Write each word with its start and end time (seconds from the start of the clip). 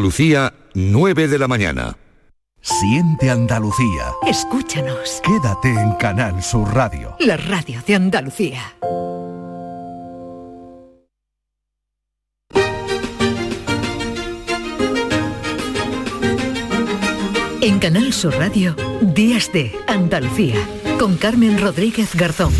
Lucía, 0.00 0.52
9 0.74 1.28
de 1.28 1.38
la 1.38 1.48
mañana. 1.48 1.96
Siente 2.60 3.30
Andalucía. 3.30 4.12
Escúchanos. 4.26 5.22
Quédate 5.24 5.68
en 5.68 5.92
Canal 5.94 6.42
Sur 6.42 6.74
Radio. 6.74 7.16
La 7.20 7.36
radio 7.36 7.80
de 7.86 7.94
Andalucía. 7.94 8.74
En 17.62 17.78
Canal 17.78 18.12
Sur 18.12 18.34
Radio, 18.36 18.74
Días 19.02 19.52
de 19.52 19.72
Andalucía, 19.86 20.56
con 20.98 21.16
Carmen 21.16 21.60
Rodríguez 21.60 22.14
Garzón. 22.14 22.52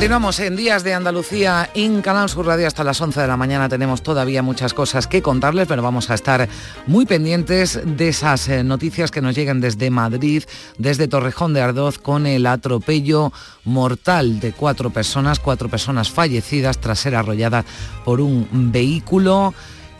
Continuamos 0.00 0.40
en 0.40 0.56
Días 0.56 0.82
de 0.82 0.94
Andalucía 0.94 1.68
en 1.74 2.00
Canal 2.00 2.30
Sur 2.30 2.46
Radio 2.46 2.66
hasta 2.66 2.82
las 2.82 2.98
11 3.02 3.20
de 3.20 3.26
la 3.26 3.36
mañana. 3.36 3.68
Tenemos 3.68 4.02
todavía 4.02 4.42
muchas 4.42 4.72
cosas 4.72 5.06
que 5.06 5.20
contarles, 5.20 5.68
pero 5.68 5.82
vamos 5.82 6.08
a 6.08 6.14
estar 6.14 6.48
muy 6.86 7.04
pendientes 7.04 7.78
de 7.84 8.08
esas 8.08 8.48
eh, 8.48 8.64
noticias 8.64 9.10
que 9.10 9.20
nos 9.20 9.34
llegan 9.34 9.60
desde 9.60 9.90
Madrid, 9.90 10.44
desde 10.78 11.06
Torrejón 11.06 11.52
de 11.52 11.60
Ardoz, 11.60 11.98
con 11.98 12.26
el 12.26 12.46
atropello 12.46 13.30
mortal 13.66 14.40
de 14.40 14.52
cuatro 14.52 14.88
personas, 14.88 15.38
cuatro 15.38 15.68
personas 15.68 16.10
fallecidas 16.10 16.78
tras 16.78 16.98
ser 16.98 17.14
arrolladas 17.14 17.66
por 18.02 18.22
un 18.22 18.48
vehículo. 18.72 19.52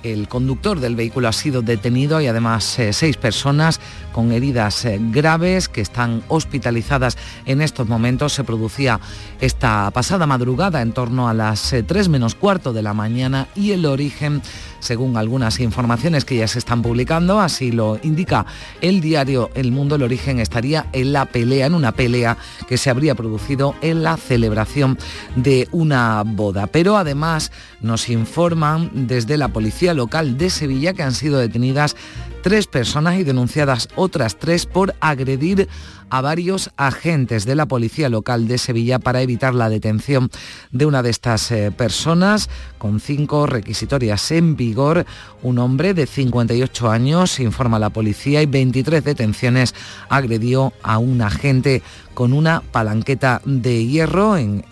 El 0.03 0.29
conductor 0.29 0.81
del 0.81 0.97
vehículo 0.97 1.29
ha 1.29 1.33
sido 1.33 1.61
detenido 1.61 2.21
y 2.21 2.27
además 2.27 2.79
eh, 2.79 2.93
seis 2.93 3.17
personas 3.19 3.81
con 4.13 4.33
heridas 4.33 4.85
eh, 4.85 4.99
graves 5.01 5.69
que 5.69 5.83
están 5.83 6.23
hospitalizadas 6.29 7.19
en 7.45 7.61
estos 7.61 7.87
momentos. 7.87 8.33
Se 8.33 8.45
producía 8.45 8.99
esta 9.41 9.91
pasada 9.91 10.27
madrugada 10.27 10.81
en 10.81 10.93
torno 10.93 11.29
a 11.29 11.35
las 11.35 11.75
3 11.87 12.07
eh, 12.07 12.09
menos 12.09 12.35
cuarto 12.35 12.73
de 12.73 12.83
la 12.83 12.95
mañana 12.95 13.49
y 13.55 13.73
el 13.73 13.85
origen, 13.85 14.41
según 14.81 15.17
algunas 15.17 15.61
informaciones 15.61 16.25
que 16.25 16.37
ya 16.37 16.49
se 16.49 16.59
están 16.59 16.83
publicando, 16.83 17.41
así 17.41 17.71
lo 17.71 17.99
indica 18.03 18.47
el 18.81 19.01
diario 19.01 19.51
El 19.55 19.73
Mundo, 19.73 19.95
el 19.95 20.03
origen 20.03 20.41
estaría 20.41 20.87
en 20.93 21.13
la 21.13 21.27
pelea, 21.27 21.67
en 21.67 21.75
una 21.75 21.93
pelea 21.93 22.37
que 22.69 22.79
se 22.79 22.91
habría 22.91 23.15
producido 23.15 23.75
en 23.81 24.03
la 24.03 24.17
celebración 24.17 24.99
de 25.37 25.69
una 25.73 26.23
boda. 26.25 26.67
Pero 26.67 26.97
además 26.97 27.53
nos 27.81 28.09
informan 28.09 28.91
desde 28.93 29.37
la 29.37 29.49
policía 29.49 29.95
local 29.95 30.37
de 30.37 30.51
Sevilla 30.51 30.95
que 30.95 31.03
han 31.03 31.15
sido 31.15 31.39
detenidas 31.39 31.97
tres 32.43 32.67
personas 32.67 33.19
y 33.19 33.25
denunciadas 33.25 33.89
otras 33.97 34.39
tres 34.39 34.67
por 34.67 34.95
agredir 35.01 35.69
a 36.11 36.21
varios 36.21 36.71
agentes 36.77 37.45
de 37.45 37.55
la 37.55 37.67
policía 37.67 38.09
local 38.09 38.49
de 38.49 38.59
Sevilla 38.59 38.99
para 38.99 39.23
evitar 39.23 39.55
la 39.55 39.71
detención 39.71 40.31
de 40.73 40.87
una 40.87 41.03
de 41.03 41.11
estas 41.11 41.51
eh, 41.53 41.71
personas 41.71 42.51
con 42.79 43.01
cinco 43.01 43.47
requisitorias 43.47 44.31
en 44.33 44.57
vigor. 44.57 45.07
Un 45.43 45.59
hombre 45.59 45.95
de 45.95 46.07
58 46.07 46.91
años, 46.91 47.39
informa 47.41 47.79
la 47.79 47.91
policía, 47.91 48.43
y 48.43 48.47
23 48.47 49.05
detenciones 49.05 49.75
agredió 50.09 50.73
a 50.83 50.99
un 50.99 51.23
agente 51.23 51.83
con 52.15 52.33
una 52.33 52.61
palanqueta 52.61 53.41
de 53.45 53.87
hierro. 53.87 54.37
En, 54.37 54.65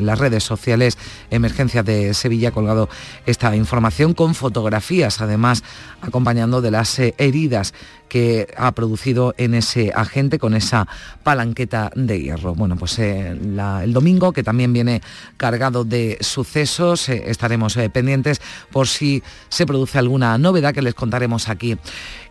las 0.00 0.18
redes 0.18 0.44
sociales 0.44 0.98
Emergencias 1.30 1.84
de 1.84 2.14
Sevilla 2.14 2.48
ha 2.48 2.52
colgado 2.52 2.88
esta 3.26 3.54
información 3.56 4.14
con 4.14 4.34
fotografías, 4.34 5.20
además 5.20 5.62
acompañando 6.00 6.60
de 6.60 6.70
las 6.70 6.98
eh, 6.98 7.14
heridas 7.18 7.74
que 8.08 8.48
ha 8.56 8.72
producido 8.72 9.34
en 9.36 9.52
ese 9.52 9.92
agente 9.94 10.38
con 10.38 10.54
esa 10.54 10.88
palanqueta 11.22 11.90
de 11.94 12.20
hierro. 12.22 12.54
Bueno, 12.54 12.76
pues 12.76 12.98
eh, 12.98 13.28
el 13.28 13.92
domingo, 13.92 14.32
que 14.32 14.42
también 14.42 14.72
viene 14.72 15.02
cargado 15.36 15.84
de 15.84 16.16
sucesos, 16.20 17.08
eh, 17.10 17.24
estaremos 17.26 17.76
pendientes 17.92 18.40
por 18.72 18.88
si 18.88 19.22
se 19.50 19.66
produce 19.66 19.98
alguna 19.98 20.38
novedad 20.38 20.72
que 20.72 20.82
les 20.82 20.94
contaremos 20.94 21.48
aquí 21.48 21.76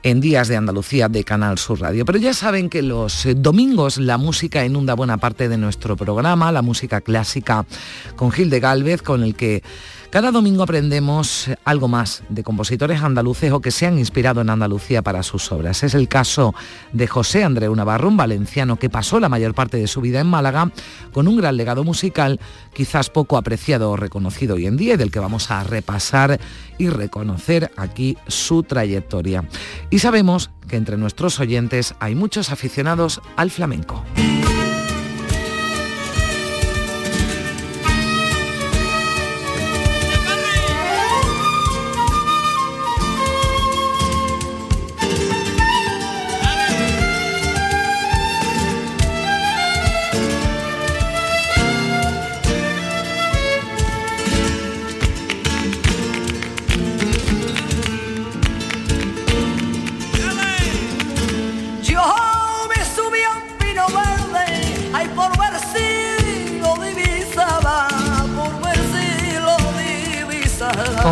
en 0.04 0.22
Días 0.22 0.48
de 0.48 0.58
Andalucía 0.58 1.10
de 1.10 1.24
Canal 1.24 1.58
Sur 1.58 1.82
Radio. 1.82 2.06
Pero 2.06 2.20
ya 2.20 2.34
saben 2.34 2.70
que 2.70 2.82
los 2.82 3.28
domingos 3.36 3.98
la 3.98 4.18
música 4.18 4.66
inunda 4.66 4.94
buena 4.94 5.18
parte 5.18 5.50
de 5.50 5.58
nuestro 5.58 5.96
programa, 5.96 6.52
la 6.52 6.62
música 6.62 7.02
clásica 7.02 7.66
con 8.16 8.32
Gil 8.32 8.50
de 8.50 8.60
Galvez, 8.60 9.02
con 9.02 9.24
el 9.24 9.36
que 9.36 9.64
cada 10.10 10.32
domingo 10.32 10.64
aprendemos 10.64 11.50
algo 11.66 11.90
más 11.90 12.24
de 12.30 12.42
compositores 12.42 13.02
andaluces 13.02 13.52
o 13.52 13.60
que 13.60 13.72
se 13.72 13.86
han 13.86 14.00
inspirado 14.00 14.40
en 14.40 14.50
Andalucía 14.50 15.02
para 15.02 15.22
sus 15.22 15.52
obras. 15.52 15.84
Es 15.84 15.94
el 15.96 16.08
caso 16.08 16.56
de 16.94 17.08
José 17.08 17.44
Andreu 17.44 17.76
Navarro, 17.76 18.08
un 18.08 18.16
valenciano 18.16 18.78
que 18.78 18.90
pasó 18.90 19.20
la 19.20 19.28
mayor 19.28 19.54
parte 19.54 19.76
de 19.76 19.88
su 19.88 20.00
vida 20.00 20.22
en 20.22 20.28
Málaga 20.28 20.72
con 21.12 21.28
un 21.28 21.36
gran 21.36 21.58
legado 21.58 21.84
musical, 21.84 22.40
quizás 22.74 23.10
poco 23.10 23.38
apreciado 23.38 23.92
o 23.92 23.98
reconocido 23.98 24.56
hoy 24.56 24.66
en 24.66 24.78
día 24.78 24.94
y 24.94 24.98
del 24.98 25.12
que 25.12 25.20
vamos 25.20 25.52
a 25.52 25.64
repasar 25.66 26.40
y 26.78 26.88
reconocer 26.88 27.72
aquí 27.76 28.18
su 28.28 28.64
trayectoria. 28.64 29.44
Y 29.90 30.00
sabemos 30.00 30.52
que 30.68 30.76
entre 30.76 30.98
nuestros 30.98 31.40
oyentes 31.40 31.96
hay 32.00 32.16
muchos 32.16 32.52
aficionados 32.52 33.22
al 33.36 33.52
flamenco. 33.52 34.04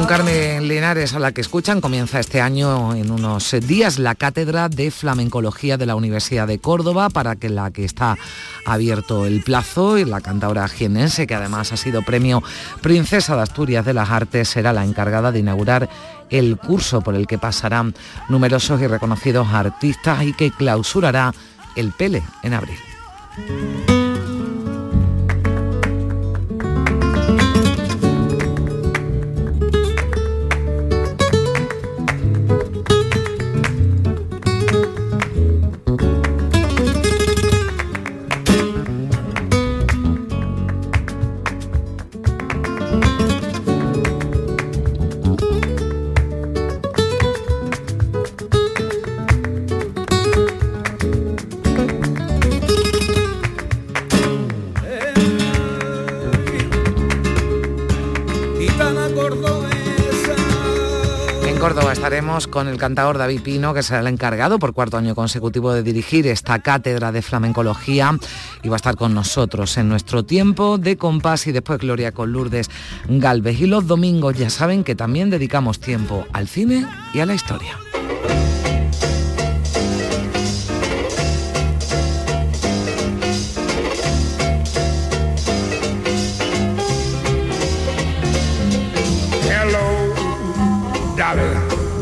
Carmen 0.08 0.68
Linares, 0.68 1.16
a 1.16 1.20
la 1.20 1.32
que 1.32 1.42
escuchan, 1.42 1.82
comienza 1.82 2.20
este 2.20 2.40
año 2.40 2.94
en 2.94 3.10
unos 3.10 3.56
días 3.62 3.98
la 3.98 4.14
cátedra 4.14 4.70
de 4.70 4.92
flamencología 4.92 5.78
de 5.78 5.88
la 5.88 5.96
Universidad 5.96 6.48
de 6.48 6.60
Córdoba, 6.60 7.10
para 7.10 7.36
que 7.36 7.50
la 7.50 7.72
que 7.72 7.86
está 7.86 8.16
abierto 8.66 9.26
el 9.26 9.42
plazo 9.42 9.98
y 9.98 10.06
la 10.06 10.22
cantadora 10.22 10.68
jienense, 10.68 11.26
que 11.26 11.34
además 11.34 11.72
ha 11.74 11.78
sido 11.78 12.04
premio 12.04 12.44
Princesa 12.82 13.36
de 13.36 13.42
Asturias 13.42 13.84
de 13.84 13.96
las 13.96 14.12
Artes, 14.12 14.50
será 14.50 14.74
la 14.74 14.86
encargada 14.86 15.32
de 15.32 15.40
inaugurar 15.40 15.90
el 16.30 16.58
curso 16.58 17.02
por 17.02 17.16
el 17.16 17.26
que 17.26 17.40
pasarán 17.40 17.96
numerosos 18.30 18.82
y 18.82 18.88
reconocidos 18.88 19.48
artistas 19.48 20.24
y 20.24 20.34
que 20.34 20.52
clausurará 20.52 21.34
el 21.76 21.92
Pele 21.92 22.22
en 22.44 22.54
abril. 22.54 22.78
Con 62.55 62.69
el 62.69 62.78
cantador 62.78 63.17
David 63.17 63.41
Pino, 63.41 63.73
que 63.73 63.84
será 63.84 63.99
el 63.99 64.07
encargado 64.07 64.59
por 64.59 64.73
cuarto 64.73 64.96
año 64.96 65.13
consecutivo 65.13 65.73
de 65.73 65.84
dirigir 65.84 66.25
esta 66.25 66.59
cátedra 66.59 67.11
de 67.11 67.22
flamencología 67.22 68.17
y 68.63 68.69
va 68.69 68.75
a 68.75 68.78
estar 68.78 68.96
con 68.96 69.13
nosotros 69.13 69.75
en 69.75 69.90
nuestro 69.90 70.23
tiempo 70.23 70.78
de 70.78 70.96
compás 70.96 71.47
y 71.47 71.52
después 71.52 71.79
Gloria 71.79 72.13
con 72.13 72.31
Lourdes 72.31 72.69
Galvez. 73.09 73.59
Y 73.59 73.66
los 73.66 73.87
domingos 73.87 74.37
ya 74.37 74.49
saben 74.49 74.85
que 74.85 74.96
también 74.96 75.29
dedicamos 75.29 75.81
tiempo 75.81 76.25
al 76.31 76.47
cine 76.47 76.87
y 77.13 77.19
a 77.19 77.25
la 77.25 77.34
historia. 77.34 77.84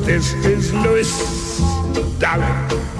This 0.05 0.33
is 0.33 0.73
Louis 0.73 1.09
Darling. 2.19 2.92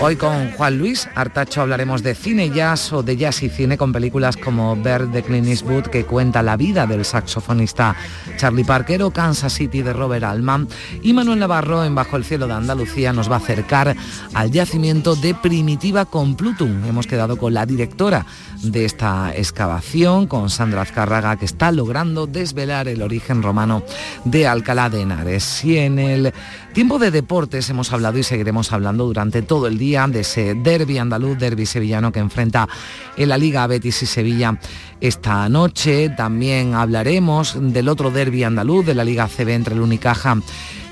Hoy 0.00 0.16
con 0.16 0.52
Juan 0.52 0.78
Luis 0.78 1.06
Artacho 1.14 1.60
hablaremos 1.60 2.02
de 2.02 2.14
cine 2.14 2.48
jazz 2.48 2.92
o 2.94 3.02
de 3.02 3.16
jazz 3.16 3.42
y 3.42 3.50
cine 3.50 3.76
con 3.76 3.92
películas 3.92 4.38
como 4.38 4.74
Bird 4.74 5.08
de 5.08 5.22
Clint 5.22 5.48
Eastwood 5.48 5.88
que 5.88 6.04
cuenta 6.04 6.42
la 6.42 6.56
vida 6.56 6.86
del 6.86 7.04
saxofonista 7.04 7.94
Charlie 8.38 8.64
Parker 8.64 9.02
o 9.02 9.10
Kansas 9.10 9.52
City 9.52 9.82
de 9.82 9.92
Robert 9.92 10.24
Altman 10.24 10.66
y 11.02 11.12
Manuel 11.12 11.40
Navarro 11.40 11.84
en 11.84 11.94
Bajo 11.94 12.16
el 12.16 12.24
cielo 12.24 12.46
de 12.46 12.54
Andalucía 12.54 13.12
nos 13.12 13.30
va 13.30 13.34
a 13.34 13.38
acercar 13.38 13.94
al 14.32 14.50
yacimiento 14.50 15.14
de 15.14 15.34
Primitiva 15.34 16.06
con 16.06 16.34
Plutum. 16.34 16.84
Hemos 16.86 17.06
quedado 17.06 17.36
con 17.36 17.52
la 17.52 17.66
directora 17.66 18.24
de 18.62 18.84
esta 18.84 19.34
excavación, 19.34 20.26
con 20.26 20.50
Sandra 20.50 20.82
Azcárraga, 20.82 21.36
que 21.36 21.44
está 21.44 21.72
logrando 21.72 22.26
desvelar 22.26 22.88
el 22.88 23.02
origen 23.02 23.42
romano 23.42 23.82
de 24.24 24.46
Alcalá 24.46 24.90
de 24.90 25.02
Henares. 25.02 25.64
Y 25.64 25.78
en 25.78 25.98
el 25.98 26.32
tiempo 26.72 26.98
de 26.98 27.10
deportes 27.10 27.68
hemos 27.70 27.92
hablado 27.92 28.18
y 28.18 28.22
seguiremos 28.22 28.69
hablando 28.72 29.06
durante 29.06 29.42
todo 29.42 29.66
el 29.66 29.78
día 29.78 30.06
de 30.06 30.20
ese 30.20 30.54
derby 30.54 30.98
andaluz, 30.98 31.38
derby 31.38 31.66
sevillano 31.66 32.12
que 32.12 32.20
enfrenta 32.20 32.68
en 33.16 33.28
la 33.28 33.38
Liga 33.38 33.66
Betis 33.66 34.02
y 34.02 34.06
Sevilla 34.06 34.58
esta 35.00 35.48
noche. 35.48 36.10
También 36.10 36.74
hablaremos 36.74 37.56
del 37.58 37.88
otro 37.88 38.10
derby 38.10 38.44
andaluz 38.44 38.86
de 38.86 38.94
la 38.94 39.04
Liga 39.04 39.28
CB 39.28 39.48
entre 39.50 39.74
el 39.74 39.80
Unicaja 39.80 40.36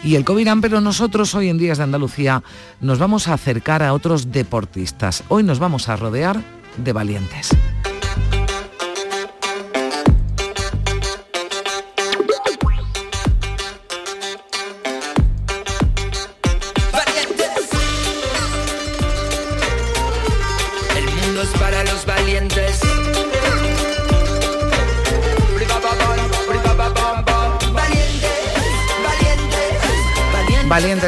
y 0.02 0.14
el 0.14 0.24
Covirán, 0.24 0.60
pero 0.60 0.80
nosotros 0.80 1.34
hoy 1.34 1.48
en 1.48 1.58
Días 1.58 1.78
de 1.78 1.84
Andalucía 1.84 2.42
nos 2.80 2.98
vamos 2.98 3.28
a 3.28 3.34
acercar 3.34 3.82
a 3.82 3.92
otros 3.92 4.30
deportistas. 4.30 5.24
Hoy 5.28 5.42
nos 5.42 5.58
vamos 5.58 5.88
a 5.88 5.96
rodear 5.96 6.42
de 6.76 6.92
valientes. 6.92 7.50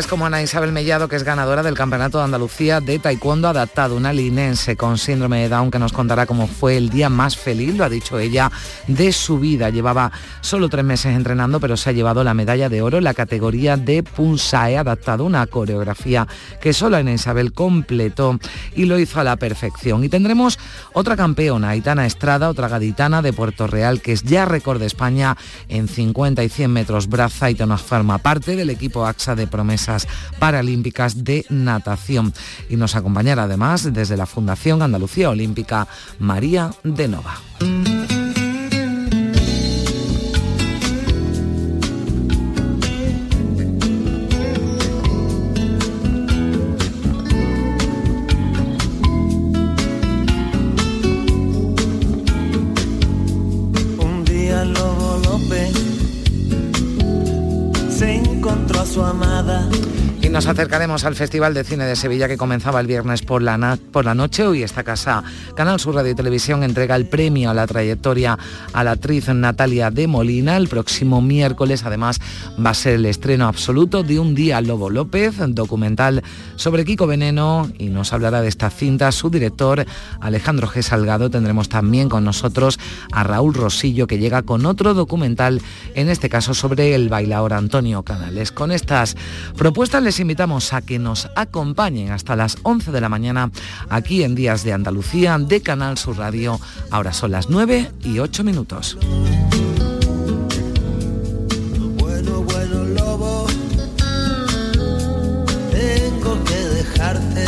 Valientes 0.00 0.11
como 0.11 0.25
Ana 0.25 0.41
Isabel 0.41 0.73
Mellado, 0.73 1.08
que 1.08 1.17
es 1.17 1.25
ganadora 1.25 1.62
del 1.62 1.75
Campeonato 1.75 2.19
de 2.19 2.25
Andalucía 2.25 2.81
de 2.81 2.99
Taekwondo 2.99 3.49
adaptado, 3.49 3.97
una 3.97 4.12
linense 4.12 4.75
con 4.76 4.97
síndrome 4.97 5.43
de 5.43 5.49
Down 5.50 5.70
que 5.70 5.79
nos 5.79 5.93
contará 5.93 6.26
cómo 6.26 6.47
fue 6.47 6.76
el 6.76 6.88
día 6.88 7.11
más 7.11 7.37
feliz, 7.37 7.76
lo 7.76 7.85
ha 7.85 7.88
dicho 7.88 8.19
ella, 8.19 8.50
de 8.87 9.12
su 9.12 9.38
vida. 9.38 9.69
Llevaba 9.69 10.11
solo 10.41 10.69
tres 10.69 10.85
meses 10.85 11.14
entrenando, 11.14 11.61
pero 11.61 11.76
se 11.76 11.91
ha 11.91 11.93
llevado 11.93 12.25
la 12.25 12.32
medalla 12.32 12.69
de 12.69 12.81
oro 12.81 12.97
en 12.97 13.05
la 13.05 13.12
categoría 13.12 13.76
de 13.76 14.02
Punsae, 14.02 14.79
adaptado 14.79 15.25
una 15.25 15.47
coreografía 15.47 16.26
que 16.62 16.73
solo 16.73 16.97
Ana 16.97 17.12
Isabel 17.12 17.52
completó 17.52 18.38
y 18.75 18.87
lo 18.87 18.99
hizo 18.99 19.20
a 19.20 19.25
la 19.25 19.37
perfección. 19.37 20.02
Y 20.05 20.08
tendremos 20.08 20.58
otra 20.94 21.17
campeona, 21.17 21.70
Aitana 21.70 22.06
Estrada, 22.06 22.49
otra 22.49 22.69
gaditana 22.69 23.20
de 23.20 23.35
Puerto 23.35 23.67
Real, 23.67 24.00
que 24.00 24.12
es 24.12 24.23
ya 24.23 24.47
récord 24.47 24.81
de 24.81 24.87
España 24.87 25.37
en 25.69 25.88
50 25.88 26.43
y 26.43 26.49
100 26.49 26.73
metros 26.73 27.08
braza 27.08 27.50
y 27.50 27.55
nos 27.55 27.82
forma 27.82 28.17
parte 28.19 28.56
del 28.56 28.70
equipo 28.70 29.05
AXA 29.05 29.35
de 29.35 29.47
paralímpicas 30.38 31.25
de 31.25 31.44
natación. 31.48 32.32
Y 32.69 32.76
nos 32.76 32.96
acompañará 32.96 33.44
además 33.44 33.92
desde 33.92 34.16
la 34.16 34.26
Fundación 34.26 34.82
Andalucía 34.82 35.31
Olímpica 35.31 35.88
María 36.19 36.70
de 36.84 37.08
Nova. 37.08 38.19
Acercaremos 60.50 61.05
al 61.05 61.14
Festival 61.14 61.55
de 61.55 61.62
Cine 61.62 61.85
de 61.85 61.94
Sevilla 61.94 62.26
que 62.26 62.37
comenzaba 62.37 62.81
el 62.81 62.88
viernes 62.88 63.23
por 63.23 63.41
la, 63.41 63.79
por 63.93 64.05
la 64.05 64.17
noche. 64.17 64.44
Hoy 64.44 64.64
esta 64.64 64.82
casa, 64.82 65.23
Canal 65.55 65.79
Sur 65.79 65.94
Radio 65.94 66.11
y 66.11 66.14
Televisión, 66.17 66.64
entrega 66.64 66.97
el 66.97 67.06
premio 67.06 67.50
a 67.50 67.55
la 67.55 67.69
trayectoria 67.69 68.37
a 68.73 68.82
la 68.82 68.93
actriz 68.93 69.29
Natalia 69.29 69.93
de 69.93 70.08
Molina. 70.08 70.56
El 70.56 70.67
próximo 70.67 71.23
miércoles, 71.23 71.85
además, 71.85 72.20
va 72.64 72.70
a 72.70 72.75
ser 72.75 72.94
el 72.94 73.06
estreno 73.06 73.47
absoluto 73.47 74.02
de 74.02 74.19
Un 74.19 74.35
Día 74.35 74.61
Lobo 74.61 74.91
López, 74.91 75.37
documental 75.38 76.25
sobre 76.56 76.85
Kiko 76.85 77.06
Veneno, 77.06 77.70
y 77.79 77.87
nos 77.87 78.12
hablará 78.12 78.43
de 78.43 78.49
esta 78.49 78.70
cinta 78.70 79.12
su 79.12 79.31
director, 79.31 79.87
Alejandro 80.20 80.67
G. 80.67 80.82
Salgado. 80.82 81.31
Tendremos 81.31 81.69
también 81.69 82.08
con 82.08 82.25
nosotros 82.25 82.81
a 83.12 83.23
Raúl 83.23 83.55
Rosillo, 83.55 84.08
que 84.08 84.19
llega 84.19 84.43
con 84.43 84.67
otro 84.67 84.94
documental, 84.94 85.62
en 85.94 86.08
este 86.08 86.29
caso 86.29 86.55
sobre 86.55 86.97
el 86.97 87.08
bailador 87.08 87.52
Antonio 87.52 88.02
Canales. 88.02 88.50
Con 88.50 88.73
estas 88.73 89.17
propuestas 89.56 90.02
les 90.02 90.19
invitamos 90.19 90.41
a 90.50 90.82
que 90.82 90.99
nos 90.99 91.29
acompañen 91.37 92.11
hasta 92.11 92.35
las 92.35 92.56
11 92.64 92.91
de 92.91 93.00
la 93.00 93.08
mañana 93.08 93.52
aquí 93.88 94.25
en 94.25 94.35
Días 94.35 94.64
de 94.64 94.73
Andalucía 94.73 95.38
de 95.38 95.62
Canal 95.62 95.97
Sur 95.97 96.19
Radio. 96.19 96.58
Ahora 96.91 97.12
son 97.12 97.31
las 97.31 97.49
9 97.49 97.93
y 98.02 98.19
8 98.19 98.43
minutos. 98.43 98.99
Bueno, 101.99 102.43
bueno, 102.43 102.85
lobo, 102.85 103.47
tengo 105.70 106.44
que 106.44 106.56
dejarte. 106.56 107.44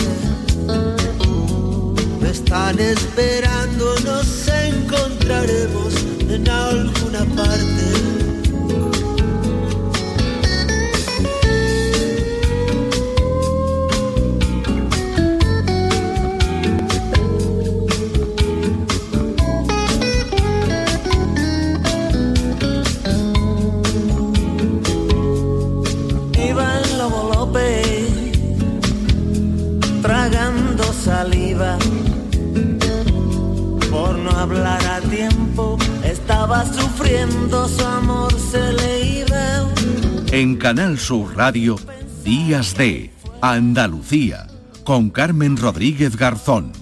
Me 2.21 2.31
están 2.31 2.79
esperando, 2.79 3.97
nos 4.05 4.47
encontraremos 4.47 5.95
en 6.29 6.49
alguna 6.49 7.25
parte 7.35 7.92
hablar 34.43 34.84
a 34.86 35.01
tiempo, 35.03 35.79
estaba 36.03 36.65
sufriendo, 36.67 37.69
su 37.69 37.84
amor 37.86 38.32
se 38.32 38.72
le 38.72 39.20
iba. 39.20 39.69
En 40.32 40.56
Canal 40.56 40.98
Sur 40.98 41.36
Radio, 41.36 41.77
Días 42.24 42.77
de 42.77 43.12
Andalucía, 43.41 44.48
con 44.82 45.10
Carmen 45.10 45.56
Rodríguez 45.56 46.17
Garzón. 46.17 46.81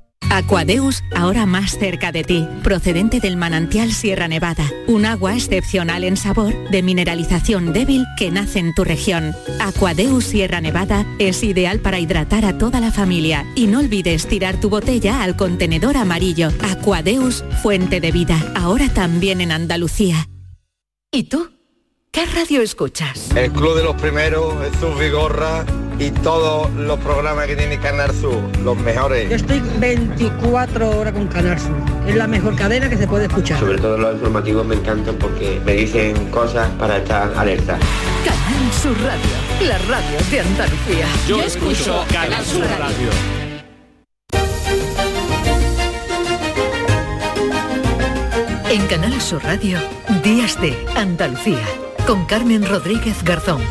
Aquadeus, 0.31 1.03
ahora 1.13 1.45
más 1.45 1.77
cerca 1.77 2.13
de 2.13 2.23
ti, 2.23 2.47
procedente 2.63 3.19
del 3.19 3.35
manantial 3.35 3.91
Sierra 3.91 4.29
Nevada, 4.29 4.63
un 4.87 5.05
agua 5.05 5.35
excepcional 5.35 6.05
en 6.05 6.15
sabor, 6.15 6.53
de 6.69 6.81
mineralización 6.81 7.73
débil 7.73 8.05
que 8.17 8.31
nace 8.31 8.59
en 8.59 8.73
tu 8.73 8.85
región. 8.85 9.35
Aquadeus 9.59 10.23
Sierra 10.23 10.61
Nevada 10.61 11.05
es 11.19 11.43
ideal 11.43 11.81
para 11.81 11.99
hidratar 11.99 12.45
a 12.45 12.57
toda 12.57 12.79
la 12.79 12.91
familia 12.91 13.45
y 13.55 13.67
no 13.67 13.79
olvides 13.79 14.25
tirar 14.25 14.57
tu 14.57 14.69
botella 14.69 15.21
al 15.21 15.35
contenedor 15.35 15.97
amarillo. 15.97 16.47
Aquadeus, 16.61 17.43
fuente 17.61 17.99
de 17.99 18.13
vida, 18.13 18.53
ahora 18.55 18.87
también 18.87 19.41
en 19.41 19.51
Andalucía. 19.51 20.29
¿Y 21.11 21.23
tú? 21.23 21.49
¿Qué 22.09 22.25
radio 22.25 22.61
escuchas? 22.61 23.31
El 23.35 23.51
Club 23.51 23.75
de 23.75 23.83
los 23.83 23.95
Primeros, 24.01 24.53
Jesús 24.63 24.97
Vigorra 24.97 25.65
y 26.01 26.09
todos 26.09 26.71
los 26.71 26.99
programas 26.99 27.45
que 27.45 27.55
tiene 27.55 27.77
Canal 27.79 28.11
Sur, 28.11 28.41
los 28.63 28.75
mejores. 28.77 29.29
Yo 29.29 29.35
estoy 29.35 29.61
24 29.77 30.97
horas 30.97 31.13
con 31.13 31.27
Canal 31.27 31.59
Sur. 31.59 31.75
Es 32.07 32.15
la 32.15 32.25
mejor 32.25 32.55
cadena 32.55 32.89
que 32.89 32.97
se 32.97 33.07
puede 33.07 33.25
escuchar. 33.25 33.59
Sobre 33.59 33.77
todo 33.77 33.97
los 33.99 34.15
informativos 34.15 34.65
me 34.65 34.75
encantan 34.75 35.15
porque 35.17 35.61
me 35.63 35.73
dicen 35.73 36.31
cosas 36.31 36.67
para 36.79 36.97
estar 36.97 37.31
alerta. 37.37 37.77
Canal 38.25 38.73
Sur 38.81 38.97
Radio, 39.03 39.67
la 39.67 39.77
radio 39.77 40.17
de 40.31 40.39
Andalucía. 40.39 41.05
Yo, 41.27 41.41
escucho 41.43 42.03
Canal 42.11 42.43
Sur 42.45 42.65
radio. 42.79 43.09
En 48.71 48.87
Canal 48.87 49.21
Sur 49.21 49.43
Radio, 49.43 49.77
Días 50.23 50.59
de 50.59 50.75
Andalucía, 50.95 51.65
con 52.07 52.25
Carmen 52.25 52.67
Rodríguez 52.67 53.23
Garzón. 53.23 53.61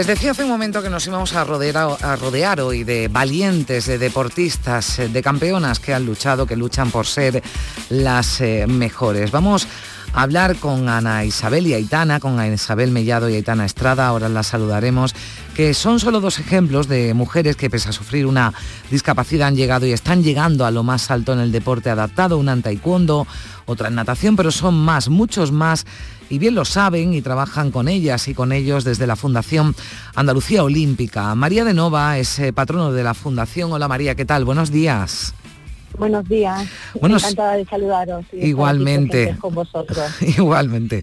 Les 0.00 0.06
decía 0.06 0.30
hace 0.30 0.44
un 0.44 0.48
momento 0.48 0.82
que 0.82 0.88
nos 0.88 1.06
íbamos 1.06 1.34
a 1.34 1.44
rodear, 1.44 1.76
a 1.76 2.16
rodear 2.16 2.62
hoy 2.62 2.84
de 2.84 3.08
valientes, 3.08 3.84
de 3.84 3.98
deportistas, 3.98 4.96
de 4.96 5.22
campeonas 5.22 5.78
que 5.78 5.92
han 5.92 6.06
luchado, 6.06 6.46
que 6.46 6.56
luchan 6.56 6.90
por 6.90 7.06
ser 7.06 7.42
las 7.90 8.40
eh, 8.40 8.64
mejores. 8.66 9.30
Vamos 9.30 9.68
a 10.14 10.22
hablar 10.22 10.56
con 10.56 10.88
Ana 10.88 11.26
Isabel 11.26 11.66
y 11.66 11.74
Aitana, 11.74 12.18
con 12.18 12.40
Ana 12.40 12.48
Isabel 12.48 12.92
Mellado 12.92 13.28
y 13.28 13.34
Aitana 13.34 13.66
Estrada, 13.66 14.06
ahora 14.06 14.30
las 14.30 14.46
saludaremos, 14.46 15.14
que 15.54 15.74
son 15.74 16.00
solo 16.00 16.20
dos 16.20 16.38
ejemplos 16.38 16.88
de 16.88 17.14
mujeres 17.14 17.56
que 17.56 17.70
pese 17.70 17.88
a 17.88 17.92
sufrir 17.92 18.26
una 18.26 18.52
discapacidad 18.90 19.48
han 19.48 19.56
llegado 19.56 19.86
y 19.86 19.92
están 19.92 20.22
llegando 20.22 20.64
a 20.64 20.70
lo 20.70 20.82
más 20.82 21.10
alto 21.10 21.32
en 21.32 21.40
el 21.40 21.52
deporte 21.52 21.90
adaptado, 21.90 22.38
una 22.38 22.52
en 22.52 22.62
taekwondo, 22.62 23.26
otra 23.66 23.88
en 23.88 23.94
natación, 23.94 24.36
pero 24.36 24.50
son 24.50 24.74
más, 24.74 25.08
muchos 25.08 25.52
más 25.52 25.86
y 26.28 26.38
bien 26.38 26.54
lo 26.54 26.64
saben 26.64 27.12
y 27.12 27.22
trabajan 27.22 27.70
con 27.70 27.88
ellas 27.88 28.28
y 28.28 28.34
con 28.34 28.52
ellos 28.52 28.84
desde 28.84 29.06
la 29.06 29.16
Fundación 29.16 29.74
Andalucía 30.14 30.62
Olímpica. 30.62 31.34
María 31.34 31.64
de 31.64 31.74
Nova 31.74 32.18
es 32.18 32.38
eh, 32.38 32.52
patrono 32.52 32.92
de 32.92 33.02
la 33.02 33.14
Fundación. 33.14 33.72
Hola 33.72 33.88
María, 33.88 34.14
¿qué 34.14 34.24
tal? 34.24 34.44
Buenos 34.44 34.70
días. 34.70 35.34
Buenos 35.98 36.28
días. 36.28 36.68
Encantada 36.94 37.56
de 37.56 37.64
saludaros. 37.64 38.24
igualmente. 38.32 39.36
Con 39.40 39.54
vosotros. 39.54 39.98
igualmente. 40.38 41.02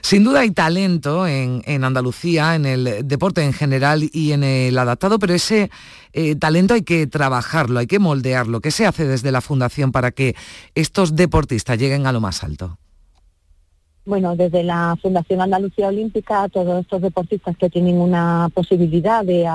Sin 0.00 0.24
duda 0.24 0.40
hay 0.40 0.50
talento 0.50 1.26
en, 1.26 1.84
Andalucía, 1.84 2.54
en 2.54 2.66
el 2.66 3.06
deporte 3.06 3.42
en 3.42 3.52
general 3.52 4.08
y 4.12 4.32
en 4.32 4.44
el 4.44 4.78
adaptado, 4.78 5.18
pero 5.18 5.34
ese 5.34 5.70
eh, 6.12 6.36
talento 6.36 6.74
hay 6.74 6.82
que 6.82 7.06
trabajarlo, 7.06 7.80
hay 7.80 7.86
que 7.86 7.98
moldearlo. 7.98 8.60
¿Qué 8.60 8.70
se 8.70 8.86
hace 8.86 9.06
desde 9.06 9.32
la 9.32 9.40
Fundación 9.40 9.92
para 9.92 10.10
que 10.10 10.34
estos 10.74 11.16
deportistas 11.16 11.78
lleguen 11.78 12.06
a 12.06 12.12
lo 12.12 12.20
más 12.20 12.42
alto? 12.42 12.78
bueno, 14.10 14.34
desde 14.34 14.64
la 14.64 14.96
Fundación 15.00 15.40
Andalucía 15.40 15.86
Olímpica, 15.86 16.48
todos 16.48 16.80
estos 16.80 17.00
deportistas 17.00 17.56
que 17.56 17.70
tienen 17.70 17.96
una 17.96 18.48
posibilidad 18.52 19.24
de, 19.24 19.46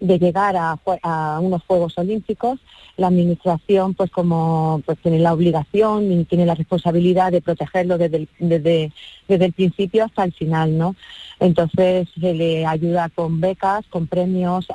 llegar 0.00 0.56
a, 0.56 1.40
unos 1.40 1.62
Juegos 1.64 1.96
Olímpicos, 1.98 2.58
la 2.96 3.08
Administración, 3.08 3.94
pues 3.94 4.10
como 4.10 4.82
pues 4.84 4.98
tiene 4.98 5.18
la 5.18 5.32
obligación 5.32 6.12
y 6.12 6.24
tiene 6.24 6.46
la 6.46 6.54
responsabilidad 6.54 7.32
de 7.32 7.42
protegerlo 7.42 7.98
desde 7.98 8.16
el, 8.16 8.28
desde, 8.38 8.92
el 9.28 9.52
principio 9.52 10.04
hasta 10.04 10.24
el 10.24 10.32
final, 10.32 10.76
¿no? 10.76 10.96
Entonces 11.40 12.08
se 12.18 12.34
le 12.34 12.66
ayuda 12.66 13.10
con 13.10 13.40
becas, 13.40 13.84
con 13.90 14.06
premios 14.06 14.66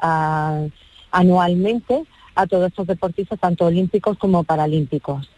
anualmente 1.12 2.04
a 2.36 2.48
todos 2.48 2.68
estos 2.68 2.88
deportistas, 2.88 3.40
tanto 3.40 3.66
olímpicos 3.66 4.18
como 4.18 4.44
paralímpicos. 4.44 5.30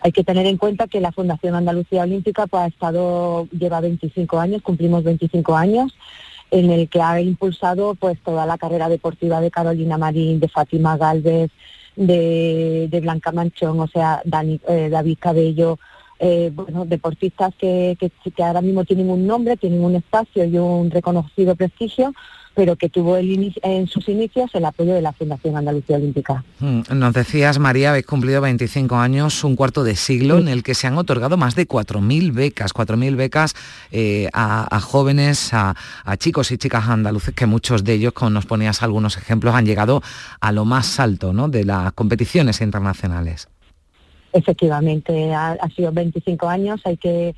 Hay 0.00 0.12
que 0.12 0.24
tener 0.24 0.46
en 0.46 0.56
cuenta 0.56 0.86
que 0.86 1.00
la 1.00 1.10
Fundación 1.10 1.54
Andalucía 1.54 2.02
Olímpica 2.02 2.46
pues, 2.46 2.62
ha 2.62 2.66
estado, 2.66 3.48
lleva 3.50 3.80
25 3.80 4.38
años, 4.38 4.62
cumplimos 4.62 5.02
25 5.02 5.56
años, 5.56 5.94
en 6.50 6.70
el 6.70 6.88
que 6.88 7.00
ha 7.00 7.20
impulsado 7.20 7.94
pues 7.94 8.18
toda 8.22 8.46
la 8.46 8.58
carrera 8.58 8.88
deportiva 8.88 9.40
de 9.40 9.50
Carolina 9.50 9.98
Marín, 9.98 10.40
de 10.40 10.48
Fátima 10.48 10.96
Galvez, 10.96 11.50
de, 11.96 12.98
Blanca 13.02 13.32
Manchón, 13.32 13.80
o 13.80 13.86
sea, 13.86 14.22
eh, 14.24 14.88
David 14.90 15.18
Cabello, 15.18 15.78
eh, 16.18 16.50
bueno, 16.54 16.84
deportistas 16.84 17.54
que, 17.56 17.96
que 17.98 18.42
ahora 18.42 18.62
mismo 18.62 18.84
tienen 18.84 19.10
un 19.10 19.26
nombre, 19.26 19.56
tienen 19.56 19.82
un 19.84 19.96
espacio 19.96 20.44
y 20.44 20.56
un 20.58 20.90
reconocido 20.90 21.54
prestigio, 21.54 22.12
pero 22.56 22.74
que 22.74 22.88
tuvo 22.88 23.18
en 23.18 23.86
sus 23.86 24.08
inicios 24.08 24.50
el 24.54 24.64
apoyo 24.64 24.94
de 24.94 25.02
la 25.02 25.12
Fundación 25.12 25.58
Andalucía 25.58 25.96
Olímpica. 25.96 26.42
Mm, 26.58 26.80
nos 26.94 27.12
decías, 27.12 27.58
María, 27.58 27.90
habéis 27.90 28.06
cumplido 28.06 28.40
25 28.40 28.96
años, 28.96 29.44
un 29.44 29.56
cuarto 29.56 29.84
de 29.84 29.94
siglo, 29.94 30.38
en 30.38 30.48
el 30.48 30.62
que 30.62 30.74
se 30.74 30.86
han 30.86 30.96
otorgado 30.96 31.36
más 31.36 31.54
de 31.54 31.68
4.000 31.68 32.32
becas, 32.32 32.72
4.000 32.72 33.14
becas 33.14 33.54
eh, 33.92 34.30
a, 34.32 34.80
jóvenes, 34.80 35.50
a, 35.52 35.74
chicos 36.16 36.50
y 36.50 36.56
chicas 36.56 36.88
andaluces, 36.88 37.34
que 37.34 37.44
muchos 37.44 37.84
de 37.84 37.92
ellos, 37.92 38.14
como 38.14 38.30
nos 38.30 38.46
ponías 38.46 38.82
algunos 38.82 39.18
ejemplos, 39.18 39.54
han 39.54 39.66
llegado 39.66 40.02
a 40.40 40.50
lo 40.50 40.64
más 40.64 40.98
alto 40.98 41.34
¿no? 41.34 41.50
de 41.50 41.66
las 41.66 41.92
competiciones 41.92 42.62
internacionales. 42.62 43.48
Efectivamente, 44.32 45.34
ha 45.34 45.68
sido 45.76 45.92
25 45.92 46.48
años, 46.48 46.80
hay 46.84 46.96
que 46.96 47.34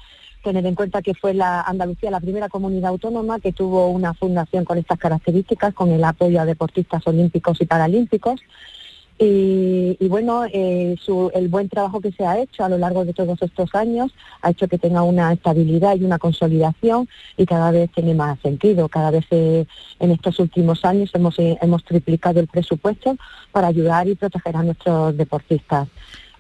tener 0.49 0.64
en 0.64 0.75
cuenta 0.75 1.02
que 1.02 1.12
fue 1.12 1.35
la 1.35 1.61
Andalucía 1.61 2.11
la 2.11 2.21
primera 2.21 2.49
comunidad 2.49 2.88
autónoma 2.88 3.38
que 3.38 3.52
tuvo 3.52 3.90
una 3.90 4.14
fundación 4.14 4.64
con 4.64 4.78
estas 4.78 4.99
características, 4.99 5.75
con 5.75 5.90
el 5.90 6.02
apoyo 6.02 6.40
a 6.40 6.47
deportistas 6.47 7.07
olímpicos 7.07 7.61
y 7.61 7.67
paralímpicos. 7.67 8.40
Y, 9.19 10.09
bueno, 10.09 10.47
eh, 10.50 10.97
el 11.35 11.49
buen 11.49 11.69
trabajo 11.69 12.00
que 12.00 12.12
se 12.12 12.25
ha 12.25 12.38
hecho 12.38 12.64
a 12.64 12.71
lo 12.71 12.78
largo 12.78 13.05
de 13.05 13.12
todos 13.12 13.43
estos 13.43 13.75
años 13.75 14.14
ha 14.40 14.50
hecho 14.50 14.69
que 14.69 14.78
tenga 14.78 15.02
una 15.02 15.33
estabilidad 15.35 15.97
y 15.97 16.05
una 16.05 16.19
consolidación 16.19 17.09
y 17.37 17.45
cada 17.45 17.71
vez 17.71 17.90
tiene 17.93 18.14
más 18.14 18.38
sentido. 18.40 18.88
Cada 18.88 19.11
vez 19.11 19.26
eh, 19.31 19.67
en 19.99 20.11
estos 20.12 20.38
últimos 20.38 20.83
años 20.87 21.11
hemos, 21.12 21.38
eh, 21.40 21.59
hemos 21.61 21.85
triplicado 21.85 22.40
el 22.40 22.47
presupuesto 22.47 23.17
para 23.52 23.67
ayudar 23.67 24.09
y 24.09 24.14
proteger 24.14 24.57
a 24.57 24.62
nuestros 24.62 25.14
deportistas. 25.14 25.88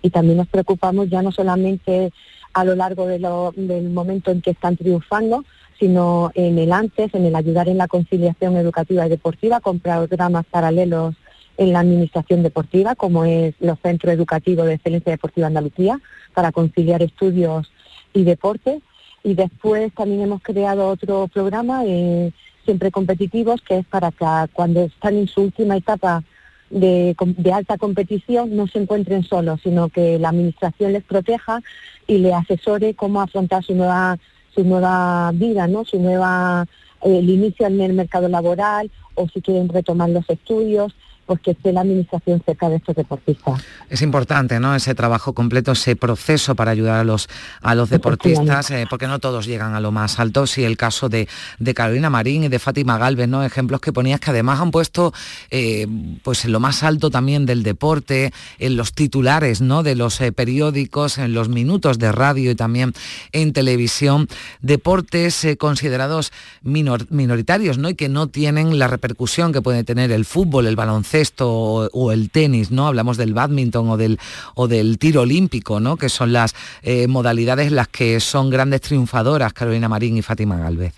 Y 0.00 0.08
también 0.08 0.38
nos 0.38 0.46
preocupamos 0.46 1.10
ya 1.10 1.20
no 1.20 1.32
solamente 1.32 2.12
a 2.52 2.64
lo 2.64 2.74
largo 2.74 3.06
del 3.06 3.90
momento 3.90 4.30
en 4.30 4.40
que 4.40 4.50
están 4.50 4.76
triunfando, 4.76 5.44
sino 5.78 6.30
en 6.34 6.58
el 6.58 6.72
antes, 6.72 7.14
en 7.14 7.24
el 7.24 7.36
ayudar 7.36 7.68
en 7.68 7.78
la 7.78 7.88
conciliación 7.88 8.56
educativa 8.56 9.06
y 9.06 9.10
deportiva 9.10 9.60
con 9.60 9.78
programas 9.78 10.44
paralelos 10.46 11.14
en 11.56 11.72
la 11.72 11.80
administración 11.80 12.42
deportiva, 12.42 12.94
como 12.94 13.24
es 13.24 13.54
los 13.60 13.78
Centros 13.80 14.14
Educativos 14.14 14.66
de 14.66 14.74
Excelencia 14.74 15.12
Deportiva 15.12 15.48
Andalucía, 15.48 16.00
para 16.34 16.52
conciliar 16.52 17.02
estudios 17.02 17.70
y 18.12 18.24
deportes. 18.24 18.80
Y 19.24 19.34
después 19.34 19.92
también 19.94 20.22
hemos 20.22 20.40
creado 20.42 20.88
otro 20.88 21.28
programa, 21.28 21.82
eh, 21.84 22.32
siempre 22.64 22.90
competitivos, 22.90 23.60
que 23.62 23.78
es 23.78 23.86
para 23.86 24.12
que 24.12 24.52
cuando 24.52 24.82
están 24.84 25.16
en 25.16 25.26
su 25.26 25.42
última 25.42 25.76
etapa 25.76 26.22
de, 26.70 27.16
alta 27.52 27.78
competición 27.78 28.56
no 28.56 28.66
se 28.66 28.78
encuentren 28.78 29.22
solos, 29.22 29.60
sino 29.62 29.88
que 29.88 30.18
la 30.18 30.30
Administración 30.30 30.92
les 30.92 31.04
proteja 31.04 31.62
y 32.06 32.18
le 32.18 32.34
asesore 32.34 32.94
cómo 32.94 33.20
afrontar 33.20 33.64
su 33.64 33.74
nueva, 33.74 34.18
su 34.54 34.64
nueva 34.64 35.30
vida, 35.34 35.66
¿no? 35.66 35.84
su 35.84 36.00
nueva, 36.00 36.66
eh, 37.02 37.18
el 37.18 37.28
inicio 37.28 37.66
en 37.66 37.80
el 37.80 37.92
mercado 37.92 38.28
laboral 38.28 38.90
o 39.14 39.28
si 39.28 39.40
quieren 39.40 39.68
retomar 39.68 40.10
los 40.10 40.28
estudios 40.28 40.94
pues 41.28 41.40
que 41.40 41.50
esté 41.50 41.74
la 41.74 41.82
administración 41.82 42.42
cerca 42.44 42.70
de 42.70 42.76
estos 42.76 42.96
deportistas. 42.96 43.62
Es 43.90 44.00
importante, 44.00 44.58
¿no? 44.58 44.74
Ese 44.74 44.94
trabajo 44.94 45.34
completo, 45.34 45.72
ese 45.72 45.94
proceso 45.94 46.54
para 46.54 46.70
ayudar 46.70 47.00
a 47.00 47.04
los, 47.04 47.28
a 47.60 47.74
los 47.74 47.90
deportistas, 47.90 48.70
eh, 48.70 48.86
porque 48.88 49.06
no 49.06 49.18
todos 49.18 49.44
llegan 49.44 49.74
a 49.74 49.80
lo 49.80 49.92
más 49.92 50.18
alto. 50.18 50.46
Sí, 50.46 50.64
el 50.64 50.78
caso 50.78 51.10
de, 51.10 51.28
Carolina 51.74 52.08
Marín 52.08 52.44
y 52.44 52.48
de 52.48 52.58
Fátima 52.58 52.96
Galvez, 52.96 53.28
¿no? 53.28 53.44
Ejemplos 53.44 53.82
que 53.82 53.92
ponías 53.92 54.20
que 54.20 54.30
además 54.30 54.58
han 54.58 54.70
puesto 54.70 55.12
eh, 55.50 55.86
pues 56.22 56.46
en 56.46 56.52
lo 56.52 56.60
más 56.60 56.82
alto 56.82 57.10
también 57.10 57.44
del 57.44 57.62
deporte, 57.62 58.32
en 58.58 58.76
los 58.78 58.94
titulares, 58.94 59.60
¿no? 59.60 59.82
De 59.82 59.94
los 59.94 60.18
eh, 60.22 60.32
periódicos, 60.32 61.18
en 61.18 61.34
los 61.34 61.50
minutos 61.50 61.98
de 61.98 62.10
radio 62.10 62.50
y 62.50 62.54
también 62.54 62.94
en 63.32 63.52
televisión, 63.52 64.28
deportes 64.62 65.46
considerados 65.58 66.32
minoritarios, 66.62 67.76
¿no? 67.76 67.90
Y 67.90 67.94
que 67.96 68.08
no 68.08 68.28
tienen 68.28 68.78
la 68.78 68.88
repercusión 68.88 69.52
que 69.52 69.60
puede 69.60 69.84
tener 69.84 70.10
el 70.10 70.24
fútbol, 70.24 70.66
el 70.66 70.74
baloncesto 70.74 71.17
esto 71.20 71.88
o, 71.92 72.12
el 72.12 72.30
tenis, 72.30 72.70
¿no? 72.70 72.86
Hablamos 72.86 73.16
del 73.16 73.34
badminton 73.34 73.88
o 73.90 73.96
del, 73.96 74.18
o 74.54 74.68
del 74.68 74.98
tiro 74.98 75.22
olímpico, 75.22 75.80
¿no? 75.80 75.96
Que 75.96 76.08
son 76.08 76.32
las 76.32 76.54
eh, 76.82 77.06
modalidades 77.06 77.72
las 77.72 77.88
que 77.88 78.20
son 78.20 78.50
grandes 78.50 78.80
triunfadoras, 78.80 79.52
Carolina 79.52 79.88
Marín 79.88 80.16
y 80.16 80.22
Fátima 80.22 80.56
Galvez. 80.58 80.94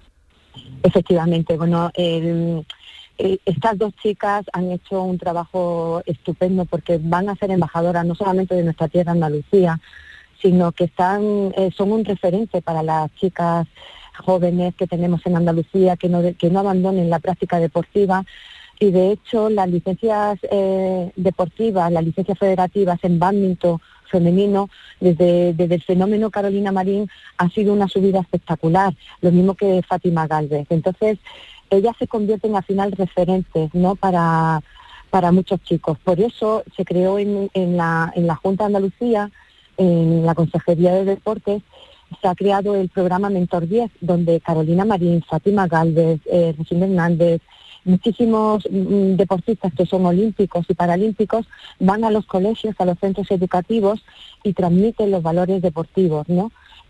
Efectivamente, 0.83 1.57
bueno, 1.57 1.91
estas 3.45 3.77
dos 3.77 3.93
chicas 4.03 4.47
han 4.53 4.71
hecho 4.71 5.03
un 5.03 5.19
trabajo 5.19 6.03
estupendo 6.07 6.65
porque 6.65 6.99
van 7.03 7.29
a 7.29 7.37
ser 7.37 7.50
embajadoras 7.50 8.07
no 8.07 8.15
solamente 8.15 8.55
de 8.55 8.65
nuestra 8.65 8.89
tierra 8.89 9.12
Andalucía, 9.12 9.79
sino 10.41 10.73
que 10.73 10.85
están, 10.85 11.53
eh, 11.57 11.71
son 11.77 11.93
un 11.93 12.05
referente 12.05 12.62
para 12.62 12.83
las 12.83 13.15
chicas 13.17 13.67
jóvenes 14.19 14.75
que 14.75 14.87
tenemos 14.87 15.25
en 15.27 15.37
Andalucía, 15.37 15.97
que 15.97 16.09
no, 16.09 16.23
que 16.39 16.50
no 16.50 16.61
abandonen 16.61 17.11
la 17.11 17.19
práctica 17.19 17.59
deportiva, 17.59 18.25
y 18.81 18.91
de 18.91 19.13
hecho 19.13 19.49
las 19.49 19.69
licencias 19.69 20.39
eh, 20.51 21.13
deportivas, 21.15 21.93
las 21.93 22.05
licencias 22.05 22.39
federativas 22.39 22.99
en 23.03 23.19
badminton 23.19 23.79
femenino, 24.11 24.69
desde, 24.99 25.51
el 25.57 25.83
fenómeno 25.83 26.31
Carolina 26.31 26.73
Marín, 26.73 27.09
ha 27.39 27.49
sido 27.51 27.73
una 27.73 27.87
subida 27.87 28.19
espectacular, 28.21 28.93
lo 29.21 29.31
mismo 29.31 29.55
que 29.55 29.83
Fátima 29.87 30.27
Galvez. 30.27 30.67
Entonces, 30.71 31.19
ellas 31.71 31.95
se 31.97 32.09
convierten 32.09 32.57
al 32.57 32.65
final 32.65 32.91
referentes 32.91 33.73
¿no? 33.73 33.95
para, 33.95 34.63
para 35.11 35.31
muchos 35.31 35.63
chicos. 35.63 35.97
Por 36.03 36.21
eso 36.21 36.65
se 36.77 36.85
creó 36.85 37.21
en, 37.21 37.49
en, 37.55 37.77
la, 37.77 38.13
en 38.17 38.27
la 38.27 38.35
Junta 38.35 38.65
de 38.65 38.67
Andalucía 38.67 39.31
en 39.81 40.27
la 40.27 40.35
Consejería 40.35 40.93
de 40.93 41.05
Deportes 41.07 41.63
se 42.21 42.29
ha 42.29 42.35
creado 42.35 42.75
el 42.75 42.89
programa 42.89 43.31
Mentor 43.31 43.69
10, 43.69 43.91
donde 44.01 44.41
Carolina 44.41 44.85
Marín, 44.85 45.23
Fátima 45.23 45.67
Galvez, 45.67 46.21
eh, 46.27 46.55
Hernández, 46.71 47.41
muchísimos 47.85 48.67
mm, 48.71 49.17
deportistas 49.17 49.73
que 49.75 49.87
son 49.87 50.07
olímpicos 50.07 50.67
y 50.69 50.75
paralímpicos 50.75 51.47
van 51.79 52.05
a 52.05 52.11
los 52.11 52.27
colegios, 52.27 52.75
a 52.79 52.85
los 52.85 52.99
centros 52.99 53.31
educativos 53.31 54.03
y 54.43 54.53
transmiten 54.53 55.11
los 55.11 55.23
valores 55.23 55.63
deportivos. 55.63 56.27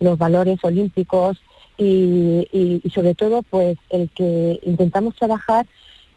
Los 0.00 0.18
valores 0.18 0.58
olímpicos 0.62 1.38
y, 1.76 2.48
y 2.52 2.90
sobre 2.90 3.14
todo, 3.14 3.42
pues 3.42 3.78
el 3.90 4.08
que 4.10 4.60
intentamos 4.62 5.14
trabajar 5.16 5.66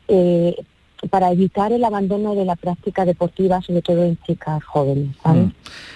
eh, 0.08 0.56
para 1.10 1.32
evitar 1.32 1.72
el 1.72 1.84
abandono 1.84 2.36
de 2.36 2.46
la 2.46 2.56
práctica 2.56 3.06
deportiva, 3.06 3.62
sobre 3.62 3.82
todo 3.82 4.04
en 4.04 4.18
chicas 4.26 4.64
jóvenes. 4.64 5.16
Mm. 5.24 5.48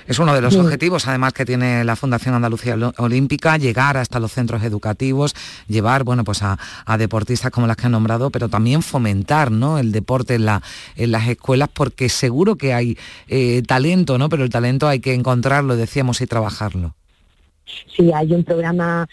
Es 0.07 0.19
uno 0.19 0.33
de 0.33 0.41
los 0.41 0.55
objetivos, 0.55 1.07
además, 1.07 1.33
que 1.33 1.45
tiene 1.45 1.83
la 1.83 1.95
Fundación 1.95 2.35
Andalucía 2.35 2.77
Olímpica, 2.97 3.57
llegar 3.57 3.97
hasta 3.97 4.19
los 4.19 4.31
centros 4.31 4.63
educativos, 4.63 5.35
llevar, 5.67 6.03
bueno, 6.03 6.23
pues 6.23 6.41
a, 6.43 6.57
deportistas 6.97 7.51
como 7.51 7.67
las 7.67 7.77
que 7.77 7.85
han 7.85 7.91
nombrado, 7.91 8.29
pero 8.29 8.49
también 8.49 8.81
fomentar, 8.81 9.51
¿no? 9.51 9.77
El 9.79 9.91
deporte 9.91 10.35
en, 10.35 10.45
la, 10.45 10.61
en 10.95 11.11
las 11.11 11.27
escuelas, 11.27 11.69
porque 11.73 12.09
seguro 12.09 12.55
que 12.55 12.73
hay 12.73 12.97
eh, 13.27 13.61
talento, 13.63 14.17
¿no? 14.17 14.29
Pero 14.29 14.43
el 14.43 14.49
talento 14.49 14.87
hay 14.87 14.99
que 14.99 15.13
encontrarlo, 15.13 15.75
decíamos, 15.75 16.21
y 16.21 16.27
trabajarlo. 16.27 16.95
Sí, 17.95 18.11
hay 18.13 18.33
un 18.33 18.43
programa 18.43 19.07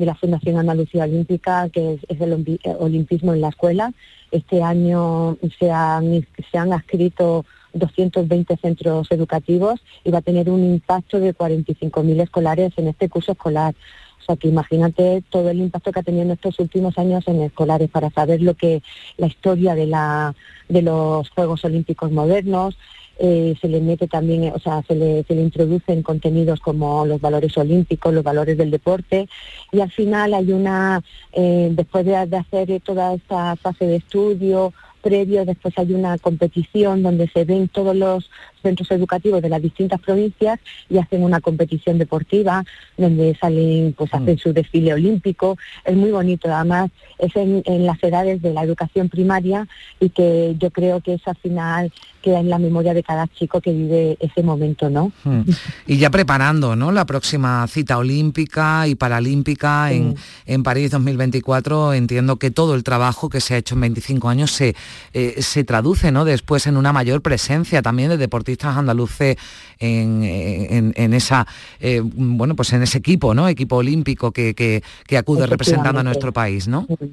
de 0.00 0.06
la 0.06 0.14
Fundación 0.14 0.56
Andalucía 0.56 1.04
Olímpica, 1.04 1.68
que 1.68 2.00
es, 2.08 2.20
el 2.20 2.32
eh, 2.32 2.74
olimpismo 2.78 3.34
en 3.34 3.42
la 3.42 3.50
escuela. 3.50 3.92
Este 4.32 4.62
año 4.62 5.36
se 5.58 5.70
han, 5.70 6.26
se 6.50 6.58
han 6.58 6.72
adscrito 6.72 7.44
220 7.74 8.56
centros 8.56 9.08
educativos 9.10 9.80
y 10.02 10.10
va 10.10 10.18
a 10.18 10.22
tener 10.22 10.50
un 10.50 10.64
impacto 10.64 11.20
de 11.20 11.34
45.000 11.34 12.22
escolares 12.22 12.72
en 12.76 12.88
este 12.88 13.08
curso 13.08 13.32
escolar. 13.32 13.74
O 14.20 14.24
sea 14.24 14.36
que 14.36 14.48
imagínate 14.48 15.22
todo 15.28 15.50
el 15.50 15.60
impacto 15.60 15.92
que 15.92 16.00
ha 16.00 16.02
tenido 16.02 16.24
en 16.24 16.30
estos 16.30 16.58
últimos 16.58 16.96
años 16.98 17.26
en 17.28 17.42
escolares 17.42 17.90
para 17.90 18.10
saber 18.10 18.40
lo 18.40 18.54
que 18.54 18.82
la 19.18 19.26
historia 19.26 19.74
de 19.74 19.86
la 19.86 20.34
de 20.68 20.82
los 20.82 21.28
Juegos 21.30 21.64
Olímpicos 21.64 22.10
modernos, 22.10 22.78
eh, 23.22 23.54
se 23.60 23.68
le 23.68 23.80
mete 23.80 24.08
también, 24.08 24.52
o 24.54 24.58
sea, 24.58 24.82
se 24.88 24.94
le, 24.94 25.24
se 25.24 25.34
le 25.34 25.42
introducen 25.42 26.02
contenidos 26.02 26.58
como 26.60 27.04
los 27.04 27.20
valores 27.20 27.56
olímpicos, 27.58 28.14
los 28.14 28.24
valores 28.24 28.56
del 28.56 28.70
deporte, 28.70 29.28
y 29.72 29.80
al 29.80 29.90
final 29.90 30.32
hay 30.32 30.52
una, 30.52 31.02
eh, 31.32 31.68
después 31.72 32.06
de, 32.06 32.26
de 32.26 32.36
hacer 32.38 32.80
toda 32.80 33.14
esta 33.14 33.56
fase 33.56 33.86
de 33.86 33.96
estudio, 33.96 34.72
previo, 35.00 35.44
después 35.44 35.74
hay 35.78 35.92
una 35.92 36.18
competición 36.18 37.02
donde 37.02 37.28
se 37.28 37.44
ven 37.44 37.68
todos 37.68 37.96
los 37.96 38.30
centros 38.62 38.90
educativos 38.90 39.42
de 39.42 39.48
las 39.48 39.62
distintas 39.62 40.00
provincias 40.00 40.60
y 40.88 40.98
hacen 40.98 41.22
una 41.22 41.40
competición 41.40 41.98
deportiva 41.98 42.64
donde 42.96 43.34
salen, 43.40 43.94
pues 43.96 44.12
hacen 44.12 44.34
mm. 44.34 44.38
su 44.38 44.52
desfile 44.52 44.92
olímpico. 44.92 45.56
Es 45.84 45.96
muy 45.96 46.10
bonito, 46.10 46.52
además 46.52 46.90
es 47.18 47.34
en, 47.36 47.62
las 47.86 48.02
edades 48.02 48.42
de 48.42 48.52
la 48.52 48.62
educación 48.62 49.08
primaria 49.08 49.66
y 49.98 50.10
que 50.10 50.54
yo 50.58 50.70
creo 50.70 51.00
que 51.00 51.14
eso 51.14 51.30
al 51.30 51.36
final 51.36 51.92
queda 52.20 52.40
en 52.40 52.50
la 52.50 52.58
memoria 52.58 52.94
de 52.94 53.02
cada 53.02 53.26
chico 53.28 53.60
que 53.60 53.72
vive 53.72 54.16
ese 54.20 54.42
momento, 54.42 54.88
¿no? 54.90 55.12
Mm. 55.24 55.42
Y 55.86 55.98
ya 55.98 56.10
preparando, 56.10 56.76
¿no? 56.76 56.92
La 56.92 57.06
próxima 57.06 57.66
cita 57.66 57.98
olímpica 57.98 58.86
y 58.86 58.94
paralímpica 58.94 59.92
en, 59.92 60.16
en 60.46 60.62
París 60.62 60.90
2024, 60.90 61.94
entiendo 61.94 62.36
que 62.36 62.50
todo 62.50 62.74
el 62.74 62.84
trabajo 62.84 63.28
que 63.28 63.40
se 63.40 63.54
ha 63.54 63.58
hecho 63.58 63.74
en 63.74 63.82
25 63.82 64.28
años 64.28 64.52
se, 64.52 64.74
eh, 65.12 65.36
se 65.42 65.64
traduce, 65.64 66.12
¿no? 66.12 66.24
Después 66.24 66.66
en 66.66 66.76
una 66.76 66.92
mayor 66.92 67.22
presencia 67.22 67.82
también 67.82 68.10
de 68.10 68.16
deportistas 68.16 68.76
andaluces 68.76 69.36
en, 69.78 71.14
esa, 71.14 71.46
eh, 71.80 72.02
bueno, 72.04 72.54
pues 72.54 72.72
en 72.72 72.82
ese 72.82 72.98
equipo, 72.98 73.34
¿no? 73.34 73.48
Equipo 73.48 73.76
olímpico 73.76 74.32
que, 74.32 74.54
que, 74.54 75.16
acude 75.16 75.46
representando 75.46 76.00
a 76.00 76.02
nuestro 76.02 76.32
país, 76.32 76.68
¿no? 76.68 76.86
Sí, 76.88 77.12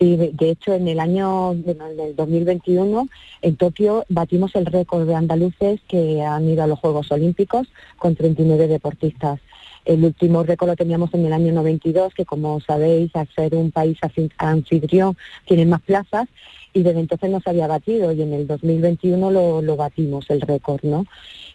de 0.00 0.50
hecho 0.50 0.74
en 0.74 0.88
el 0.88 1.00
año 1.00 1.54
del 1.54 2.16
2021 2.16 3.08
en 3.42 3.56
Tokio 3.56 4.04
batimos 4.08 4.54
el 4.56 4.66
récord 4.66 5.06
de 5.06 5.14
andaluces 5.14 5.80
que 5.88 6.22
han 6.22 6.48
ido 6.48 6.62
a 6.62 6.66
los 6.66 6.78
Juegos 6.78 7.10
Olímpicos 7.12 7.68
con 7.98 8.16
39 8.16 8.68
deportistas. 8.68 9.40
El 9.84 10.04
último 10.04 10.44
récord 10.44 10.68
lo 10.70 10.76
teníamos 10.76 11.12
en 11.14 11.26
el 11.26 11.32
año 11.32 11.52
92, 11.52 12.14
que 12.14 12.24
como 12.24 12.60
sabéis, 12.60 13.14
al 13.16 13.28
ser 13.34 13.54
un 13.54 13.72
país 13.72 13.98
anfitrión, 14.38 15.16
tiene 15.44 15.66
más 15.66 15.82
plazas 15.82 16.28
y 16.72 16.82
desde 16.82 17.00
entonces 17.00 17.30
no 17.30 17.40
se 17.40 17.50
había 17.50 17.66
batido 17.66 18.12
y 18.12 18.22
en 18.22 18.32
el 18.32 18.46
2021 18.46 19.30
lo, 19.30 19.60
lo 19.60 19.76
batimos 19.76 20.30
el 20.30 20.40
récord, 20.40 20.80
¿no? 20.84 21.06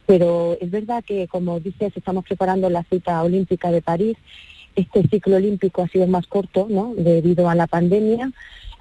Pero 0.06 0.58
es 0.60 0.70
verdad 0.72 1.04
que, 1.04 1.28
como 1.28 1.60
dices, 1.60 1.92
estamos 1.96 2.26
preparando 2.26 2.70
la 2.70 2.84
cita 2.84 3.22
olímpica 3.24 3.72
de 3.72 3.82
París. 3.82 4.18
Este 4.78 5.02
ciclo 5.10 5.36
olímpico 5.38 5.82
ha 5.82 5.88
sido 5.88 6.08
más 6.08 6.28
corto, 6.28 6.68
¿no? 6.70 6.94
Debido 6.96 7.50
a 7.50 7.56
la 7.56 7.66
pandemia 7.68 8.32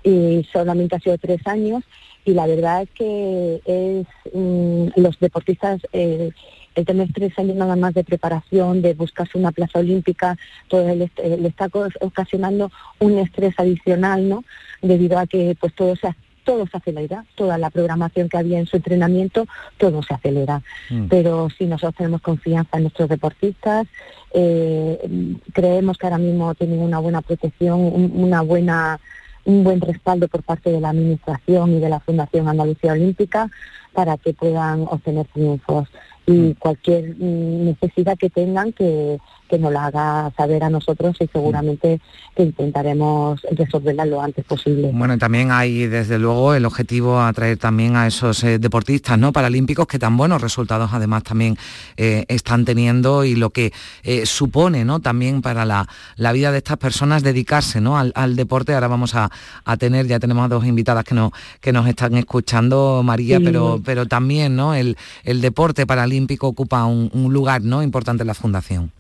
y 0.05 0.47
solamente 0.53 0.95
ha 0.95 1.01
sido 1.01 1.17
tres 1.19 1.45
años 1.47 1.83
y 2.27 2.33
la 2.35 2.47
verdad 2.47 2.83
es 2.83 2.91
que 2.91 3.61
es 3.65 4.07
mm, 4.35 5.01
los 5.01 5.19
deportistas 5.19 5.81
eh, 5.93 6.31
el 6.75 6.85
tener 6.85 7.11
tres 7.13 7.37
años 7.39 7.57
nada 7.57 7.75
más 7.75 7.95
de 7.95 8.05
preparación, 8.05 8.83
de 8.83 8.93
buscarse 8.93 9.39
una 9.39 9.51
plaza 9.51 9.79
olímpica, 9.79 10.37
todo 10.69 10.95
le, 10.95 11.11
está 11.47 11.71
ocasionando 12.01 12.71
un 13.01 13.19
estrés 13.19 13.55
adicional, 13.57 14.29
¿no? 14.29 14.45
Debido 14.83 15.19
a 15.19 15.27
que 15.27 15.57
pues 15.59 15.75
todo 15.75 15.97
se 15.97 16.09
todo 16.47 16.67
se 16.67 16.79
acelera, 16.79 17.27
toda 17.35 17.59
la 17.59 17.69
programación 17.69 18.31
que 18.31 18.39
había 18.39 18.59
en 18.59 18.67
su 18.67 18.77
entrenamiento, 18.77 19.47
todo 19.77 20.03
se 20.03 20.15
acelera. 20.15 20.63
Mm. 20.89 21.09
Pero 21.09 21.49
si 21.51 21.67
nosotros 21.67 21.97
tenemos 21.97 22.23
confianza 22.23 22.79
en 22.79 22.85
nuestros 22.85 23.09
deportistas, 23.11 23.87
eh, 24.33 25.37
creemos 25.53 25.99
que 25.99 26.07
ahora 26.07 26.19
mismo 26.19 26.55
tienen 26.55 26.79
una 26.79 27.01
buena 27.01 27.21
protección, 27.21 27.81
una 28.15 28.41
buena 28.41 28.99
un 29.45 29.63
buen 29.63 29.81
respaldo 29.81 30.27
por 30.27 30.43
parte 30.43 30.73
de 30.73 30.81
la 30.81 30.91
Administración 30.91 31.75
y 31.75 31.79
de 31.79 31.89
la 31.89 32.01
Fundación 32.01 32.49
Andalucía 32.49 32.93
Olímpica 32.93 33.49
para 33.93 34.17
que 34.17 34.35
puedan 34.35 34.83
obtener 34.83 35.27
triunfos 35.33 35.89
y 36.27 36.33
mm. 36.33 36.55
cualquier 36.55 37.15
mm, 37.17 37.65
necesidad 37.67 38.19
que 38.19 38.29
tengan 38.29 38.73
que, 38.73 39.19
que 39.49 39.59
nos 39.59 39.73
la 39.73 39.87
haga 39.87 40.33
saber 40.37 40.65
a 40.65 40.71
nosotros 40.71 41.17
y 41.21 41.27
seguramente 41.29 42.01
que 42.37 42.43
intentaremos 42.43 43.41
resolverla 43.53 44.05
lo 44.05 44.21
antes 44.21 44.45
posible. 44.45 44.91
Bueno, 44.93 45.17
también 45.19 45.51
hay 45.51 45.87
desde 45.87 46.19
luego 46.19 46.55
el 46.55 46.65
objetivo 46.65 47.21
atraer 47.21 47.57
también 47.57 47.97
a 47.97 48.07
esos 48.07 48.45
eh, 48.45 48.59
deportistas 48.59 49.19
¿no? 49.19 49.33
paralímpicos 49.33 49.87
que 49.87 49.99
tan 49.99 50.17
buenos 50.17 50.43
resultados 50.43 50.91
además 50.93 51.23
también 51.23 51.57
eh, 51.97 52.25
están 52.29 52.65
teniendo 52.65 53.25
y 53.25 53.37
lo 53.37 53.51
que 53.51 53.73
eh, 54.03 54.27
supone 54.27 54.85
¿no? 54.85 55.01
también 55.01 55.43
para 55.43 55.65
la, 55.65 55.87
vida 56.33 56.53
de 56.53 56.59
estas 56.59 56.77
personas 56.77 57.23
dedicarse 57.23 57.81
¿no? 57.81 57.97
al, 57.99 58.37
deporte. 58.37 58.75
Ahora 58.75 58.89
vamos 58.89 59.15
a, 59.15 59.31
tener, 59.79 60.07
ya 60.07 60.19
tenemos 60.19 60.45
a 60.45 60.49
dos 60.49 60.67
invitadas 60.67 61.05
que 61.05 61.15
nos, 61.15 61.33
que 61.61 61.73
nos 61.73 61.87
están 61.89 62.17
escuchando, 62.17 63.03
María, 63.03 63.41
pero, 63.41 63.81
pero 63.85 64.07
también 64.07 64.57
¿no? 64.57 64.75
el, 64.75 64.97
el 65.25 65.41
deporte 65.41 65.87
paralímpico 65.87 66.49
ocupa 66.49 66.85
un, 66.85 67.11
un 67.15 67.33
lugar 67.33 67.63
¿no? 67.63 67.83
importante 67.83 68.23
en 68.23 68.27
la 68.27 68.35
Fundación. 68.35 68.93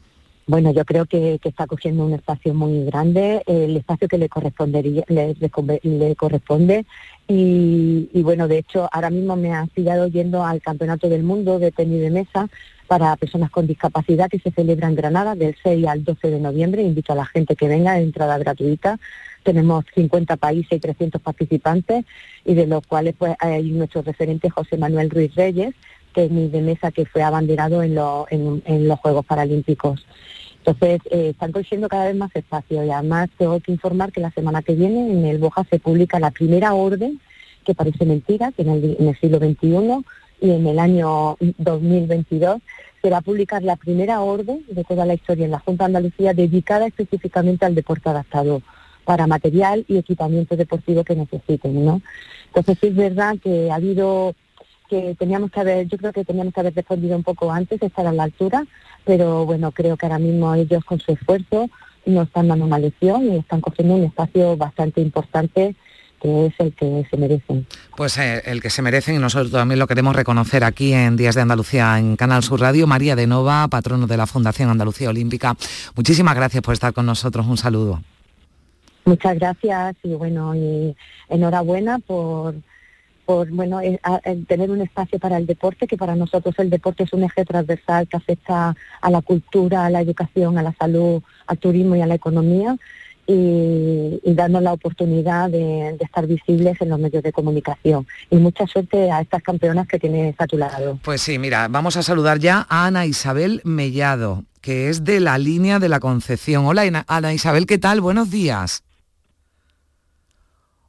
Bueno, 0.48 0.72
yo 0.72 0.84
creo 0.84 1.06
que, 1.06 1.40
está 1.42 1.66
cogiendo 1.66 2.06
un 2.06 2.12
espacio 2.12 2.54
muy 2.54 2.84
grande, 2.84 3.42
el 3.46 3.76
espacio 3.76 4.06
que 4.06 4.16
le 4.16 4.28
correspondería, 4.28 5.02
le, 5.08 6.14
corresponde. 6.14 6.86
Y, 7.26 8.22
bueno, 8.22 8.46
de 8.46 8.58
hecho, 8.58 8.88
ahora 8.92 9.10
mismo 9.10 9.34
me 9.34 9.52
han 9.52 9.66
pillado 9.66 10.06
yendo 10.06 10.44
al 10.44 10.62
Campeonato 10.62 11.08
del 11.08 11.24
Mundo 11.24 11.58
de 11.58 11.72
tenis 11.72 12.00
de 12.00 12.10
mesa 12.10 12.48
para 12.86 13.16
personas 13.16 13.50
con 13.50 13.66
discapacidad 13.66 14.30
que 14.30 14.38
se 14.38 14.52
celebra 14.52 14.86
en 14.86 14.94
Granada 14.94 15.34
del 15.34 15.56
6 15.60 15.84
al 15.88 16.04
12 16.04 16.30
de 16.30 16.38
noviembre. 16.38 16.82
Invito 16.82 17.12
a 17.12 17.16
la 17.16 17.26
gente 17.26 17.56
que 17.56 17.66
venga 17.66 17.94
de 17.94 18.02
entrada 18.02 18.38
gratuita. 18.38 19.00
Tenemos 19.42 19.84
50 19.96 20.36
países 20.36 20.70
y 20.70 20.78
300 20.78 21.20
participantes 21.20 22.04
y 22.44 22.54
de 22.54 22.68
los 22.68 22.86
cuales 22.86 23.16
pues 23.18 23.34
hay 23.40 23.72
nuestro 23.72 24.02
referente 24.02 24.48
José 24.48 24.78
Manuel 24.78 25.10
Ruiz 25.10 25.34
Reyes, 25.34 25.74
tenis 26.14 26.52
de 26.52 26.62
mesa 26.62 26.92
que 26.92 27.04
fue 27.04 27.24
abanderado 27.24 27.82
en, 27.82 27.98
en 28.64 28.86
los 28.86 29.00
Juegos 29.00 29.26
Paralímpicos. 29.26 30.06
Entonces, 30.66 31.00
eh, 31.12 31.28
están 31.30 31.52
cogiendo 31.52 31.88
cada 31.88 32.06
vez 32.06 32.16
más 32.16 32.34
espacio 32.34 32.84
y 32.84 32.90
además 32.90 33.28
tengo 33.38 33.60
que 33.60 33.70
informar 33.70 34.10
que 34.10 34.20
la 34.20 34.32
semana 34.32 34.62
que 34.62 34.74
viene 34.74 35.12
en 35.12 35.24
el 35.24 35.38
Boja 35.38 35.62
se 35.70 35.78
publica 35.78 36.18
la 36.18 36.32
primera 36.32 36.74
orden, 36.74 37.20
que 37.64 37.74
parece 37.74 38.04
mentira, 38.04 38.50
que 38.50 38.62
en 38.62 38.70
el, 38.70 39.16
siglo 39.20 39.38
XXI 39.38 40.04
y 40.40 40.50
en 40.50 40.66
el 40.66 40.80
año 40.80 41.36
2022 41.58 42.60
se 43.00 43.10
va 43.10 43.18
a 43.18 43.20
publicar 43.20 43.62
la 43.62 43.76
primera 43.76 44.20
orden 44.22 44.64
de 44.68 44.82
toda 44.82 45.06
la 45.06 45.14
historia 45.14 45.44
en 45.44 45.52
la 45.52 45.60
Junta 45.60 45.84
de 45.84 45.86
Andalucía 45.86 46.34
dedicada 46.34 46.88
específicamente 46.88 47.64
al 47.64 47.76
deporte 47.76 48.08
adaptado 48.08 48.60
para 49.04 49.28
material 49.28 49.84
y 49.86 49.98
equipamiento 49.98 50.56
deportivo 50.56 51.04
que 51.04 51.14
necesiten, 51.14 51.84
¿no? 51.84 52.02
Entonces 52.48 52.78
es 52.82 52.96
verdad 52.96 53.36
que 53.40 53.70
ha 53.70 53.76
habido 53.76 54.34
que 54.88 55.14
teníamos 55.18 55.50
que 55.50 55.60
haber, 55.60 55.86
yo 55.88 55.98
creo 55.98 56.12
que 56.12 56.24
teníamos 56.24 56.54
que 56.54 56.60
haber 56.60 56.74
respondido 56.74 57.16
un 57.16 57.22
poco 57.22 57.52
antes, 57.52 57.82
estar 57.82 58.06
a 58.06 58.12
la 58.12 58.24
altura, 58.24 58.64
pero 59.04 59.44
bueno, 59.44 59.72
creo 59.72 59.96
que 59.96 60.06
ahora 60.06 60.18
mismo 60.18 60.54
ellos 60.54 60.84
con 60.84 61.00
su 61.00 61.12
esfuerzo 61.12 61.68
nos 62.06 62.28
están 62.28 62.48
dando 62.48 62.64
una 62.64 62.78
lección 62.78 63.26
y 63.26 63.36
están 63.36 63.60
cogiendo 63.60 63.94
un 63.94 64.04
espacio 64.04 64.56
bastante 64.56 65.00
importante 65.00 65.74
que 66.20 66.46
es 66.46 66.54
el 66.58 66.72
que 66.72 67.06
se 67.10 67.16
merecen. 67.16 67.66
Pues 67.96 68.16
eh, 68.18 68.42
el 68.46 68.62
que 68.62 68.70
se 68.70 68.82
merecen 68.82 69.16
y 69.16 69.18
nosotros 69.18 69.50
también 69.50 69.78
lo 69.78 69.86
queremos 69.86 70.16
reconocer 70.16 70.64
aquí 70.64 70.92
en 70.92 71.16
Días 71.16 71.34
de 71.34 71.42
Andalucía 71.42 71.98
en 71.98 72.16
Canal 72.16 72.42
Sur 72.42 72.60
Radio. 72.60 72.86
María 72.86 73.16
de 73.16 73.26
Nova, 73.26 73.68
patrono 73.68 74.06
de 74.06 74.16
la 74.16 74.26
Fundación 74.26 74.70
Andalucía 74.70 75.10
Olímpica. 75.10 75.56
Muchísimas 75.94 76.34
gracias 76.34 76.62
por 76.62 76.74
estar 76.74 76.92
con 76.92 77.06
nosotros. 77.06 77.46
Un 77.46 77.58
saludo. 77.58 78.00
Muchas 79.04 79.38
gracias 79.38 79.94
y 80.02 80.14
bueno, 80.14 80.54
y 80.54 80.96
enhorabuena 81.28 81.98
por 82.00 82.54
por 83.26 83.50
bueno 83.50 83.80
eh, 83.80 83.98
tener 84.48 84.70
un 84.70 84.80
espacio 84.80 85.18
para 85.18 85.36
el 85.36 85.46
deporte, 85.46 85.86
que 85.86 85.96
para 85.96 86.14
nosotros 86.14 86.54
el 86.58 86.70
deporte 86.70 87.02
es 87.02 87.12
un 87.12 87.24
eje 87.24 87.44
transversal 87.44 88.08
que 88.08 88.16
afecta 88.16 88.74
a 89.00 89.10
la 89.10 89.20
cultura, 89.20 89.84
a 89.84 89.90
la 89.90 90.00
educación, 90.00 90.56
a 90.56 90.62
la 90.62 90.72
salud, 90.72 91.22
al 91.46 91.58
turismo 91.58 91.96
y 91.96 92.00
a 92.00 92.06
la 92.06 92.14
economía 92.14 92.76
y, 93.26 94.20
y 94.22 94.34
darnos 94.34 94.62
la 94.62 94.72
oportunidad 94.72 95.50
de, 95.50 95.96
estar 96.00 96.26
visibles 96.26 96.80
en 96.80 96.88
los 96.88 96.98
medios 96.98 97.22
de 97.22 97.32
comunicación. 97.32 98.06
Y 98.30 98.36
mucha 98.36 98.66
suerte 98.66 99.10
a 99.10 99.20
estas 99.20 99.42
campeonas 99.42 99.88
que 99.88 99.98
tienes 99.98 100.36
a 100.38 100.46
tu 100.46 100.56
lado. 100.56 100.98
Pues 101.02 101.22
sí, 101.22 101.38
mira, 101.38 101.66
vamos 101.68 101.96
a 101.96 102.02
saludar 102.02 102.38
ya 102.38 102.66
a 102.68 102.86
Ana 102.86 103.06
Isabel 103.06 103.60
Mellado, 103.64 104.44
que 104.60 104.88
es 104.88 105.04
de 105.04 105.20
la 105.20 105.38
línea 105.38 105.78
de 105.80 105.88
la 105.88 105.98
Concepción. 105.98 106.66
Hola 106.66 107.04
Ana 107.08 107.34
Isabel, 107.34 107.66
¿qué 107.66 107.78
tal? 107.78 108.00
Buenos 108.00 108.30
días. 108.30 108.84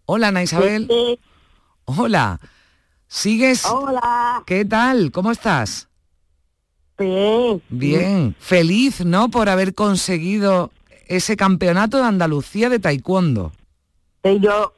Hola 0.06 0.28
Ana 0.28 0.43
Isabel. 0.43 0.88
Hola. 1.89 2.39
¿Sigues? 3.08 3.65
Hola. 3.65 4.43
¿Qué 4.45 4.65
tal? 4.65 5.10
¿Cómo 5.12 5.32
estás? 5.32 5.88
Bien. 6.97 7.62
Bien. 7.69 8.36
Feliz, 8.39 9.06
¿no? 9.06 9.30
Por 9.30 9.47
haber 9.47 9.73
conseguido 9.73 10.71
ese 11.08 11.38
campeonato 11.38 11.97
de 11.97 12.04
Andalucía 12.04 12.69
de 12.69 12.80
taekwondo. 12.80 13.54
Sí, 14.21 14.38
yo. 14.41 14.73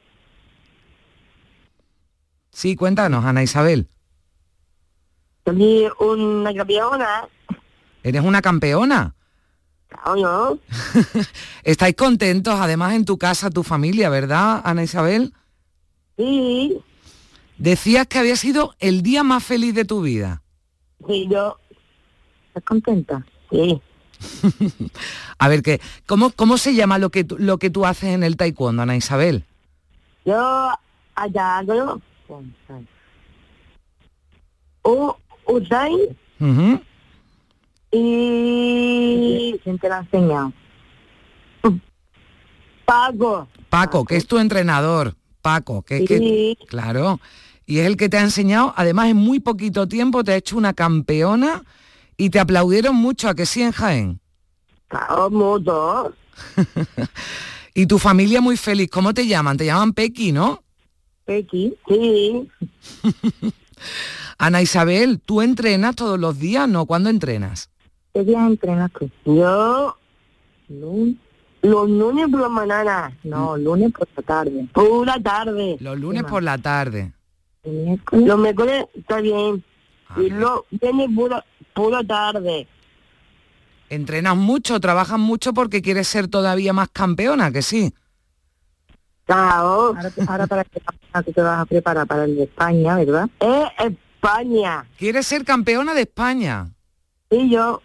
Sí, 2.52 2.76
cuéntanos, 2.76 3.24
Ana 3.24 3.42
Isabel. 3.42 3.88
Soy 5.44 5.88
una 5.98 6.54
campeona. 6.54 7.28
¿Eres 8.04 8.22
una 8.22 8.40
campeona? 8.40 9.14
no. 10.16 10.58
¿Estáis 11.64 11.96
contentos, 11.96 12.54
además, 12.60 12.94
en 12.94 13.04
tu 13.04 13.18
casa, 13.18 13.50
tu 13.50 13.64
familia, 13.64 14.10
verdad, 14.10 14.62
Ana 14.64 14.84
Isabel? 14.84 15.34
Sí. 16.16 16.80
Decías 17.60 18.06
que 18.06 18.18
había 18.18 18.36
sido 18.36 18.74
el 18.78 19.02
día 19.02 19.22
más 19.22 19.44
feliz 19.44 19.74
de 19.74 19.84
tu 19.84 20.00
vida. 20.00 20.42
Sí, 21.06 21.28
yo. 21.30 21.58
¿Estás 22.48 22.64
contenta? 22.64 23.26
Sí. 23.50 23.82
A 25.38 25.48
ver, 25.48 25.62
¿qué, 25.62 25.78
cómo, 26.06 26.30
¿cómo 26.30 26.56
se 26.56 26.74
llama 26.74 26.96
lo 26.96 27.10
que, 27.10 27.22
tú, 27.22 27.36
lo 27.38 27.58
que 27.58 27.68
tú 27.68 27.84
haces 27.84 28.14
en 28.14 28.22
el 28.22 28.38
taekwondo, 28.38 28.80
Ana 28.80 28.96
Isabel? 28.96 29.44
Yo 30.24 30.70
allá 31.14 31.58
hago 31.58 32.00
o 34.82 35.18
Usai 35.46 36.16
y 37.92 39.60
¿quién 39.62 39.78
te 39.78 39.88
la 39.90 39.98
ha 39.98 40.00
enseñado? 40.00 40.52
Paco. 42.86 43.48
Paco, 43.68 44.04
que 44.06 44.16
es 44.16 44.26
tu 44.26 44.38
entrenador. 44.38 45.14
Paco, 45.42 45.82
que, 45.82 46.06
que 46.06 46.56
claro. 46.66 47.20
Y 47.70 47.78
es 47.78 47.86
el 47.86 47.96
que 47.96 48.08
te 48.08 48.16
ha 48.16 48.22
enseñado, 48.22 48.74
además 48.76 49.10
en 49.10 49.16
muy 49.16 49.38
poquito 49.38 49.86
tiempo 49.86 50.24
te 50.24 50.32
ha 50.32 50.36
hecho 50.36 50.56
una 50.56 50.74
campeona 50.74 51.62
y 52.16 52.30
te 52.30 52.40
aplaudieron 52.40 52.96
mucho 52.96 53.28
a 53.28 53.36
que 53.36 53.46
sí 53.46 53.62
en 53.62 53.70
Jaén. 53.70 54.20
Claro, 54.88 56.12
y 57.74 57.86
tu 57.86 58.00
familia 58.00 58.40
muy 58.40 58.56
feliz. 58.56 58.90
¿Cómo 58.90 59.14
te 59.14 59.24
llaman? 59.24 59.56
Te 59.56 59.66
llaman 59.66 59.92
Pequi, 59.92 60.32
¿no? 60.32 60.64
Pequi, 61.26 61.76
sí. 61.86 62.50
Ana 64.38 64.62
Isabel, 64.62 65.20
¿tú 65.20 65.40
entrenas 65.40 65.94
todos 65.94 66.18
los 66.18 66.40
días? 66.40 66.68
¿No? 66.68 66.86
¿Cuándo 66.86 67.08
entrenas? 67.08 67.70
¿Qué 68.12 68.24
día 68.24 68.48
entrenas 68.48 68.90
tú? 68.98 69.08
Yo, 69.26 69.96
los 71.62 71.88
lunes 71.88 72.28
por 72.32 72.40
la 72.40 72.48
mañana. 72.48 73.16
No, 73.22 73.56
mm. 73.56 73.60
lunes 73.62 73.92
por 73.92 74.08
la 74.16 74.22
tarde. 74.24 74.68
Por 74.72 75.06
la 75.06 75.20
tarde. 75.22 75.76
Los 75.78 75.96
lunes 76.00 76.24
por 76.24 76.42
la 76.42 76.58
tarde. 76.58 77.12
Los 77.62 78.38
miércoles 78.38 78.86
está 78.94 79.20
bien. 79.20 79.64
Ah, 80.08 80.20
y 80.20 80.30
los 80.30 80.62
viernes 80.70 81.08
por 81.74 81.92
la 81.92 82.04
tarde. 82.04 82.66
Entrenas 83.88 84.36
mucho, 84.36 84.80
trabajas 84.80 85.18
mucho 85.18 85.52
porque 85.52 85.82
quieres 85.82 86.08
ser 86.08 86.28
todavía 86.28 86.72
más 86.72 86.88
campeona, 86.90 87.50
que 87.50 87.62
sí. 87.62 87.92
Claro. 89.26 89.96
Ahora, 90.26 90.46
para 90.46 90.64
que 90.64 91.32
te 91.32 91.42
vas 91.42 91.60
a 91.60 91.64
preparar 91.66 92.06
para 92.06 92.24
el 92.24 92.36
de 92.36 92.44
España, 92.44 92.96
¿verdad? 92.96 93.28
Eh, 93.40 93.94
España. 94.16 94.86
¿Quieres 94.98 95.26
ser 95.26 95.44
campeona 95.44 95.94
de 95.94 96.02
España? 96.02 96.70
Sí, 97.30 97.50
yo. 97.50 97.82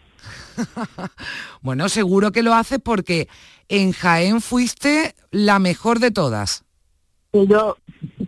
bueno, 1.61 1.89
seguro 1.89 2.31
que 2.31 2.43
lo 2.43 2.53
haces 2.53 2.79
porque 2.83 3.27
en 3.67 3.91
Jaén 3.91 4.41
fuiste 4.41 5.15
la 5.31 5.59
mejor 5.59 5.99
de 5.99 6.11
todas. 6.11 6.63
Sí, 7.31 7.45
yo. 7.47 7.77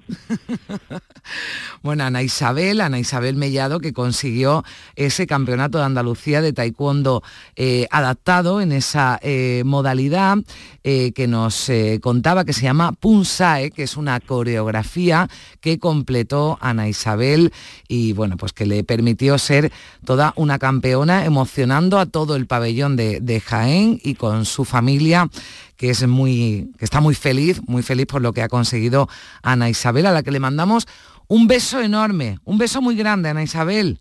bueno, 1.84 2.04
Ana 2.04 2.24
Isabel, 2.24 2.82
Ana 2.82 3.00
Isabel 3.00 3.36
Mellado, 3.36 3.80
que 3.80 3.94
consiguió 3.94 4.64
ese 4.96 5.28
campeonato 5.28 5.78
de 5.78 5.86
Andalucía 5.86 6.42
de 6.42 6.54
taekwondo 6.54 7.24
eh, 7.56 7.88
adaptado 7.92 8.62
en 8.62 8.72
esa 8.72 9.20
eh, 9.22 9.64
modalidad 9.66 10.38
eh, 10.84 11.12
que 11.14 11.28
nos 11.28 11.70
contaba 12.02 12.46
que 12.46 12.54
se 12.54 12.64
llama 12.64 12.94
Punsae, 12.94 13.72
que 13.72 13.84
es 13.84 13.98
una 13.98 14.20
coreografía 14.20 15.30
que 15.60 15.80
completó 15.80 16.58
Ana 16.62 16.88
Isabel 16.88 17.52
y 17.88 18.14
bueno, 18.14 18.38
pues 18.38 18.54
que 18.54 18.66
le 18.66 18.84
permitió 18.84 19.38
ser 19.38 19.72
toda 20.06 20.34
una 20.36 20.60
campeona 20.60 21.26
emocionando 21.26 22.00
a 22.00 22.06
todo 22.06 22.36
el 22.36 22.48
pabellón 22.48 22.96
de, 22.96 23.20
de 23.20 23.42
Jaén 23.42 24.00
y 24.04 24.16
con 24.16 24.46
su 24.46 24.64
familia 24.64 25.30
que 25.78 25.90
es 25.92 26.06
muy, 26.08 26.72
que 26.78 26.86
está 26.86 27.00
muy 27.00 27.16
feliz, 27.16 27.62
muy 27.68 27.84
feliz 27.84 28.08
por 28.08 28.22
lo 28.22 28.34
que 28.34 28.42
ha 28.42 28.50
conseguido 28.50 29.08
Ana 29.44 29.70
Isabel, 29.70 30.08
a 30.08 30.12
la 30.12 30.24
que 30.24 30.32
le 30.32 30.40
mandamos 30.40 30.88
un 31.28 31.48
beso 31.48 31.80
enorme, 31.80 32.40
un 32.44 32.58
beso 32.58 32.82
muy 32.82 32.96
grande, 32.96 33.30
Ana 33.30 33.44
Isabel. 33.44 34.00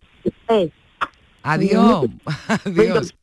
Adiós. 1.42 2.06
Adiós. 2.64 3.14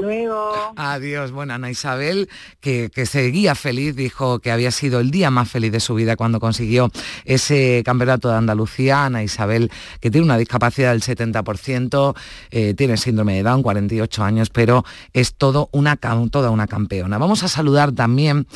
Luego. 0.00 0.72
Adiós. 0.76 1.32
Bueno, 1.32 1.54
Ana 1.54 1.70
Isabel, 1.70 2.28
que, 2.60 2.90
que, 2.94 3.06
seguía 3.06 3.54
feliz, 3.54 3.96
dijo 3.96 4.38
que 4.40 4.50
había 4.50 4.70
sido 4.70 5.00
el 5.00 5.10
día 5.10 5.30
más 5.30 5.50
feliz 5.50 5.72
de 5.72 5.80
su 5.80 5.94
vida 5.94 6.16
cuando 6.16 6.40
consiguió 6.40 6.90
ese 7.24 7.82
campeonato 7.84 8.28
de 8.28 8.36
Andalucía. 8.36 9.04
Ana 9.04 9.22
Isabel, 9.22 9.70
que 10.00 10.10
tiene 10.10 10.24
una 10.24 10.36
discapacidad 10.36 10.92
del 10.92 11.02
70%, 11.02 12.14
eh, 12.50 12.74
tiene 12.74 12.96
síndrome 12.96 13.34
de 13.34 13.42
Down, 13.42 13.62
48 13.62 14.24
años, 14.24 14.50
pero 14.50 14.84
es 15.12 15.34
todo 15.34 15.68
una, 15.72 15.96
toda 15.96 16.50
una 16.50 16.66
campeona. 16.66 17.18
Vamos 17.18 17.42
a 17.42 17.48
saludar 17.48 17.92
también 17.92 18.46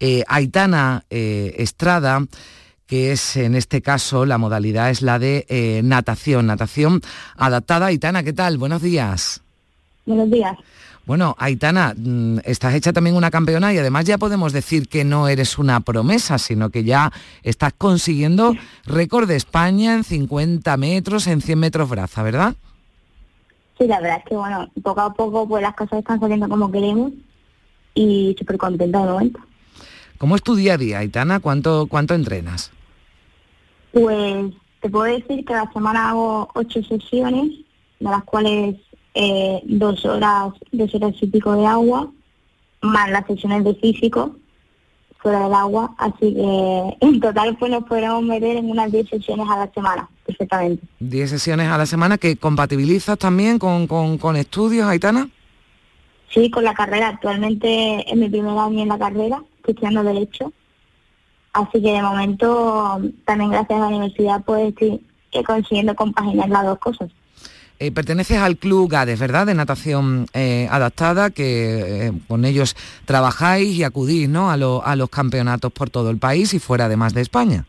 eh, 0.00 0.24
a 0.26 0.36
Aitana 0.36 1.04
eh, 1.10 1.54
Estrada 1.58 2.24
que 2.86 3.10
es 3.10 3.36
en 3.36 3.56
este 3.56 3.82
caso 3.82 4.26
la 4.26 4.38
modalidad 4.38 4.90
es 4.90 5.02
la 5.02 5.18
de 5.18 5.80
natación, 5.82 6.46
natación 6.46 7.00
adaptada. 7.36 7.86
Aitana, 7.86 8.22
¿qué 8.22 8.32
tal? 8.32 8.58
Buenos 8.58 8.80
días. 8.80 9.42
Buenos 10.06 10.30
días. 10.30 10.56
Bueno, 11.04 11.36
Aitana, 11.38 11.94
mm, 11.96 12.38
estás 12.44 12.74
hecha 12.74 12.92
también 12.92 13.14
una 13.14 13.30
campeona 13.30 13.72
y 13.72 13.78
además 13.78 14.06
ya 14.06 14.18
podemos 14.18 14.52
decir 14.52 14.88
que 14.88 15.04
no 15.04 15.28
eres 15.28 15.58
una 15.58 15.80
promesa, 15.80 16.38
sino 16.38 16.70
que 16.70 16.82
ya 16.82 17.12
estás 17.44 17.72
consiguiendo 17.76 18.54
récord 18.84 19.28
de 19.28 19.36
España 19.36 19.94
en 19.94 20.02
50 20.02 20.76
metros, 20.76 21.26
en 21.28 21.40
100 21.40 21.58
metros 21.58 21.88
braza, 21.88 22.24
¿verdad? 22.24 22.54
Sí, 23.78 23.86
la 23.86 24.00
verdad 24.00 24.18
es 24.18 24.24
que, 24.24 24.36
bueno, 24.36 24.68
poco 24.82 25.00
a 25.00 25.12
poco 25.12 25.46
pues 25.46 25.62
las 25.62 25.74
cosas 25.74 26.00
están 26.00 26.18
saliendo 26.18 26.48
como 26.48 26.72
queremos 26.72 27.12
y 27.94 28.34
súper 28.38 28.58
contenta 28.58 29.00
de 29.00 29.12
momento. 29.12 29.40
¿Cómo 30.18 30.34
es 30.34 30.42
tu 30.42 30.54
día 30.54 30.74
a 30.74 30.78
día, 30.78 30.98
Aitana? 30.98 31.40
¿Cuánto, 31.40 31.86
¿Cuánto 31.88 32.14
entrenas? 32.14 32.72
Pues 33.92 34.52
te 34.80 34.88
puedo 34.88 35.04
decir 35.04 35.44
que 35.44 35.54
a 35.54 35.64
la 35.64 35.72
semana 35.72 36.10
hago 36.10 36.48
ocho 36.54 36.82
sesiones, 36.82 37.50
de 38.00 38.10
las 38.10 38.24
cuales 38.24 38.76
eh, 39.18 39.62
dos 39.64 40.04
horas, 40.04 40.52
dos 40.72 40.94
horas 40.94 41.14
y 41.22 41.26
pico 41.26 41.52
de 41.56 41.64
agua, 41.64 42.10
más 42.82 43.10
las 43.10 43.26
sesiones 43.26 43.64
de 43.64 43.74
físico 43.76 44.36
fuera 45.22 45.44
del 45.44 45.54
agua, 45.54 45.94
así 45.96 46.34
que 46.34 46.96
en 47.06 47.18
total 47.20 47.56
pues 47.56 47.70
nos 47.70 47.84
podríamos 47.84 48.22
meter 48.24 48.58
en 48.58 48.70
unas 48.70 48.92
10 48.92 49.08
sesiones 49.08 49.48
a 49.48 49.56
la 49.56 49.72
semana, 49.72 50.06
perfectamente. 50.26 50.86
10 51.00 51.30
sesiones 51.30 51.68
a 51.68 51.78
la 51.78 51.86
semana 51.86 52.18
que 52.18 52.36
compatibilizas 52.36 53.16
también 53.16 53.58
con, 53.58 53.86
con, 53.86 54.36
estudios, 54.36 54.86
Aitana? 54.86 55.30
Sí, 56.28 56.50
con 56.50 56.64
la 56.64 56.74
carrera. 56.74 57.08
Actualmente 57.08 58.04
es 58.06 58.16
mi 58.16 58.28
primer 58.28 58.58
año 58.58 58.82
en 58.82 58.88
la 58.88 58.98
carrera, 58.98 59.42
estudiando 59.66 60.04
Derecho. 60.04 60.52
Así 61.54 61.80
que 61.80 61.90
de 61.92 62.02
momento, 62.02 63.00
también 63.24 63.50
gracias 63.50 63.78
a 63.78 63.80
la 63.80 63.88
universidad, 63.88 64.44
pues 64.44 64.68
estoy 64.68 65.00
consiguiendo 65.42 65.94
compaginar 65.94 66.50
las 66.50 66.66
dos 66.66 66.78
cosas. 66.78 67.10
Eh, 67.78 67.92
perteneces 67.92 68.38
al 68.38 68.56
Club 68.56 68.90
GADES, 68.90 69.18
¿verdad? 69.18 69.46
De 69.46 69.54
natación 69.54 70.26
eh, 70.32 70.66
adaptada, 70.70 71.30
que 71.30 72.12
con 72.26 72.44
ellos 72.44 72.76
trabajáis 73.04 73.76
y 73.76 73.84
acudís 73.84 74.28
¿no? 74.28 74.50
a, 74.50 74.56
los 74.56 75.10
campeonatos 75.10 75.72
por 75.72 75.90
todo 75.90 76.10
el 76.10 76.18
país 76.18 76.54
y 76.54 76.58
fuera 76.58 76.86
además 76.86 77.12
de 77.14 77.20
España. 77.20 77.66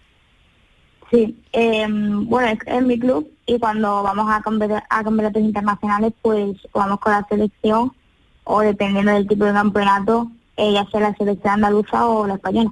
Sí, 1.12 1.38
em, 1.54 2.26
bueno, 2.28 2.58
es, 2.66 2.84
mi 2.84 3.00
club 3.00 3.30
y 3.46 3.60
cuando 3.60 4.04
vamos 4.04 4.30
a, 4.30 4.38
a 4.38 5.04
campeonatos 5.04 5.42
internacionales, 5.42 6.14
pues 6.22 6.56
vamos 6.74 7.00
con 7.00 7.14
la 7.14 7.26
selección 7.30 7.94
o 8.44 8.62
dependiendo 8.62 9.12
del 9.12 9.28
tipo 9.28 9.46
de 9.46 9.54
campeonato, 9.54 10.30
ya 10.58 10.86
sea 10.90 11.00
la 11.02 11.16
selección 11.16 11.54
andaluza 11.54 12.06
o 12.06 12.28
la 12.28 12.36
española. 12.36 12.72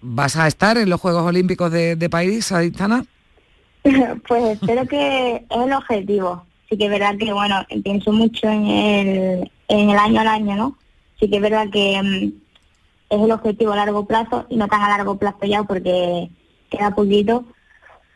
¿Vas 0.00 0.36
a 0.36 0.46
estar 0.46 0.78
en 0.78 0.90
los 0.90 1.00
Juegos 1.00 1.22
Olímpicos 1.22 1.70
de, 1.72 1.96
de 1.96 2.10
París, 2.10 2.52
Aditana? 2.52 3.04
pues 4.28 4.44
espero 4.44 4.86
que 4.86 5.36
es 5.36 5.42
el 5.50 5.72
objetivo. 5.72 6.44
Sí 6.68 6.76
que 6.76 6.84
es 6.84 6.90
verdad 6.90 7.16
que, 7.18 7.32
bueno, 7.32 7.64
pienso 7.82 8.12
mucho 8.12 8.48
en 8.48 8.66
el, 8.66 9.50
en 9.68 9.90
el 9.90 9.96
año 9.96 10.20
al 10.20 10.28
año, 10.28 10.56
¿no? 10.56 10.78
Sí 11.18 11.28
que 11.28 11.36
es 11.36 11.42
verdad 11.42 11.68
que 11.72 12.00
mm, 12.02 12.32
es 13.10 13.20
el 13.22 13.32
objetivo 13.32 13.72
a 13.72 13.76
largo 13.76 14.06
plazo 14.06 14.46
y 14.48 14.56
no 14.56 14.68
tan 14.68 14.82
a 14.82 14.88
largo 14.88 15.16
plazo 15.16 15.46
ya 15.46 15.62
porque 15.62 16.28
queda 16.70 16.94
poquito, 16.94 17.44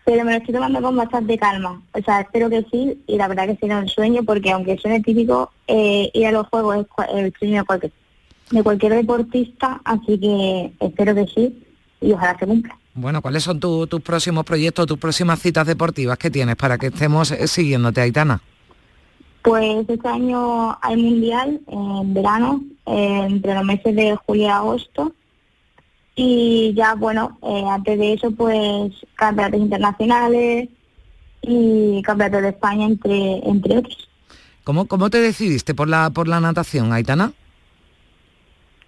pero 0.05 0.25
me 0.25 0.33
lo 0.33 0.39
estoy 0.39 0.55
tomando 0.55 0.83
con 0.83 0.97
bastante 0.97 1.39
calma. 1.39 1.83
O 1.93 2.03
sea, 2.03 2.21
espero 2.21 2.51
que 2.51 2.65
sí 2.71 3.03
y 3.07 3.17
la 3.17 3.29
verdad 3.29 3.47
que 3.47 3.57
será 3.57 3.79
un 3.79 3.89
sueño 3.89 4.23
porque 4.25 4.51
aunque 4.51 4.77
suene 4.79 5.01
típico, 5.01 5.51
eh, 5.67 6.11
ir 6.13 6.27
a 6.27 6.33
los 6.33 6.49
juegos 6.49 6.77
es 6.77 6.87
el 7.15 7.33
sueño 7.39 7.61
de 7.61 7.65
cualquier, 7.65 7.93
de 8.51 8.63
cualquier 8.63 8.95
deportista, 8.95 9.81
así 9.85 10.19
que 10.19 10.73
espero 10.81 11.15
que 11.15 11.27
sí 11.27 11.65
y 12.01 12.13
ojalá 12.13 12.39
se 12.39 12.47
cumpla. 12.47 12.79
Bueno, 12.95 13.23
¿cuáles 13.23 13.43
son 13.43 13.59
tus 13.59 14.01
próximos 14.03 14.45
proyectos, 14.45 14.87
tus 14.87 14.99
próximas 14.99 15.41
citas 15.41 15.67
deportivas 15.67 16.19
que 16.19 16.31
tienes 16.31 16.57
para 16.57 16.77
que 16.77 16.89
estemos 16.89 17.31
eh, 17.31 17.49
siguiéndote, 17.49 18.03
Aitana? 18.03 18.43
Pues 19.43 19.89
este 19.89 20.09
año 20.09 20.79
hay 20.83 20.97
mundial 20.97 21.61
en 21.67 22.15
verano, 22.15 22.63
entre 22.87 23.55
los 23.55 23.65
meses 23.65 23.97
de 23.97 24.15
julio 24.27 24.45
y 24.45 24.49
agosto. 24.49 25.15
Y 26.15 26.75
ya, 26.77 26.95
bueno, 26.95 27.39
eh, 27.43 27.65
antes 27.69 27.99
de 27.99 28.13
eso, 28.13 28.31
pues 28.31 28.93
campeonatos 29.15 29.61
internacionales 29.61 30.69
y 31.41 32.03
campeonatos 32.03 32.43
de 32.43 32.49
España, 32.51 32.87
entre, 32.87 33.39
entre 33.49 33.79
otros. 33.79 34.09
¿Cómo, 34.65 34.87
¿Cómo 34.87 35.11
te 35.11 35.21
decidiste 35.21 35.75
por 35.75 35.89
la, 35.89 36.11
por 36.11 36.29
la 36.29 36.39
natación, 36.39 36.93
Aitana? 36.93 37.33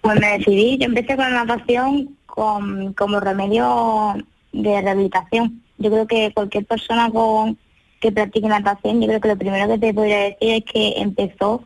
Pues 0.01 0.19
me 0.19 0.37
decidí, 0.37 0.77
yo 0.77 0.85
empecé 0.85 1.17
con 1.17 1.31
la 1.31 1.43
natación 1.43 2.15
con, 2.35 2.93
como 2.93 3.19
remedio 3.19 4.13
de 4.51 4.81
rehabilitación. 4.81 5.63
Yo 5.77 5.89
creo 5.89 6.05
que 6.05 6.31
cualquier 6.33 6.65
persona 6.65 7.09
con 7.09 7.57
que 7.99 8.11
practique 8.11 8.47
natación, 8.47 9.01
yo 9.01 9.07
creo 9.07 9.21
que 9.21 9.27
lo 9.29 9.37
primero 9.37 9.67
que 9.67 9.79
te 9.79 9.93
podría 9.93 10.19
decir 10.19 10.37
es 10.41 10.63
que 10.65 10.93
empezó 10.97 11.63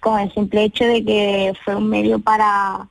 con 0.00 0.18
el 0.18 0.32
simple 0.32 0.64
hecho 0.64 0.84
de 0.84 1.04
que 1.04 1.52
fue 1.64 1.76
un 1.76 1.88
medio 1.88 2.18
para, 2.18 2.88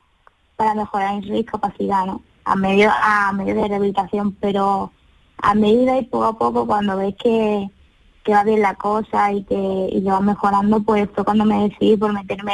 para 0.56 0.76
mejorar 0.76 1.16
en 1.16 1.24
su 1.24 1.34
discapacidad, 1.34 2.06
¿no? 2.06 2.22
A 2.46 2.56
medio, 2.56 2.92
a 2.92 3.34
medio 3.34 3.56
de 3.56 3.68
rehabilitación, 3.68 4.34
pero 4.40 4.92
a 5.38 5.56
medida 5.56 5.98
y 5.98 6.06
poco 6.06 6.26
a 6.26 6.38
poco 6.38 6.68
cuando 6.68 6.98
ves 6.98 7.16
que, 7.16 7.70
va 8.32 8.44
bien 8.44 8.62
la 8.62 8.76
cosa 8.76 9.32
y 9.32 9.44
que, 9.44 9.90
y 9.92 10.02
va 10.02 10.20
mejorando, 10.20 10.80
pues 10.82 11.10
fue 11.14 11.26
cuando 11.26 11.46
me 11.46 11.70
decidí 11.70 11.98
por 11.98 12.14
meterme 12.14 12.54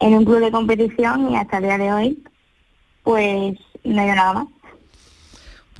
en 0.00 0.14
un 0.14 0.24
club 0.24 0.40
de 0.40 0.50
competición 0.50 1.30
y 1.30 1.36
hasta 1.36 1.58
el 1.58 1.64
día 1.64 1.78
de 1.78 1.92
hoy, 1.92 2.24
pues 3.02 3.58
no 3.84 4.00
hay 4.00 4.08
nada 4.08 4.32
más. 4.32 4.48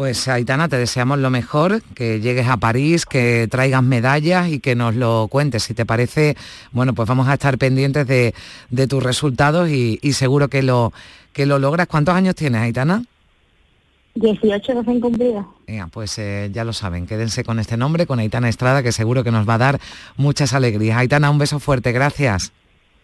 Pues 0.00 0.28
Aitana, 0.28 0.68
te 0.68 0.78
deseamos 0.78 1.18
lo 1.18 1.28
mejor, 1.28 1.82
que 1.94 2.20
llegues 2.20 2.48
a 2.48 2.56
París, 2.56 3.04
que 3.04 3.46
traigas 3.50 3.82
medallas 3.82 4.48
y 4.48 4.58
que 4.58 4.74
nos 4.74 4.94
lo 4.94 5.28
cuentes. 5.28 5.64
Si 5.64 5.74
te 5.74 5.84
parece, 5.84 6.38
bueno, 6.72 6.94
pues 6.94 7.06
vamos 7.06 7.28
a 7.28 7.34
estar 7.34 7.58
pendientes 7.58 8.06
de, 8.06 8.32
tus 8.86 9.02
resultados 9.02 9.68
y, 9.68 9.98
seguro 10.14 10.48
que 10.48 10.62
lo, 10.62 10.94
que 11.34 11.44
lo 11.44 11.58
logras. 11.58 11.86
¿Cuántos 11.86 12.14
años 12.14 12.34
tienes, 12.34 12.62
Aitana? 12.62 13.04
18 14.14 14.72
recién 14.74 15.00
cumplidos. 15.00 15.44
pues 15.92 16.18
eh, 16.18 16.50
ya 16.50 16.64
lo 16.64 16.72
saben, 16.72 17.06
quédense 17.06 17.44
con 17.44 17.58
este 17.58 17.76
nombre, 17.76 18.06
con 18.06 18.20
Aitana 18.20 18.48
Estrada, 18.48 18.82
que 18.82 18.92
seguro 18.92 19.22
que 19.22 19.30
nos 19.30 19.46
va 19.46 19.54
a 19.54 19.58
dar 19.58 19.80
muchas 20.16 20.54
alegrías. 20.54 20.96
Aitana, 20.96 21.30
un 21.30 21.36
beso 21.36 21.60
fuerte, 21.60 21.92
gracias. 21.92 22.52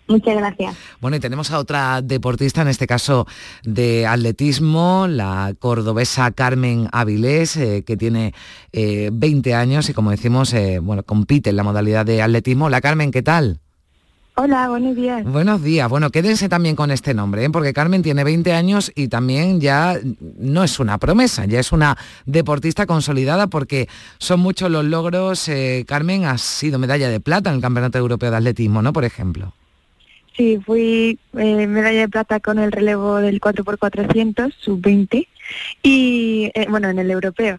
Muchas 0.09 0.37
gracias. 0.37 0.77
Bueno, 1.01 1.17
y 1.17 1.21
tenemos 1.21 1.51
a 1.51 1.59
otra 1.59 2.01
deportista, 2.01 2.63
en 2.63 2.69
este 2.69 2.87
caso 2.87 3.27
de 3.65 4.07
atletismo, 4.07 5.07
la 5.09 5.55
cordobesa 5.59 6.31
Carmen 6.31 6.89
Avilés, 6.93 7.57
eh, 7.57 7.83
que 7.85 7.97
tiene 7.97 8.33
20 8.73 9.51
eh, 9.51 9.55
años 9.55 9.89
y 9.89 9.95
como 9.95 10.11
decimos, 10.11 10.53
eh, 10.55 10.79
bueno, 10.79 11.03
compite 11.03 11.51
en 11.51 11.57
la 11.57 11.65
modalidad 11.65 12.07
de 12.07 12.23
atletismo. 12.23 12.69
La 12.71 12.81
Carmen, 12.81 13.11
¿qué 13.11 13.23
tal? 13.23 13.59
Hola, 14.39 14.69
buenos 14.69 14.95
días. 14.95 15.25
Buenos 15.25 15.63
días. 15.63 15.89
Bueno, 15.89 16.11
quédense 16.11 16.49
también 16.49 16.77
con 16.77 16.91
este 16.91 17.15
nombre, 17.15 17.49
porque 17.51 17.73
Carmen 17.73 18.03
tiene 18.03 18.23
20 18.23 18.53
años 18.53 18.93
y 18.95 19.09
también 19.09 19.63
ya 19.63 19.99
no 20.39 20.63
es 20.63 20.79
una 20.79 20.99
promesa, 20.99 21.47
ya 21.47 21.59
es 21.59 21.73
una 21.73 21.97
deportista 22.27 22.87
consolidada 22.87 23.47
porque 23.47 23.89
son 24.19 24.41
muchos 24.41 24.71
los 24.71 24.85
logros. 24.85 25.51
Carmen 25.87 26.27
ha 26.27 26.37
sido 26.37 26.79
medalla 26.79 27.09
de 27.09 27.19
plata 27.19 27.49
en 27.49 27.57
el 27.57 27.63
Campeonato 27.63 27.97
Europeo 27.97 28.31
de 28.31 28.37
Atletismo, 28.37 28.83
¿no? 28.83 28.93
Por 28.93 29.07
ejemplo. 29.07 29.55
Sí, 30.37 30.61
fui 30.65 31.19
eh, 31.39 31.67
medalla 31.67 32.01
de 32.01 32.09
plata 32.09 32.41
con 32.41 32.59
el 32.59 32.71
relevo 32.71 33.17
del 33.17 33.41
4x400, 33.41 34.53
sub-20, 34.59 35.27
y 35.83 36.51
eh, 36.55 36.67
bueno, 36.69 36.91
en 36.91 36.99
el 36.99 37.11
europeo. 37.11 37.59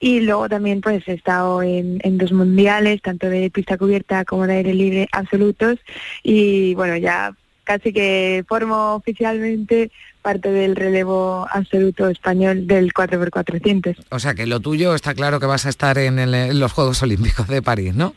Y 0.00 0.20
luego 0.20 0.48
también 0.48 0.80
pues 0.80 1.06
he 1.08 1.12
estado 1.12 1.62
en, 1.62 1.98
dos 2.18 2.32
mundiales, 2.32 3.02
tanto 3.02 3.28
de 3.28 3.50
pista 3.50 3.76
cubierta 3.76 4.24
como 4.24 4.46
de 4.46 4.56
aire 4.56 4.72
libre 4.72 5.08
absolutos, 5.12 5.78
y 6.22 6.74
bueno, 6.74 6.96
ya 6.96 7.34
casi 7.64 7.92
que 7.92 8.44
formo 8.48 8.94
oficialmente 8.94 9.90
parte 10.22 10.50
del 10.50 10.76
relevo 10.76 11.46
absoluto 11.50 12.08
español 12.08 12.66
del 12.66 12.92
4x400. 12.94 13.96
O 14.10 14.18
sea 14.18 14.34
que 14.34 14.46
lo 14.46 14.60
tuyo 14.60 14.94
está 14.94 15.14
claro 15.14 15.38
que 15.40 15.46
vas 15.46 15.66
a 15.66 15.68
estar 15.68 15.98
en 15.98 16.58
los 16.58 16.72
Juegos 16.72 17.02
Olímpicos 17.02 17.46
de 17.48 17.60
París, 17.60 17.94
¿no? 17.94 18.14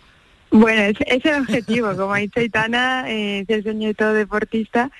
Bueno, 0.51 0.81
es, 0.81 0.97
es 1.05 1.25
el 1.25 1.41
objetivo, 1.41 1.95
como 1.95 2.15
dicho 2.15 2.41
Itana, 2.41 3.09
eh, 3.09 3.45
es 3.47 3.65
el 3.65 3.79
de 3.79 3.93
todo 3.93 4.13
deportista 4.13 4.91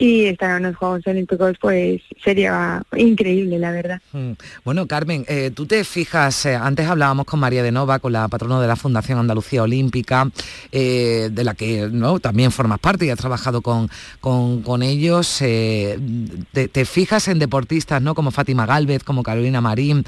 y 0.00 0.24
estar 0.24 0.56
en 0.56 0.62
los 0.62 0.76
Juegos 0.76 1.06
Olímpicos 1.06 1.56
pues 1.60 2.00
sería 2.24 2.82
increíble, 2.96 3.58
la 3.58 3.70
verdad. 3.70 4.00
Hmm. 4.12 4.32
Bueno, 4.64 4.86
Carmen, 4.86 5.26
eh, 5.28 5.50
tú 5.54 5.66
te 5.66 5.84
fijas, 5.84 6.46
eh, 6.46 6.56
antes 6.56 6.88
hablábamos 6.88 7.26
con 7.26 7.38
María 7.38 7.62
de 7.62 7.70
Nova, 7.70 7.98
con 7.98 8.14
la 8.14 8.26
patrona 8.28 8.62
de 8.62 8.66
la 8.66 8.76
Fundación 8.76 9.18
Andalucía 9.18 9.62
Olímpica, 9.62 10.30
eh, 10.72 11.28
de 11.30 11.44
la 11.44 11.52
que 11.52 11.90
¿no? 11.92 12.18
también 12.18 12.50
formas 12.50 12.78
parte 12.78 13.04
y 13.04 13.10
has 13.10 13.18
trabajado 13.18 13.60
con, 13.60 13.90
con, 14.20 14.82
ellos. 14.82 15.36
Te, 15.38 16.84
fijas 16.86 17.28
en 17.28 17.38
deportistas 17.38 18.00
¿no? 18.00 18.14
como 18.14 18.30
Fátima 18.30 18.64
Galvez, 18.64 19.04
como 19.04 19.22
Carolina 19.22 19.60
Marín, 19.60 20.04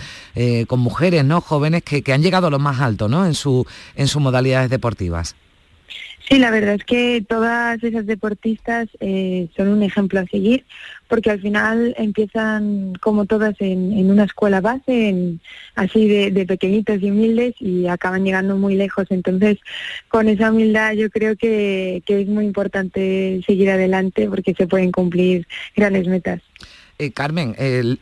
con 0.69 0.81
mujeres 0.81 1.23
¿no? 1.23 1.43
jóvenes 1.43 1.83
que, 1.83 2.01
que, 2.01 2.15
han 2.15 2.23
llegado 2.23 2.47
a 2.47 2.51
lo 2.51 2.59
más 2.59 2.81
alto 2.81 3.09
¿no? 3.09 3.27
en, 3.27 3.35
su, 3.35 3.67
en 3.95 4.09
sus 4.09 4.23
modalidades 4.23 4.71
deportivas. 4.71 5.35
Sí, 6.33 6.38
la 6.38 6.51
verdad 6.51 6.77
es 6.77 6.85
que 6.85 7.23
todas 7.29 7.85
esas 7.85 8.07
deportistas 8.07 8.88
eh, 9.01 9.51
son 9.55 9.68
un 9.68 9.83
ejemplo 9.83 10.18
a 10.18 10.25
seguir, 10.25 10.64
porque 11.07 11.31
al 11.31 11.42
final 11.42 11.95
empiezan 11.99 12.95
como 13.03 13.27
todas 13.27 13.55
en, 13.59 14.11
una 14.11 14.25
escuela 14.25 14.62
base, 14.62 15.35
así 15.75 16.09
de, 16.09 16.47
pequeñitos 16.47 17.03
y 17.03 17.11
humildes, 17.11 17.55
y 17.61 17.87
acaban 17.87 18.25
llegando 18.25 18.57
muy 18.57 18.77
lejos. 18.77 19.09
Entonces, 19.11 19.59
con 20.09 20.27
esa 20.27 20.51
humildad 20.51 20.95
yo 20.95 21.11
creo 21.11 21.37
que, 21.37 22.03
es 22.07 22.29
muy 22.29 22.47
importante 22.47 23.42
seguir 23.47 23.68
adelante 23.68 24.27
porque 24.27 24.55
se 24.55 24.66
pueden 24.66 24.90
cumplir 24.90 25.47
grandes 25.77 26.09
metas. 26.09 26.40
Eh, 26.99 27.12
Carmen, 27.12 27.55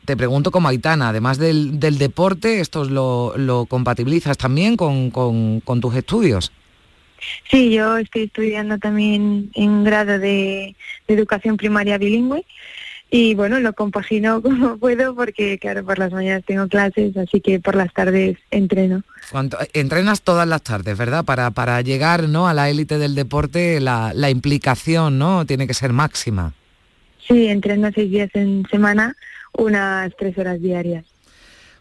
te 0.04 0.16
pregunto 0.16 0.52
como 0.52 0.68
Aitana, 0.68 1.08
además 1.08 1.38
del, 1.38 1.80
deporte, 1.80 2.60
¿esto 2.60 2.84
lo, 2.84 3.36
lo 3.36 3.66
compatibilizas 3.66 4.38
también 4.38 4.76
con 4.76 5.80
tus 5.80 5.96
estudios? 5.96 6.52
Sí, 7.50 7.72
yo 7.72 7.98
estoy 7.98 8.24
estudiando 8.24 8.78
también 8.78 9.50
en 9.54 9.84
grado 9.84 10.18
de, 10.18 10.74
educación 11.08 11.56
primaria 11.56 11.98
bilingüe 11.98 12.44
y 13.10 13.34
bueno, 13.34 13.58
lo 13.58 13.72
compagino 13.72 14.40
como 14.42 14.78
puedo 14.78 15.14
porque 15.14 15.58
claro, 15.58 15.84
por 15.84 15.98
las 15.98 16.12
mañanas 16.12 16.44
tengo 16.46 16.68
clases, 16.68 17.16
así 17.16 17.40
que 17.40 17.60
por 17.60 17.74
las 17.74 17.92
tardes 17.92 18.38
entreno. 18.50 19.02
entrenas 19.72 20.22
todas 20.22 20.46
las 20.46 20.62
tardes, 20.62 20.96
¿verdad? 20.96 21.24
Para, 21.24 21.50
para 21.50 21.80
llegar 21.80 22.28
¿no? 22.28 22.48
a 22.48 22.54
la 22.54 22.70
élite 22.70 22.98
del 22.98 23.14
deporte, 23.14 23.80
la, 23.80 24.12
la 24.14 24.30
implicación 24.30 25.18
¿no? 25.18 25.44
tiene 25.44 25.66
que 25.66 25.74
ser 25.74 25.92
máxima. 25.92 26.54
Sí, 27.26 27.46
entreno 27.46 27.90
seis 27.94 28.10
días 28.10 28.30
en 28.34 28.66
semana, 28.70 29.16
unas 29.52 30.12
tres 30.16 30.36
horas 30.38 30.60
diarias. 30.60 31.04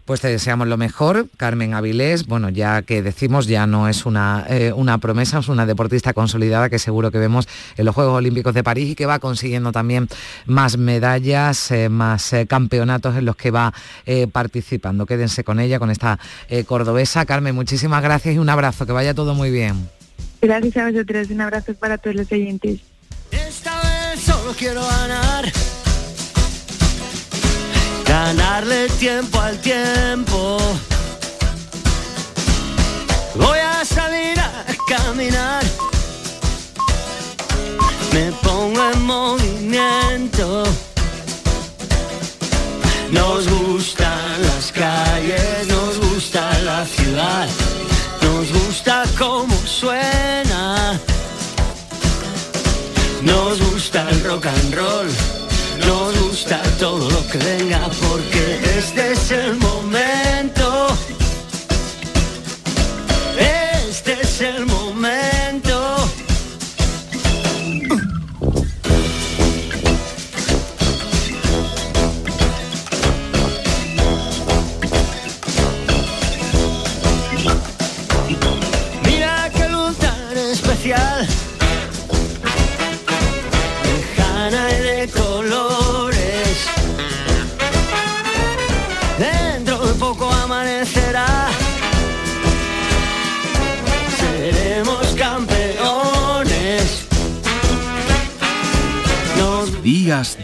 Pues 0.10 0.22
te 0.22 0.28
deseamos 0.28 0.68
lo 0.68 0.76
mejor, 0.76 1.28
Carmen 1.38 1.76
Avilés. 1.76 2.26
Bueno, 2.26 2.50
ya 2.50 2.82
que 2.82 3.04
decimos, 3.04 3.46
ya 3.46 3.68
no 3.68 3.88
es 3.88 4.08
una, 4.08 4.44
eh, 4.50 4.74
una 4.76 4.98
promesa, 4.98 5.38
es 5.38 5.50
una 5.50 5.68
deportista 5.68 6.14
consolidada 6.14 6.68
que 6.68 6.80
seguro 6.80 7.12
que 7.12 7.20
vemos 7.20 7.48
en 7.78 7.86
los 7.86 7.94
Juegos 7.94 8.16
Olímpicos 8.16 8.56
de 8.56 8.64
París 8.64 8.90
y 8.90 8.96
que 8.96 9.06
va 9.06 9.20
consiguiendo 9.20 9.72
también 9.72 10.08
más 10.48 10.80
medallas, 10.80 11.70
eh, 11.70 11.90
más 11.90 12.34
eh, 12.34 12.48
campeonatos 12.48 13.18
en 13.18 13.26
los 13.26 13.36
que 13.36 13.52
va 13.52 13.72
participando. 14.32 15.06
Quédense 15.06 15.44
con 15.44 15.60
ella, 15.60 15.78
con 15.78 15.92
esta 15.92 16.18
cordobesa. 16.66 17.28
Carmen, 17.28 17.54
muchísimas 17.54 18.02
gracias 18.02 18.34
y 18.34 18.40
un 18.40 18.50
abrazo, 18.50 18.88
que 18.88 18.94
vaya 18.94 19.14
todo 19.14 19.36
muy 19.36 19.52
bien. 19.52 19.90
Gracias 20.42 20.76
a 20.78 20.90
vosotros, 20.90 21.30
un 21.30 21.42
abrazo 21.42 21.76
para 21.76 22.00
todos 22.00 22.16
los 22.16 22.32
oyentes. 22.32 22.80
Esta 23.30 23.80
vez 23.84 24.22
solo 24.22 24.56
quiero 24.58 24.82
ganar. 24.82 25.52
Ganarle 28.10 28.90
tiempo 28.98 29.40
al 29.40 29.56
tiempo. 29.62 30.58
Voy 33.36 33.60
a 33.60 33.86
salir 33.86 34.40
a 34.40 34.66
caminar. 34.88 35.64
Me 38.12 38.32
pongo 38.42 38.82
en 38.92 39.02
movimiento. 39.06 40.64
Nos 43.12 43.48
gustan 43.48 44.42
las 44.42 44.72
calles, 44.72 45.68
nos 45.68 46.00
gusta 46.00 46.42
la 46.64 46.86
ciudad, 46.88 47.48
nos 48.24 48.52
gusta 48.52 49.04
cómo 49.20 49.56
suena. 49.68 51.00
Nos 53.22 53.62
gusta 53.70 54.10
el 54.10 54.24
rock 54.24 54.48
and 54.48 54.74
roll, 54.74 55.10
nos 55.86 56.20
gusta 56.22 56.60
todo 56.80 57.09
que 57.32 57.38
venga 57.38 57.80
porque 58.10 58.60
este 58.78 59.12
es 59.12 59.32
el 59.32 59.59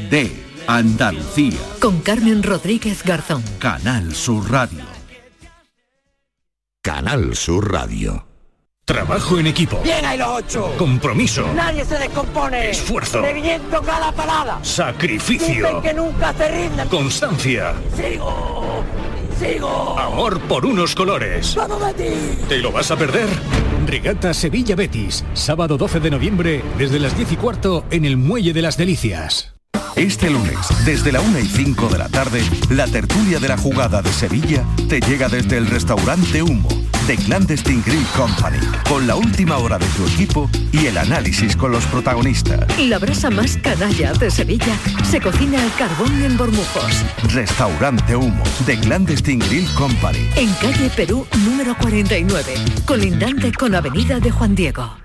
de 0.09 0.31
Andalucía. 0.67 1.59
Con 1.79 1.99
Carmen 2.01 2.43
Rodríguez 2.43 3.03
Garzón. 3.03 3.43
Canal 3.59 4.13
Sur 4.13 4.51
Radio. 4.51 4.83
Canal 6.81 7.35
Sur 7.35 7.71
Radio. 7.71 8.25
Trabajo 8.85 9.39
en 9.39 9.47
equipo. 9.47 9.81
Bien 9.83 10.05
ahí 10.05 10.15
los 10.15 10.27
ocho. 10.27 10.71
Compromiso. 10.77 11.51
Nadie 11.55 11.83
se 11.83 11.97
descompone. 11.97 12.69
Esfuerzo. 12.69 13.19
Reviento 13.19 13.81
cada 13.81 14.11
parada. 14.11 14.63
Sacrificio. 14.63 15.47
Dicen 15.47 15.81
que 15.81 15.93
nunca 15.93 16.31
se 16.33 16.47
rinden. 16.47 16.87
Constancia. 16.87 17.73
Sigo. 17.95 18.83
Sigo. 19.39 19.99
Amor 19.99 20.39
por 20.41 20.67
unos 20.67 20.93
colores. 20.93 21.55
¡Vamos, 21.55 21.81
Betis! 21.81 22.47
¿Te 22.47 22.59
lo 22.59 22.71
vas 22.71 22.91
a 22.91 22.95
perder? 22.95 23.27
Regata 23.87 24.35
Sevilla 24.35 24.75
Betis. 24.75 25.25
Sábado 25.33 25.77
12 25.77 25.99
de 25.99 26.11
noviembre 26.11 26.63
desde 26.77 26.99
las 26.99 27.17
10 27.17 27.31
y 27.31 27.35
cuarto 27.37 27.85
en 27.89 28.05
el 28.05 28.17
Muelle 28.17 28.53
de 28.53 28.61
las 28.61 28.77
Delicias. 28.77 29.54
Este 29.95 30.29
lunes, 30.29 30.57
desde 30.83 31.13
la 31.13 31.21
1 31.21 31.39
y 31.39 31.45
5 31.45 31.87
de 31.87 31.97
la 31.97 32.09
tarde, 32.09 32.43
la 32.69 32.85
tertulia 32.85 33.39
de 33.39 33.47
la 33.47 33.57
jugada 33.57 34.01
de 34.01 34.11
Sevilla 34.11 34.65
te 34.89 34.99
llega 34.99 35.29
desde 35.29 35.55
el 35.55 35.67
restaurante 35.67 36.43
Humo 36.43 36.67
de 37.07 37.15
Clandestine 37.15 37.81
Grill 37.85 38.05
Company, 38.07 38.57
con 38.89 39.07
la 39.07 39.15
última 39.15 39.57
hora 39.57 39.77
de 39.77 39.85
tu 39.95 40.05
equipo 40.05 40.49
y 40.73 40.87
el 40.87 40.97
análisis 40.97 41.55
con 41.55 41.71
los 41.71 41.85
protagonistas. 41.85 42.65
La 42.77 42.99
brasa 42.99 43.29
más 43.29 43.55
canalla 43.57 44.11
de 44.11 44.29
Sevilla 44.29 44.75
se 45.09 45.21
cocina 45.21 45.63
al 45.63 45.73
carbón 45.75 46.23
en 46.23 46.35
Bormujos. 46.35 47.05
Restaurante 47.33 48.17
Humo 48.17 48.43
de 48.65 48.77
Clandestine 48.77 49.45
Grill 49.45 49.67
Company. 49.75 50.29
En 50.35 50.51
calle 50.55 50.89
Perú 50.93 51.25
número 51.45 51.73
49, 51.77 52.55
colindante 52.85 53.53
con 53.53 53.73
Avenida 53.73 54.19
de 54.19 54.31
Juan 54.31 54.55
Diego. 54.55 54.97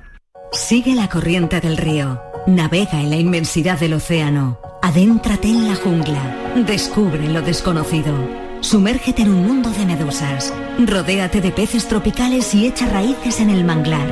Sigue 0.51 0.97
la 0.97 1.09
corriente 1.09 1.61
del 1.61 1.77
río. 1.77 2.21
Navega 2.49 3.01
en 3.01 3.11
la 3.11 3.17
inmensidad 3.17 3.79
del 3.79 3.95
océano. 3.95 4.59
Adéntrate 4.83 5.49
en 5.49 5.69
la 5.69 5.75
jungla. 5.75 6.55
Descubre 6.67 7.29
lo 7.29 7.43
desconocido. 7.43 8.15
Sumérgete 8.61 9.23
en 9.23 9.31
un 9.31 9.47
mundo 9.47 9.71
de 9.71 9.85
medusas. 9.85 10.55
Rodéate 10.79 11.43
de 11.43 11.53
peces 11.53 11.87
tropicales 11.87 12.55
y 12.55 12.67
echa 12.67 12.87
raíces 12.87 13.41
en 13.41 13.51
el 13.51 13.65
manglar. 13.65 14.09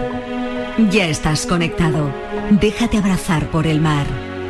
Ya 0.90 1.06
estás 1.06 1.46
conectado. 1.46 2.12
Déjate 2.50 2.98
abrazar 2.98 3.50
por 3.50 3.66
el 3.66 3.80
mar. 3.80 4.06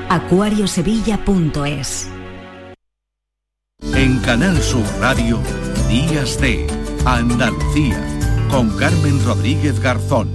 acuariosevilla.es 0.08 2.08
En 3.94 4.18
Canal 4.18 4.60
Sur 4.60 4.84
Radio, 5.00 5.38
Días 5.88 6.40
de 6.40 6.66
Andalucía, 7.04 8.02
con 8.50 8.76
Carmen 8.76 9.24
Rodríguez 9.24 9.78
Garzón. 9.80 10.28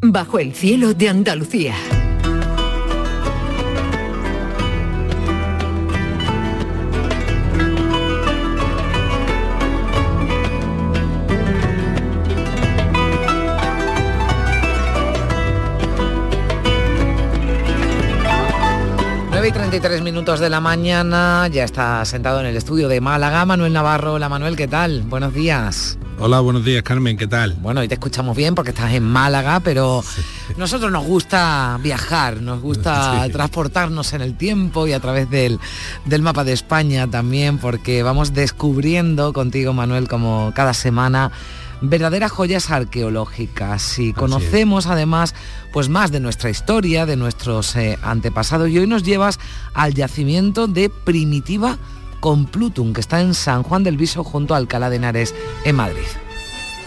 Bajo 0.00 0.38
el 0.38 0.54
cielo 0.54 0.94
de 0.94 1.08
Andalucía. 1.08 1.74
Y 19.66 19.68
33 19.68 20.02
minutos 20.02 20.38
de 20.38 20.48
la 20.48 20.60
mañana, 20.60 21.48
ya 21.48 21.64
está 21.64 22.04
sentado 22.04 22.38
en 22.38 22.46
el 22.46 22.56
estudio 22.56 22.86
de 22.86 23.00
Málaga, 23.00 23.44
Manuel 23.44 23.72
Navarro. 23.72 24.14
Hola 24.14 24.28
Manuel, 24.28 24.54
¿qué 24.54 24.68
tal? 24.68 25.02
Buenos 25.02 25.34
días. 25.34 25.98
Hola, 26.20 26.38
buenos 26.38 26.64
días 26.64 26.84
Carmen, 26.84 27.16
¿qué 27.16 27.26
tal? 27.26 27.54
Bueno, 27.54 27.80
hoy 27.80 27.88
te 27.88 27.94
escuchamos 27.94 28.36
bien 28.36 28.54
porque 28.54 28.70
estás 28.70 28.92
en 28.92 29.02
Málaga, 29.02 29.58
pero 29.60 30.04
nosotros 30.56 30.92
nos 30.92 31.04
gusta 31.04 31.78
viajar, 31.82 32.42
nos 32.42 32.60
gusta 32.60 33.22
sí. 33.26 33.32
transportarnos 33.32 34.12
en 34.12 34.20
el 34.20 34.36
tiempo 34.36 34.86
y 34.86 34.92
a 34.92 35.00
través 35.00 35.28
del, 35.30 35.58
del 36.04 36.22
mapa 36.22 36.44
de 36.44 36.52
España 36.52 37.08
también, 37.08 37.58
porque 37.58 38.04
vamos 38.04 38.34
descubriendo 38.34 39.32
contigo, 39.32 39.72
Manuel, 39.72 40.06
como 40.06 40.52
cada 40.54 40.74
semana 40.74 41.32
verdaderas 41.80 42.32
joyas 42.32 42.70
arqueológicas 42.70 43.98
y 43.98 44.12
conocemos 44.12 44.86
además 44.86 45.34
pues 45.72 45.88
más 45.88 46.10
de 46.10 46.20
nuestra 46.20 46.50
historia, 46.50 47.06
de 47.06 47.16
nuestros 47.16 47.76
eh, 47.76 47.98
antepasados 48.02 48.68
y 48.70 48.78
hoy 48.78 48.86
nos 48.86 49.02
llevas 49.02 49.38
al 49.74 49.94
yacimiento 49.94 50.66
de 50.66 50.88
Primitiva 50.88 51.78
Complutum 52.20 52.92
que 52.92 53.00
está 53.00 53.20
en 53.20 53.34
San 53.34 53.62
Juan 53.62 53.82
del 53.82 53.96
Viso 53.96 54.24
junto 54.24 54.54
a 54.54 54.56
Alcalá 54.56 54.90
de 54.90 54.96
Henares 54.96 55.34
en 55.64 55.76
Madrid. 55.76 56.06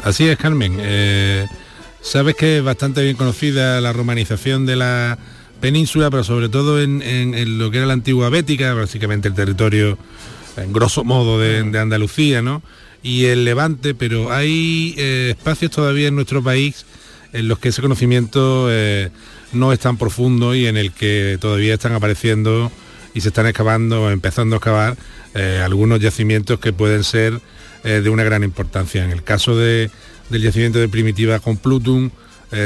Así 0.04 0.28
es 0.28 0.38
Carmen, 0.38 0.78
eh, 0.80 1.46
sabes 2.02 2.36
que 2.36 2.58
es 2.58 2.64
bastante 2.64 3.04
bien 3.04 3.16
conocida 3.16 3.80
la 3.82 3.94
romanización 3.94 4.66
de 4.66 4.76
la 4.76 5.20
península, 5.62 6.10
pero 6.10 6.24
sobre 6.24 6.50
todo 6.50 6.82
en, 6.82 7.02
en, 7.02 7.36
en 7.36 7.60
lo 7.60 7.70
que 7.70 7.78
era 7.78 7.86
la 7.86 7.94
antigua 7.94 8.30
Bética, 8.30 8.74
básicamente 8.74 9.28
el 9.28 9.34
territorio 9.36 9.98
en 10.58 10.74
grosso 10.74 11.04
modo 11.04 11.40
de, 11.40 11.64
de 11.64 11.80
Andalucía, 11.80 12.42
¿no? 12.42 12.62
Y 13.02 13.26
el 13.26 13.46
Levante, 13.46 13.94
pero 13.94 14.32
hay 14.32 14.94
eh, 14.98 15.36
espacios 15.38 15.72
todavía 15.72 16.08
en 16.08 16.16
nuestro 16.16 16.44
país 16.44 16.86
en 17.34 17.48
los 17.48 17.60
que 17.60 17.70
ese 17.70 17.82
conocimiento 17.82 18.68
eh, 18.70 19.10
no 19.54 19.72
es 19.72 19.80
tan 19.80 19.98
profundo 19.98 20.56
y 20.56 20.66
en 20.68 20.78
el 20.78 20.92
que 20.92 21.38
todavía 21.40 21.76
están 21.76 21.94
apareciendo 21.94 22.72
y 23.14 23.22
se 23.22 23.30
están 23.30 23.48
excavando, 23.48 24.12
empezando 24.12 24.56
a 24.56 24.58
excavar 24.58 24.98
eh, 25.36 25.62
algunos 25.64 26.00
yacimientos 26.00 26.60
que 26.60 26.74
pueden 26.74 27.04
ser 27.04 27.40
de 27.82 28.10
una 28.10 28.26
gran 28.26 28.44
importancia. 28.44 29.06
En 29.06 29.12
el 29.12 29.24
caso 29.24 29.56
de, 29.56 29.90
del 30.30 30.42
yacimiento 30.42 30.80
de 30.80 30.90
Primitiva 30.90 31.40
Complutum, 31.40 32.10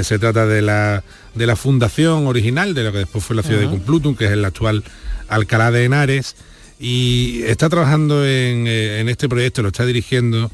se 0.01 0.17
trata 0.17 0.47
de 0.47 0.63
la, 0.63 1.03
de 1.35 1.45
la 1.45 1.55
fundación 1.55 2.25
original 2.25 2.73
de 2.73 2.83
lo 2.83 2.91
que 2.91 2.97
después 2.97 3.23
fue 3.23 3.35
la 3.35 3.43
ciudad 3.43 3.59
uh 3.59 3.65
-huh. 3.65 3.69
de 3.69 3.77
Complutum, 3.77 4.15
que 4.15 4.25
es 4.25 4.31
el 4.31 4.43
actual 4.43 4.83
Alcalá 5.27 5.69
de 5.69 5.85
Henares, 5.85 6.35
y 6.83 7.43
está 7.43 7.69
trabajando 7.69 8.25
en, 8.27 8.67
en, 8.67 9.07
este 9.07 9.29
proyecto, 9.29 9.61
lo 9.61 9.69
está 9.69 9.85
dirigiendo 9.85 10.51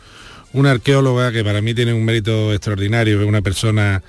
una 0.54 0.70
arqueóloga 0.70 1.32
que 1.32 1.44
para 1.44 1.60
mí 1.60 1.74
tiene 1.74 1.92
un 1.92 2.06
mérito 2.06 2.54
extraordinario, 2.54 3.20
es 3.20 3.28
una 3.28 3.42
persona 3.42 4.04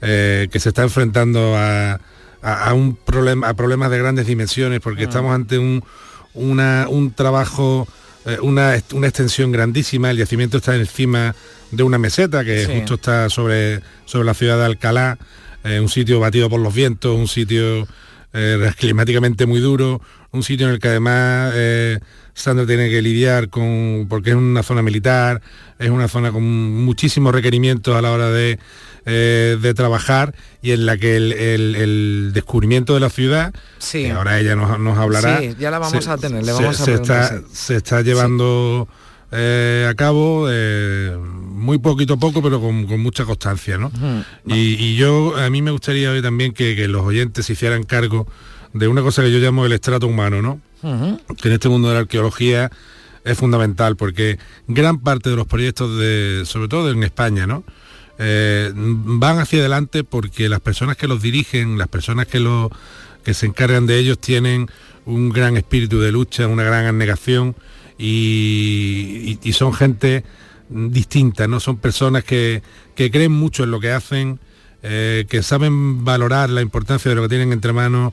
eh, 0.00 0.48
que 0.50 0.58
se 0.58 0.70
está 0.70 0.84
enfrentando 0.84 1.54
a, 1.54 2.00
a, 2.40 2.68
a, 2.70 2.72
un 2.72 2.96
problema, 2.96 3.50
a 3.50 3.54
problemas 3.54 3.90
de 3.90 3.98
grandes 3.98 4.26
dimensiones, 4.26 4.80
porque 4.80 5.02
ah. 5.02 5.08
estamos 5.08 5.34
ante 5.34 5.58
un, 5.58 5.84
una, 6.32 6.86
un 6.88 7.12
trabajo, 7.12 7.86
eh, 8.24 8.38
una, 8.40 8.74
una, 8.94 9.06
extensión 9.06 9.52
grandísima, 9.52 10.10
el 10.10 10.16
yacimiento 10.16 10.56
está 10.56 10.76
encima 10.76 11.34
de 11.72 11.82
una 11.82 11.98
meseta 11.98 12.42
que 12.42 12.64
sí. 12.64 12.72
justo 12.72 12.94
está 12.94 13.28
sobre, 13.28 13.82
sobre 14.06 14.24
la 14.24 14.32
ciudad 14.32 14.56
de 14.56 14.64
Alcalá, 14.64 15.18
eh, 15.62 15.78
un 15.78 15.90
sitio 15.90 16.20
batido 16.20 16.48
por 16.48 16.60
los 16.60 16.74
vientos, 16.74 17.14
un 17.14 17.28
sitio 17.28 17.86
climáticamente 18.76 19.46
muy 19.46 19.60
duro, 19.60 20.02
un 20.36 20.42
sitio 20.42 20.66
en 20.68 20.74
el 20.74 20.78
que 20.78 20.88
además 20.88 21.52
eh, 21.54 21.98
Sandra 22.34 22.66
tiene 22.66 22.88
que 22.90 23.00
lidiar 23.02 23.48
con, 23.48 24.06
porque 24.08 24.30
es 24.30 24.36
una 24.36 24.62
zona 24.62 24.82
militar, 24.82 25.40
es 25.78 25.90
una 25.90 26.06
zona 26.08 26.30
con 26.32 26.44
muchísimos 26.44 27.34
requerimientos 27.34 27.96
a 27.96 28.02
la 28.02 28.12
hora 28.12 28.30
de, 28.30 28.58
eh, 29.06 29.56
de 29.60 29.74
trabajar 29.74 30.34
y 30.62 30.72
en 30.72 30.84
la 30.86 30.96
que 30.98 31.16
el, 31.16 31.32
el- 31.32 31.76
el 31.76 32.30
descubrimiento 32.34 32.92
de 32.94 33.00
la 33.00 33.08
ciudad, 33.10 33.54
que 33.90 34.12
ahora 34.12 34.38
ella 34.38 34.54
nos, 34.54 34.78
nos 34.78 34.98
hablará, 34.98 35.40
Sí, 35.40 35.54
ya 35.58 35.70
la 35.70 35.78
vamos 35.78 36.04
se- 36.04 36.10
a 36.10 36.16
tener, 36.18 36.44
le 36.44 36.52
se- 36.52 36.62
vamos 36.62 36.80
a 36.80 36.84
se, 36.84 36.92
está, 36.94 37.28
sí. 37.28 37.44
se 37.52 37.76
está 37.76 38.02
llevando 38.02 38.86
eh, 39.32 39.86
a 39.90 39.94
cabo 39.94 40.46
eh, 40.50 41.16
muy 41.18 41.78
poquito 41.78 42.14
a 42.14 42.16
poco, 42.18 42.42
pero 42.42 42.60
con, 42.60 42.86
con 42.86 43.00
mucha 43.00 43.24
constancia, 43.24 43.76
¿no? 43.78 43.90
Y, 44.46 44.74
y 44.74 44.96
yo, 44.96 45.36
a 45.36 45.48
mí 45.50 45.62
me 45.62 45.70
gustaría 45.70 46.10
hoy 46.10 46.20
también 46.22 46.52
que, 46.52 46.76
que 46.76 46.86
los 46.86 47.02
oyentes 47.02 47.46
se 47.46 47.54
hicieran 47.54 47.82
cargo 47.84 48.26
de 48.78 48.88
una 48.88 49.02
cosa 49.02 49.22
que 49.22 49.30
yo 49.32 49.38
llamo 49.38 49.64
el 49.66 49.72
estrato 49.72 50.06
humano, 50.06 50.42
¿no? 50.42 50.60
Que 51.40 51.48
en 51.48 51.54
este 51.54 51.68
mundo 51.68 51.88
de 51.88 51.94
la 51.94 52.00
arqueología 52.00 52.70
es 53.24 53.36
fundamental 53.38 53.96
porque 53.96 54.38
gran 54.68 55.00
parte 55.00 55.30
de 55.30 55.36
los 55.36 55.46
proyectos 55.46 55.98
de, 55.98 56.42
sobre 56.44 56.68
todo 56.68 56.90
en 56.90 57.02
España, 57.02 57.46
¿no? 57.46 57.64
Eh, 58.18 58.70
van 58.74 59.38
hacia 59.40 59.58
adelante 59.60 60.04
porque 60.04 60.48
las 60.48 60.60
personas 60.60 60.96
que 60.96 61.06
los 61.08 61.20
dirigen, 61.20 61.76
las 61.76 61.88
personas 61.88 62.26
que 62.26 62.40
lo, 62.40 62.70
que 63.24 63.34
se 63.34 63.46
encargan 63.46 63.86
de 63.86 63.98
ellos 63.98 64.18
tienen 64.18 64.68
un 65.04 65.30
gran 65.30 65.56
espíritu 65.56 66.00
de 66.00 66.12
lucha, 66.12 66.46
una 66.48 66.62
gran 66.62 66.86
abnegación 66.86 67.54
y, 67.98 69.38
y- 69.42 69.48
y 69.48 69.52
son 69.52 69.72
gente 69.72 70.24
distinta, 70.68 71.46
¿no? 71.46 71.60
Son 71.60 71.76
personas 71.76 72.24
que, 72.24 72.62
que 72.94 73.10
creen 73.10 73.32
mucho 73.32 73.64
en 73.64 73.70
lo 73.70 73.80
que 73.80 73.90
hacen, 73.92 74.40
eh, 74.82 75.26
que 75.28 75.42
saben 75.42 76.04
valorar 76.04 76.50
la 76.50 76.62
importancia 76.62 77.08
de 77.08 77.14
lo 77.14 77.22
que 77.22 77.28
tienen 77.28 77.52
entre 77.52 77.72
manos, 77.72 78.12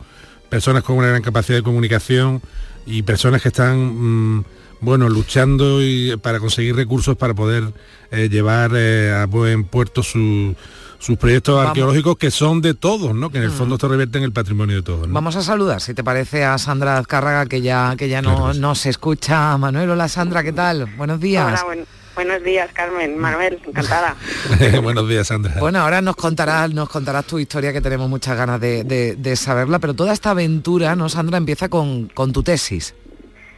personas 0.54 0.84
con 0.84 0.98
una 0.98 1.08
gran 1.08 1.24
capacidad 1.24 1.58
de 1.58 1.64
comunicación 1.64 2.40
y 2.86 3.02
personas 3.02 3.42
que 3.42 3.48
están 3.48 4.38
mm, 4.38 4.44
bueno 4.82 5.10
luchando 5.10 5.82
y- 5.82 6.16
para 6.18 6.40
conseguir 6.40 6.76
recursos 6.76 7.18
para 7.18 7.34
poder 7.34 7.74
eh, 8.12 8.30
llevar 8.30 8.70
eh, 8.76 9.12
a 9.12 9.26
buen 9.26 9.64
puerto 9.64 10.04
su- 10.04 10.56
sus 11.00 11.18
proyectos 11.18 11.56
Vamos. 11.56 11.70
arqueológicos 11.70 12.18
que 12.18 12.30
son 12.30 12.62
de 12.62 12.76
todos, 12.76 13.16
¿no? 13.16 13.32
Que 13.32 13.40
en 13.40 13.46
el 13.46 13.50
fondo 13.52 13.76
esto 13.76 13.88
revierte 13.88 14.20
en 14.20 14.26
el 14.26 14.32
patrimonio 14.32 14.76
de 14.76 14.84
todos. 14.84 15.08
¿no? 15.08 15.14
Vamos 15.16 15.36
a 15.36 15.42
saludar, 15.42 15.82
si 15.82 15.96
te 15.96 16.04
parece, 16.04 16.46
a 16.46 16.58
Sandra 16.60 17.00
Azcárraga, 17.00 17.48
que 17.48 17.62
ya, 17.62 17.96
que 17.98 18.08
ya 18.08 18.22
no, 18.22 18.54
no 18.54 18.76
se 18.76 18.90
escucha. 18.92 19.58
Manuel, 19.58 19.90
hola 19.90 20.08
Sandra, 20.08 20.44
¿qué 20.44 20.54
tal? 20.54 20.86
Buenos 20.98 21.20
días. 21.20 21.48
Hola, 21.48 21.64
buen- 21.66 21.86
buenos 22.16 22.44
días, 22.44 22.72
Carmen. 22.74 23.18
Manuel, 23.18 23.60
encantada. 23.66 24.16
Buenos 24.82 25.08
días, 25.10 25.28
Sandra. 25.28 25.56
Bueno, 25.60 25.80
ahora 25.80 26.02
nos 26.02 26.16
contarás, 26.16 26.72
nos 26.74 26.90
contarás 26.90 27.26
tu 27.26 27.40
historia 27.40 27.74
que 27.74 27.82
tenemos 27.82 28.10
muchas 28.10 28.38
ganas 28.38 28.60
de, 28.60 28.84
de- 28.84 29.16
de 29.16 29.36
saberla, 29.36 29.80
pero 29.80 29.94
toda 29.94 30.14
esta 30.14 30.32
aventura, 30.32 30.96
¿no, 30.96 31.10
Sandra? 31.10 31.38
Empieza 31.38 31.70
con, 31.70 32.08
con 32.10 32.32
tu 32.34 32.44
tesis. 32.44 32.96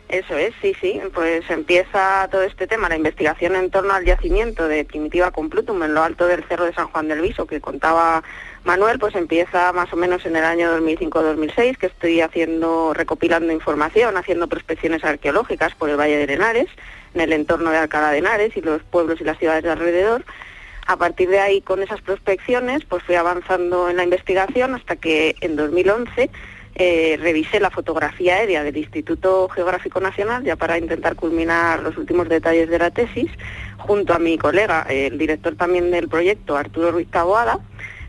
Eso 0.07 0.37
es, 0.37 0.53
sí, 0.61 0.73
sí. 0.79 1.01
Pues 1.15 1.49
empieza 1.49 2.27
todo 2.31 2.43
este 2.43 2.67
tema, 2.67 2.87
la 2.87 2.95
investigación 2.95 3.55
en 3.55 3.71
torno 3.71 3.91
al 3.93 4.05
yacimiento 4.05 4.67
de 4.67 4.85
Primitiva 4.85 5.31
Complutum 5.31 5.81
en 5.81 5.95
lo 5.95 6.03
alto 6.03 6.27
del 6.27 6.43
Cerro 6.47 6.65
de 6.65 6.73
San 6.75 6.87
Juan 6.89 7.07
del 7.07 7.21
Viso, 7.21 7.47
que 7.47 7.59
contaba 7.59 8.23
Manuel, 8.65 8.99
pues 8.99 9.15
empieza 9.15 9.73
más 9.73 9.91
o 9.93 9.95
menos 9.95 10.23
en 10.27 10.35
el 10.35 10.43
año 10.43 10.77
2005-2006, 10.79 11.77
que 11.77 11.87
estoy 11.87 12.21
haciendo, 12.21 12.93
recopilando 12.93 13.51
información, 13.51 14.15
haciendo 14.15 14.47
prospecciones 14.47 15.03
arqueológicas 15.03 15.73
por 15.73 15.89
el 15.89 15.97
Valle 15.99 16.25
de 16.27 16.33
Henares, 16.33 16.67
en 17.15 17.21
el 17.21 17.33
entorno 17.33 17.71
de 17.71 17.77
Alcalá 17.77 18.11
de 18.11 18.19
Henares 18.19 18.55
y 18.55 18.61
los 18.61 18.83
pueblos 18.83 19.19
y 19.19 19.23
las 19.23 19.39
ciudades 19.39 19.63
de 19.63 19.71
alrededor. 19.71 20.23
A 20.85 20.97
partir 20.97 21.29
de 21.29 21.39
ahí, 21.39 21.61
con 21.61 21.81
esas 21.81 22.01
prospecciones, 22.01 22.85
pues 22.85 23.01
fui 23.03 23.15
avanzando 23.15 23.89
en 23.89 23.97
la 23.97 24.03
investigación 24.03 24.75
hasta 24.75 24.95
que 24.95 25.35
en 25.41 25.55
2011 25.55 26.29
eh, 26.75 27.17
revisé 27.19 27.59
la 27.59 27.71
fotografía 27.71 28.35
aérea 28.35 28.61
del 28.63 28.77
Instituto 28.77 29.47
Geográfico 29.47 29.99
Nacional 30.01 30.43
ya 30.43 30.57
para 30.57 30.77
intentar 30.77 31.15
culminar 31.15 31.81
los 31.81 31.97
últimos 31.97 32.27
detalles 32.29 32.69
de 32.69 32.77
la 32.77 32.91
tesis, 32.91 33.31
junto 33.77 34.13
a 34.13 34.19
mi 34.19 34.37
colega, 34.37 34.85
el 34.89 35.17
director 35.17 35.55
también 35.55 35.89
del 35.89 36.09
proyecto, 36.09 36.57
Arturo 36.57 36.91
Ruiz 36.91 37.09
Taboada, 37.09 37.59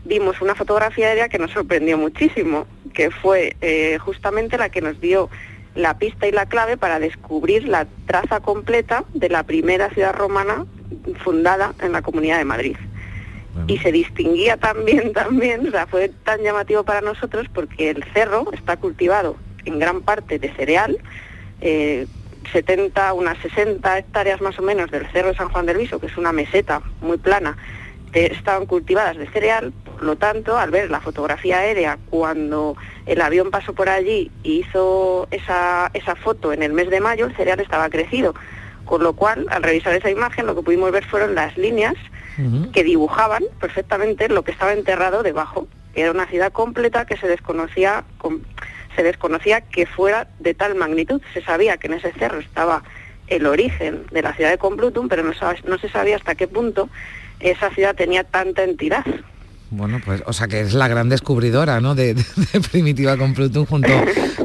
vimos 0.03 0.41
una 0.41 0.53
fotografía 0.53 1.07
aérea 1.07 1.29
que 1.29 1.39
nos 1.39 1.51
sorprendió 1.51 1.97
muchísimo, 1.97 2.67
que 2.93 3.09
fue 3.09 3.55
eh, 3.61 3.97
justamente 3.99 4.57
la 4.57 4.69
que 4.69 4.81
nos 4.81 4.99
dio 4.99 5.29
la 5.77 5.97
pista 5.97 6.27
y 6.27 6.31
la 6.31 6.47
clave 6.47 6.75
para 6.75 6.99
descubrir 6.99 7.67
la 7.67 7.87
traza 8.05 8.39
completa 8.39 9.03
de 9.13 9.29
la 9.29 9.43
primera 9.43 9.89
ciudad 9.91 10.13
romana 10.13 10.65
fundada 11.23 11.73
en 11.81 11.91
la 11.91 12.01
Comunidad 12.01 12.39
de 12.39 12.45
Madrid. 12.45 12.77
Y 13.67 13.77
se 13.79 13.91
distinguía 13.91 14.57
también, 14.57 15.13
también, 15.13 15.67
o 15.67 15.71
sea, 15.71 15.87
fue 15.87 16.09
tan 16.09 16.41
llamativo 16.41 16.83
para 16.83 17.01
nosotros 17.01 17.47
porque 17.53 17.89
el 17.91 18.03
cerro 18.13 18.51
está 18.53 18.77
cultivado 18.77 19.35
en 19.65 19.79
gran 19.79 20.01
parte 20.01 20.39
de 20.39 20.51
cereal, 20.53 20.97
eh, 21.61 22.07
70, 22.51 23.13
unas 23.13 23.37
60 23.39 23.97
hectáreas 23.97 24.41
más 24.41 24.57
o 24.57 24.61
menos 24.61 24.89
del 24.89 25.05
cerro 25.11 25.29
de 25.29 25.35
San 25.35 25.49
Juan 25.49 25.65
del 25.65 25.77
Viso, 25.77 25.99
que 25.99 26.07
es 26.07 26.17
una 26.17 26.31
meseta 26.31 26.81
muy 27.01 27.17
plana, 27.17 27.57
eh, 28.13 28.29
estaban 28.31 28.65
cultivadas 28.65 29.17
de 29.17 29.27
cereal, 29.27 29.73
por 29.97 30.05
lo 30.05 30.15
tanto, 30.15 30.55
al 30.55 30.69
ver 30.69 30.91
la 30.91 31.01
fotografía 31.01 31.57
aérea 31.57 31.97
cuando 32.11 32.77
el 33.07 33.19
avión 33.19 33.49
pasó 33.49 33.73
por 33.73 33.89
allí 33.89 34.29
y 34.43 34.59
hizo 34.59 35.27
esa, 35.31 35.89
esa 35.95 36.15
foto 36.15 36.53
en 36.53 36.61
el 36.61 36.71
mes 36.71 36.91
de 36.91 36.99
mayo, 36.99 37.25
el 37.25 37.35
cereal 37.35 37.59
estaba 37.59 37.89
crecido, 37.89 38.35
con 38.85 39.01
lo 39.01 39.13
cual, 39.13 39.47
al 39.49 39.63
revisar 39.63 39.95
esa 39.95 40.11
imagen, 40.11 40.45
lo 40.45 40.53
que 40.53 40.61
pudimos 40.61 40.91
ver 40.91 41.03
fueron 41.03 41.33
las 41.33 41.57
líneas 41.57 41.95
que 42.71 42.83
dibujaban 42.83 43.43
perfectamente 43.59 44.29
lo 44.29 44.43
que 44.43 44.51
estaba 44.51 44.73
enterrado 44.73 45.23
debajo. 45.23 45.67
Era 45.95 46.11
una 46.11 46.27
ciudad 46.27 46.51
completa 46.51 47.05
que 47.07 47.17
se 47.17 47.27
desconocía, 47.27 48.03
se 48.95 49.01
desconocía 49.01 49.61
que 49.61 49.87
fuera 49.87 50.27
de 50.37 50.53
tal 50.53 50.75
magnitud. 50.75 51.19
Se 51.33 51.41
sabía 51.41 51.77
que 51.77 51.87
en 51.87 51.93
ese 51.93 52.13
cerro 52.13 52.37
estaba 52.37 52.83
el 53.25 53.47
origen 53.47 54.05
de 54.11 54.21
la 54.21 54.35
ciudad 54.35 54.51
de 54.51 54.59
Complutum, 54.59 55.07
pero 55.07 55.23
no, 55.23 55.31
no 55.65 55.77
se 55.79 55.89
sabía 55.89 56.17
hasta 56.17 56.35
qué 56.35 56.47
punto 56.47 56.87
esa 57.39 57.71
ciudad 57.71 57.95
tenía 57.95 58.23
tanta 58.23 58.63
entidad. 58.63 59.03
Bueno, 59.69 59.99
pues, 60.05 60.23
o 60.25 60.31
sea 60.33 60.47
que 60.47 60.61
es 60.61 60.73
la 60.73 60.87
gran 60.87 61.09
descubridora, 61.09 61.81
¿no? 61.81 61.93
De, 61.93 62.13
de- 62.13 62.25
de 62.53 62.61
Primitiva 62.61 63.17
con 63.17 63.33
Plutum 63.33 63.65
junto, 63.65 63.89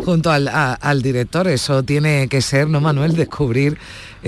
junto 0.04 0.30
al, 0.32 0.48
a- 0.48 0.74
al 0.74 1.00
director. 1.00 1.46
Eso 1.46 1.82
tiene 1.84 2.26
que 2.28 2.40
ser, 2.42 2.68
¿no, 2.68 2.80
Manuel? 2.80 3.14
Descubrir, 3.14 3.78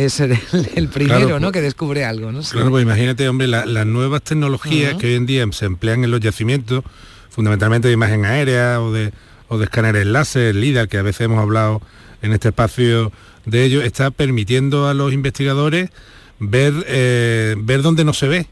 ser 0.09 0.33
el, 0.53 0.69
el 0.77 0.89
primero, 0.89 1.19
Claro, 1.21 1.41
¿no? 1.41 1.49
pues- 1.49 1.53
Que 1.55 1.61
descubre 1.63 2.05
algo, 2.05 2.31
¿no? 2.31 2.43
Sí. 2.43 2.53
Claro, 2.53 2.71
pues 2.71 2.83
imagínate, 2.85 3.29
hombre, 3.29 3.49
la- 3.49 3.67
las 3.67 3.87
nuevas 3.87 4.23
tecnologías 4.23 4.95
que 4.95 5.09
hoy 5.09 5.15
en 5.15 5.27
día 5.27 5.45
se 5.51 5.65
emplean 5.67 6.05
en 6.05 6.11
los 6.13 6.21
yacimientos, 6.21 6.85
fundamentalmente 7.29 7.89
de 7.89 7.95
imagen 7.95 8.25
aérea 8.25 8.81
o 8.81 8.93
de, 8.93 9.13
o 9.49 9.59
de 9.59 9.65
escáneres 9.65 10.07
láser, 10.07 10.55
LIDAR, 10.55 10.89
que 10.89 10.99
a 10.99 11.03
veces 11.03 11.23
hemos 11.23 11.41
hablado 11.41 11.83
en 12.23 12.33
este 12.33 12.49
espacio 12.49 13.11
de 13.47 13.65
ello, 13.65 13.83
está 13.83 14.11
permitiendo 14.13 14.89
a 14.89 14.95
los 14.95 15.13
investigadores 15.13 15.91
ver, 16.39 16.73
eh, 16.87 17.57
ver 17.59 17.83
dónde 17.83 18.05
no 18.05 18.13
se 18.15 18.29
ve. 18.29 18.47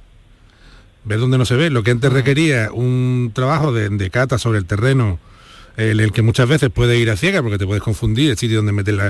Ver 1.04 1.18
dónde 1.18 1.38
no 1.38 1.44
se 1.44 1.56
ve. 1.56 1.70
Lo 1.70 1.82
que 1.82 1.90
antes 1.90 2.12
requería 2.12 2.70
un 2.72 3.32
trabajo 3.34 3.72
de, 3.72 3.88
de 3.88 4.10
cata 4.10 4.38
sobre 4.38 4.58
el 4.58 4.66
terreno, 4.66 5.18
el, 5.76 6.00
el 6.00 6.12
que 6.12 6.22
muchas 6.22 6.48
veces 6.48 6.70
puede 6.70 6.98
ir 6.98 7.10
a 7.10 7.16
ciega 7.16 7.42
porque 7.42 7.58
te 7.58 7.66
puedes 7.66 7.82
confundir 7.82 8.30
el 8.30 8.38
sitio 8.38 8.58
donde 8.58 8.72
metes 8.72 8.94
la, 8.94 9.08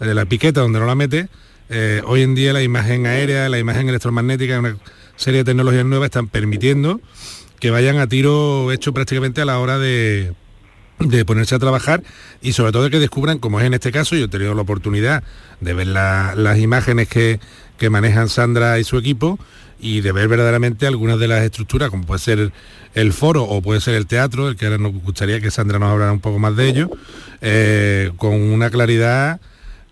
eh, 0.00 0.14
la 0.14 0.24
piqueta, 0.24 0.60
donde 0.60 0.80
no 0.80 0.86
la 0.86 0.94
metes. 0.94 1.28
Eh, 1.70 2.02
hoy 2.06 2.22
en 2.22 2.34
día 2.34 2.52
la 2.52 2.62
imagen 2.62 3.06
aérea, 3.06 3.48
la 3.48 3.58
imagen 3.58 3.88
electromagnética, 3.88 4.58
una 4.58 4.76
serie 5.16 5.40
de 5.40 5.44
tecnologías 5.44 5.84
nuevas 5.84 6.06
están 6.06 6.28
permitiendo 6.28 7.00
que 7.60 7.70
vayan 7.70 7.98
a 7.98 8.06
tiro 8.06 8.72
hecho 8.72 8.92
prácticamente 8.94 9.40
a 9.40 9.44
la 9.44 9.58
hora 9.58 9.78
de, 9.78 10.32
de 11.00 11.24
ponerse 11.24 11.54
a 11.56 11.58
trabajar 11.58 12.02
y 12.40 12.52
sobre 12.52 12.72
todo 12.72 12.88
que 12.88 13.00
descubran, 13.00 13.38
como 13.38 13.60
es 13.60 13.66
en 13.66 13.74
este 13.74 13.90
caso, 13.92 14.16
yo 14.16 14.24
he 14.26 14.28
tenido 14.28 14.54
la 14.54 14.62
oportunidad 14.62 15.22
de 15.60 15.74
ver 15.74 15.88
la- 15.88 16.34
las 16.36 16.58
imágenes 16.58 17.08
que, 17.08 17.38
que 17.76 17.90
manejan 17.90 18.28
Sandra 18.28 18.78
y 18.78 18.84
su 18.84 18.96
equipo 18.96 19.38
y 19.80 20.00
de 20.00 20.12
ver 20.12 20.28
verdaderamente 20.28 20.86
algunas 20.86 21.18
de 21.18 21.28
las 21.28 21.42
estructuras, 21.44 21.90
como 21.90 22.04
puede 22.04 22.20
ser 22.20 22.52
el 22.94 23.12
foro 23.12 23.44
o 23.44 23.62
puede 23.62 23.80
ser 23.80 23.94
el 23.94 24.06
teatro, 24.06 24.48
el 24.48 24.56
que 24.56 24.66
ahora 24.66 24.78
nos 24.78 24.92
gustaría 24.92 25.40
que 25.40 25.50
Sandra 25.50 25.78
nos 25.78 25.90
hablara 25.90 26.12
un 26.12 26.20
poco 26.20 26.38
más 26.38 26.56
de 26.56 26.68
ello, 26.68 26.90
eh, 27.40 28.10
con 28.16 28.34
una 28.34 28.70
claridad 28.70 29.40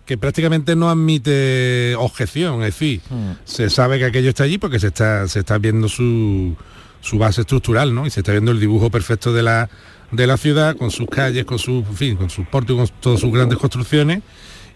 que 0.05 0.17
prácticamente 0.17 0.75
no 0.75 0.89
admite 0.89 1.95
objeción, 1.97 2.61
es 2.63 2.73
decir, 2.73 3.01
se 3.43 3.69
sabe 3.69 3.99
que 3.99 4.05
aquello 4.05 4.29
está 4.29 4.43
allí 4.43 4.57
porque 4.57 4.79
se 4.79 4.87
está, 4.87 5.27
se 5.27 5.39
está 5.39 5.57
viendo 5.57 5.89
su, 5.89 6.55
su 7.01 7.17
base 7.17 7.41
estructural, 7.41 7.93
¿no? 7.93 8.05
Y 8.05 8.09
se 8.09 8.21
está 8.21 8.31
viendo 8.31 8.51
el 8.51 8.59
dibujo 8.59 8.89
perfecto 8.89 9.33
de 9.33 9.43
la, 9.43 9.69
de 10.11 10.25
la 10.25 10.37
ciudad, 10.37 10.77
con 10.77 10.91
sus 10.91 11.09
calles, 11.09 11.43
con 11.43 11.59
sus, 11.59 11.85
en 11.85 11.95
fin, 11.95 12.15
con 12.15 12.29
sus 12.29 12.47
pórticos, 12.47 12.89
con 12.91 13.01
todas 13.01 13.19
sus 13.19 13.33
grandes 13.33 13.57
construcciones, 13.57 14.21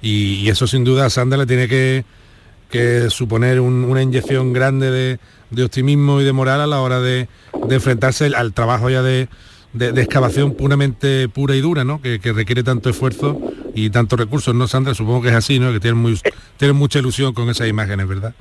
y, 0.01 0.35
y 0.35 0.49
eso 0.49 0.67
sin 0.67 0.83
duda 0.83 1.05
a 1.05 1.09
Sandra 1.09 1.37
le 1.37 1.45
tiene 1.45 1.69
que, 1.69 2.03
que 2.71 3.09
suponer 3.09 3.59
un- 3.59 3.83
una 3.83 4.01
inyección 4.01 4.53
grande 4.53 4.89
de, 5.51 5.63
optimismo 5.63 6.21
y 6.21 6.23
de 6.23 6.31
moral 6.33 6.61
a 6.61 6.67
la 6.67 6.81
hora 6.81 6.99
de, 7.01 7.27
enfrentarse 7.69 8.31
al- 8.35 8.53
trabajo 8.53 8.89
ya 8.89 9.01
de 9.03 9.27
excavación 9.73 10.55
puramente 10.55 11.29
pura 11.29 11.55
y 11.55 11.61
dura, 11.61 11.83
¿no? 11.83 12.01
Que, 12.01 12.19
que 12.19 12.33
requiere 12.33 12.63
tanto 12.63 12.89
esfuerzo 12.89 13.39
y 13.75 13.89
tantos 13.89 14.19
recursos, 14.19 14.53
¿no, 14.55 14.67
Sandra? 14.67 14.93
Supongo 14.93 15.21
que 15.21 15.29
es 15.29 15.35
así, 15.35 15.59
¿no? 15.59 15.71
Que 15.71 15.79
tienen, 15.79 16.01
muy, 16.01 16.19
tienen 16.57 16.75
mucha 16.75 16.99
ilusión 16.99 17.33
con 17.33 17.49
esas 17.49 17.67
imágenes, 17.67 18.07
¿verdad? 18.07 18.33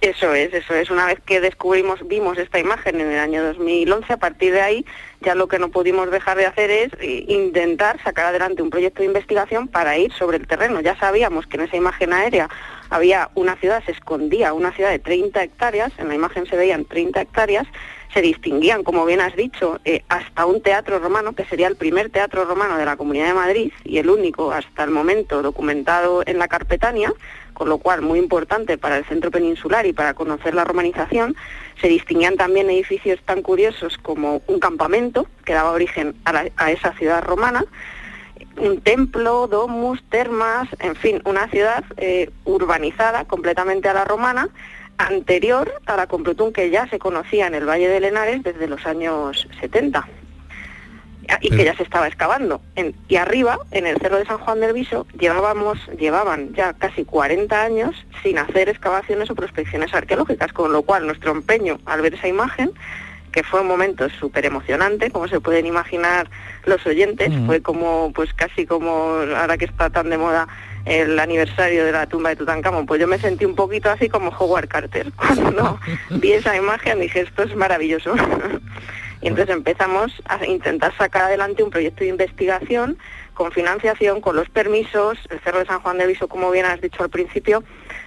Eso 0.00 0.32
es, 0.32 0.54
eso 0.54 0.74
es. 0.74 0.90
Una 0.90 1.06
vez 1.06 1.18
que 1.26 1.40
descubrimos, 1.40 1.98
vimos 2.06 2.38
esta 2.38 2.60
imagen 2.60 3.00
en 3.00 3.10
el 3.10 3.18
año 3.18 3.42
2011, 3.42 4.12
a 4.12 4.16
partir 4.16 4.52
de 4.52 4.60
ahí 4.60 4.86
ya 5.22 5.34
lo 5.34 5.48
que 5.48 5.58
no 5.58 5.70
pudimos 5.70 6.08
dejar 6.12 6.36
de 6.38 6.46
hacer 6.46 6.70
es 6.70 6.92
eh, 7.00 7.24
intentar 7.28 8.00
sacar 8.04 8.26
adelante 8.26 8.62
un 8.62 8.70
proyecto 8.70 9.00
de 9.00 9.06
investigación 9.06 9.66
para 9.66 9.98
ir 9.98 10.12
sobre 10.12 10.36
el 10.36 10.46
terreno. 10.46 10.80
Ya 10.80 10.96
sabíamos 11.00 11.48
que 11.48 11.56
en 11.56 11.64
esa 11.64 11.76
imagen 11.76 12.12
aérea 12.12 12.48
había 12.90 13.30
una 13.34 13.56
ciudad, 13.56 13.82
se 13.84 13.92
escondía 13.92 14.52
una 14.52 14.72
ciudad 14.72 14.90
de 14.90 14.98
30 14.98 15.42
hectáreas, 15.42 15.92
en 15.98 16.08
la 16.08 16.14
imagen 16.14 16.46
se 16.46 16.56
veían 16.56 16.84
30 16.84 17.20
hectáreas, 17.20 17.66
se 18.12 18.22
distinguían, 18.22 18.84
como 18.84 19.04
bien 19.04 19.20
has 19.20 19.36
dicho, 19.36 19.80
eh, 19.84 20.02
hasta 20.08 20.46
un 20.46 20.62
teatro 20.62 20.98
romano, 20.98 21.34
que 21.34 21.44
sería 21.44 21.68
el 21.68 21.76
primer 21.76 22.10
teatro 22.10 22.44
romano 22.44 22.78
de 22.78 22.84
la 22.84 22.96
Comunidad 22.96 23.26
de 23.26 23.34
Madrid 23.34 23.72
y 23.84 23.98
el 23.98 24.08
único 24.08 24.52
hasta 24.52 24.84
el 24.84 24.90
momento 24.90 25.42
documentado 25.42 26.22
en 26.26 26.38
la 26.38 26.48
Carpetania, 26.48 27.12
con 27.52 27.68
lo 27.68 27.78
cual 27.78 28.02
muy 28.02 28.18
importante 28.18 28.78
para 28.78 28.96
el 28.96 29.04
centro 29.04 29.30
peninsular 29.30 29.84
y 29.84 29.92
para 29.92 30.14
conocer 30.14 30.54
la 30.54 30.64
romanización. 30.64 31.36
Se 31.80 31.88
distinguían 31.88 32.36
también 32.36 32.70
edificios 32.70 33.20
tan 33.24 33.42
curiosos 33.42 33.98
como 33.98 34.42
un 34.46 34.58
campamento, 34.58 35.26
que 35.44 35.54
daba 35.54 35.72
origen 35.72 36.14
a, 36.24 36.70
esa 36.70 36.92
ciudad 36.94 37.22
romana, 37.22 37.64
un 38.58 38.80
templo, 38.80 39.46
domus, 39.46 40.02
termas, 40.10 40.68
en 40.80 40.96
fin, 40.96 41.22
una 41.24 41.48
ciudad 41.48 41.84
eh, 41.96 42.30
urbanizada 42.44 43.24
completamente 43.24 43.88
a 43.88 43.94
la 43.94 44.04
romana, 44.04 44.48
anterior 44.98 45.72
a 45.86 45.96
la 45.96 46.06
Complutum 46.06 46.52
que 46.52 46.70
ya 46.70 46.88
se 46.88 46.98
conocía 46.98 47.46
en 47.46 47.54
el 47.54 47.68
Valle 47.68 47.88
de 47.88 48.00
Lenares 48.00 48.42
desde 48.42 48.66
los 48.66 48.84
años 48.86 49.48
70 49.60 50.06
y 51.40 51.50
que 51.50 51.64
ya 51.64 51.76
se 51.76 51.82
estaba 51.82 52.08
excavando. 52.08 52.60
y 53.08 53.16
arriba, 53.16 53.58
en 53.70 53.86
el 53.86 53.98
Cerro 53.98 54.16
de 54.16 54.24
San 54.24 54.38
Juan 54.38 54.60
del 54.60 54.72
Viso, 54.72 55.06
llevábamos, 55.18 55.78
llevaban 55.98 56.54
ya 56.54 56.72
casi 56.72 57.04
40 57.04 57.62
años 57.62 58.06
sin 58.22 58.38
hacer 58.38 58.68
excavaciones 58.68 59.30
o 59.30 59.34
prospecciones 59.34 59.92
arqueológicas, 59.92 60.52
con 60.52 60.72
lo 60.72 60.82
cual 60.82 61.06
nuestro 61.06 61.32
empeño 61.32 61.78
al 61.84 62.00
ver 62.00 62.14
esa 62.14 62.28
imagen, 62.28 62.70
que 63.32 63.42
fue 63.42 63.60
un 63.60 63.66
momento 63.66 64.08
súper 64.08 64.46
emocionante, 64.46 65.10
como 65.10 65.28
se 65.28 65.40
pueden 65.40 65.66
imaginar 65.66 66.30
los 66.64 66.84
oyentes, 66.86 67.30
fue 67.46 67.60
como, 67.62 68.12
pues 68.14 68.32
casi 68.34 68.66
como, 68.66 69.16
ahora 69.36 69.56
que 69.56 69.66
está 69.66 69.90
tan 69.90 70.10
de 70.10 70.18
moda 70.18 70.48
el 70.84 71.18
aniversario 71.18 71.84
de 71.84 71.92
la 71.92 72.06
tumba 72.06 72.30
de 72.30 72.36
Tutankamón, 72.36 72.86
pues 72.86 73.00
yo 73.00 73.06
me 73.06 73.18
sentí 73.18 73.44
un 73.44 73.54
poquito 73.54 73.90
así 73.90 74.08
como 74.08 74.30
Howard 74.30 74.68
Carter. 74.68 75.12
Cuando 75.16 75.78
vi 76.10 76.32
esa 76.32 76.56
imagen 76.56 77.00
dije, 77.00 77.20
esto 77.20 77.42
es 77.42 77.54
maravilloso. 77.54 78.14
y 79.20 79.28
entonces 79.28 79.54
empezamos 79.54 80.12
a 80.26 80.44
intentar 80.46 80.96
sacar 80.96 81.24
adelante 81.24 81.62
un 81.62 81.70
proyecto 81.70 82.04
de 82.04 82.10
investigación 82.10 82.98
con 83.34 83.52
financiación, 83.52 84.20
con 84.20 84.34
los 84.34 84.48
permisos. 84.48 85.18
El 85.30 85.40
Cerro 85.40 85.60
de 85.60 85.66
San 85.66 85.80
Juan 85.80 85.98
de 85.98 86.06
Viso, 86.06 86.26
como 86.26 86.50
bien 86.50 86.66
has 86.66 86.80
dicho 86.80 87.02
al 87.02 87.10
principio, 87.10 87.62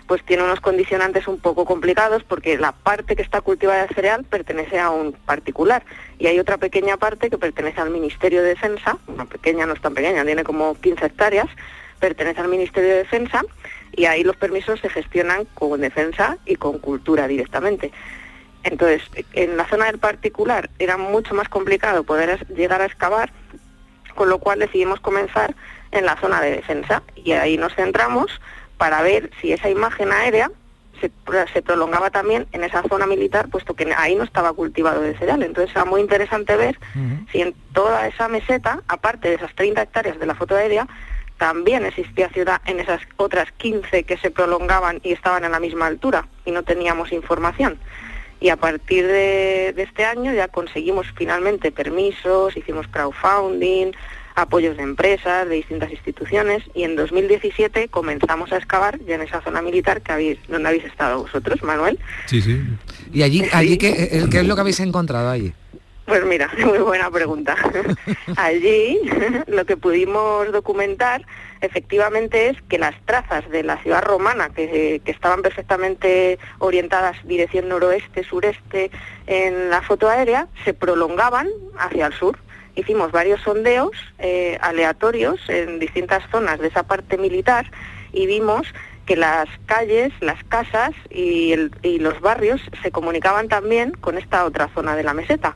pues 0.07 0.23
tiene 0.25 0.43
unos 0.43 0.59
condicionantes 0.59 1.27
un 1.27 1.39
poco 1.39 1.65
complicados 1.65 2.23
porque 2.23 2.57
la 2.57 2.71
parte 2.71 3.15
que 3.15 3.21
está 3.21 3.41
cultivada 3.41 3.87
de 3.87 3.93
cereal 3.93 4.23
pertenece 4.23 4.79
a 4.79 4.89
un 4.89 5.13
particular 5.13 5.83
y 6.19 6.27
hay 6.27 6.39
otra 6.39 6.57
pequeña 6.57 6.97
parte 6.97 7.29
que 7.29 7.37
pertenece 7.37 7.81
al 7.81 7.89
Ministerio 7.89 8.41
de 8.41 8.49
Defensa, 8.49 8.97
una 9.07 9.25
pequeña, 9.25 9.65
no 9.65 9.73
es 9.73 9.81
tan 9.81 9.93
pequeña, 9.93 10.25
tiene 10.25 10.43
como 10.43 10.75
15 10.75 11.05
hectáreas, 11.05 11.47
pertenece 11.99 12.41
al 12.41 12.49
Ministerio 12.49 12.89
de 12.89 12.97
Defensa 12.97 13.41
y 13.93 14.05
ahí 14.05 14.23
los 14.23 14.35
permisos 14.35 14.79
se 14.79 14.89
gestionan 14.89 15.45
con 15.53 15.81
defensa 15.81 16.37
y 16.45 16.55
con 16.55 16.79
cultura 16.79 17.27
directamente. 17.27 17.91
Entonces, 18.63 19.01
en 19.33 19.57
la 19.57 19.67
zona 19.67 19.85
del 19.85 19.97
particular 19.97 20.69
era 20.77 20.97
mucho 20.97 21.33
más 21.33 21.49
complicado 21.49 22.03
poder 22.03 22.45
llegar 22.49 22.81
a 22.81 22.85
excavar, 22.85 23.31
con 24.15 24.29
lo 24.29 24.39
cual 24.39 24.59
decidimos 24.59 24.99
comenzar 24.99 25.55
en 25.91 26.05
la 26.05 26.15
zona 26.17 26.41
de 26.41 26.51
defensa 26.51 27.03
y 27.15 27.31
ahí 27.33 27.57
nos 27.57 27.73
centramos 27.75 28.39
para 28.81 29.03
ver 29.03 29.29
si 29.39 29.53
esa 29.53 29.69
imagen 29.69 30.11
aérea 30.11 30.49
se, 30.99 31.61
prolongaba 31.61 32.09
también 32.09 32.47
en 32.51 32.63
esa 32.63 32.81
zona 32.89 33.05
militar, 33.05 33.47
puesto 33.47 33.75
que 33.75 33.93
ahí 33.95 34.15
no 34.15 34.23
estaba 34.23 34.53
cultivado 34.53 35.01
de 35.01 35.15
cereal. 35.15 35.43
Entonces 35.43 35.75
era 35.75 35.85
muy 35.85 36.01
interesante 36.01 36.55
ver 36.55 36.79
si 37.31 37.41
en 37.41 37.53
toda 37.73 38.07
esa 38.07 38.27
meseta, 38.27 38.81
aparte 38.87 39.29
de 39.29 39.35
esas 39.35 39.53
30 39.53 39.83
hectáreas 39.83 40.19
de 40.19 40.25
la 40.25 40.33
foto 40.33 40.55
aérea, 40.55 40.87
también 41.37 41.85
existía 41.85 42.29
ciudad 42.29 42.59
en 42.65 42.79
esas 42.79 43.01
otras 43.17 43.51
15 43.51 44.03
que 44.03 44.17
se 44.17 44.31
prolongaban 44.31 44.99
y 45.03 45.11
estaban 45.11 45.45
a 45.45 45.49
la 45.49 45.59
misma 45.59 45.85
altura 45.85 46.27
y 46.45 46.49
no 46.49 46.63
teníamos 46.63 47.11
información. 47.11 47.77
Y 48.39 48.49
a 48.49 48.55
partir 48.55 49.05
de, 49.05 49.75
este 49.77 50.05
año 50.05 50.33
ya 50.33 50.47
conseguimos 50.47 51.05
finalmente 51.15 51.71
permisos, 51.71 52.57
hicimos 52.57 52.87
crowdfunding, 52.87 53.91
apoyos 54.35 54.77
de 54.77 54.83
empresas, 54.83 55.47
de 55.47 55.55
distintas 55.55 55.91
instituciones 55.91 56.63
y 56.73 56.83
en 56.83 56.95
2017 56.95 57.89
comenzamos 57.89 58.51
a 58.51 58.57
excavar 58.57 58.99
ya 59.05 59.15
en 59.15 59.21
esa 59.21 59.41
zona 59.41 59.61
militar 59.61 60.01
que 60.01 60.11
habéis, 60.11 60.39
donde 60.47 60.69
habéis 60.69 60.85
estado 60.85 61.23
vosotros, 61.23 61.61
Manuel. 61.63 61.99
Sí, 62.25 62.41
sí. 62.41 62.61
¿Y 63.11 63.23
allí, 63.23 63.45
allí 63.51 63.77
qué, 63.77 64.27
qué 64.29 64.39
es 64.39 64.47
lo 64.47 64.55
que 64.55 64.61
habéis 64.61 64.79
encontrado 64.79 65.29
allí? 65.29 65.53
Pues 66.11 66.25
mira, 66.25 66.49
muy 66.65 66.79
buena 66.79 67.09
pregunta. 67.09 67.55
Allí 68.35 68.99
lo 69.47 69.65
que 69.65 69.77
pudimos 69.77 70.51
documentar 70.51 71.25
efectivamente 71.61 72.49
es 72.49 72.61
que 72.63 72.79
las 72.79 72.95
trazas 73.05 73.49
de 73.49 73.63
la 73.63 73.77
ciudad 73.77 74.03
romana, 74.03 74.49
que, 74.49 75.01
estaban 75.05 75.41
perfectamente 75.41 76.37
orientadas 76.59 77.15
dirección 77.25 77.69
noroeste, 77.69 78.25
sureste 78.25 78.91
en 79.25 79.69
la 79.69 79.81
foto 79.83 80.09
aérea, 80.09 80.47
se 80.65 80.73
prolongaban 80.73 81.47
hacia 81.77 82.07
el 82.07 82.13
sur. 82.13 82.37
Hicimos 82.75 83.11
varios 83.11 83.41
sondeos 83.41 83.91
eh, 84.19 84.57
aleatorios 84.61 85.39
en 85.49 85.79
distintas 85.79 86.23
zonas 86.31 86.59
de 86.59 86.67
esa 86.67 86.83
parte 86.83 87.17
militar 87.17 87.69
y 88.13 88.25
vimos 88.25 88.67
que 89.05 89.15
las 89.15 89.47
calles, 89.65 90.13
las 90.21 90.43
casas 90.45 90.91
y, 91.09 91.53
y 91.81 91.99
los 91.99 92.21
barrios 92.21 92.61
se 92.81 92.91
comunicaban 92.91 93.47
también 93.47 93.91
con 93.91 94.17
esta 94.17 94.45
otra 94.45 94.69
zona 94.69 94.95
de 94.95 95.03
la 95.03 95.13
meseta. 95.13 95.55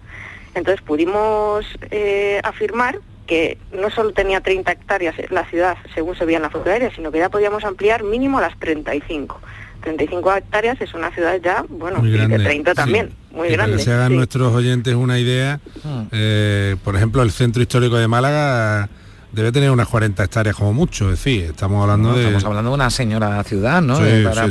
Entonces 0.56 0.82
pudimos 0.82 1.66
eh, 1.92 2.40
afirmar 2.44 3.00
que 3.28 3.58
no 3.72 3.90
solo 3.90 4.14
tenía 4.14 4.42
30 4.42 4.72
hectáreas 4.72 5.16
la 5.30 5.46
ciudad 5.46 5.78
según 5.94 6.16
se 6.16 6.26
veía 6.26 6.38
en 6.38 6.44
la 6.44 6.50
foto 6.50 6.70
aérea, 6.70 6.92
sino 6.96 7.12
que 7.12 7.20
ya 7.20 7.30
podíamos 7.30 7.64
ampliar 7.66 8.04
mínimo 8.04 8.40
las 8.40 8.58
35. 8.60 9.40
35 9.86 10.36
hectáreas 10.36 10.82
es 10.82 10.94
una 10.94 11.12
ciudad 11.12 11.40
ya, 11.42 11.66
bueno, 11.70 12.06
y 12.06 12.12
de 12.12 12.40
30 12.40 12.74
también, 12.74 13.12
muy 13.32 13.50
grande. 13.50 13.74
Para 13.74 13.78
que 13.78 13.84
se 13.84 13.94
hagan 13.94 14.16
nuestros 14.16 14.54
oyentes 14.54 14.96
una 14.96 15.18
idea, 15.20 15.60
ah. 15.86 16.06
eh, 16.12 16.76
por 16.84 16.96
ejemplo, 16.96 17.22
el 17.22 17.32
centro 17.32 17.62
histórico 17.62 17.96
de 17.96 18.08
Málaga 18.08 18.90
debe 19.32 19.52
tener 19.52 19.70
unas 19.70 19.88
40 19.88 20.24
hectáreas 20.24 20.56
como 20.56 20.74
mucho, 20.74 21.12
es 21.12 21.24
decir, 21.24 21.44
estamos 21.52 21.82
hablando 21.82 22.14
de... 22.14 22.22
Estamos 22.22 22.46
hablando 22.46 22.72
de 22.72 22.76
una 22.76 22.90
señora 22.90 23.44
ciudad, 23.44 23.82
¿no? 23.82 24.00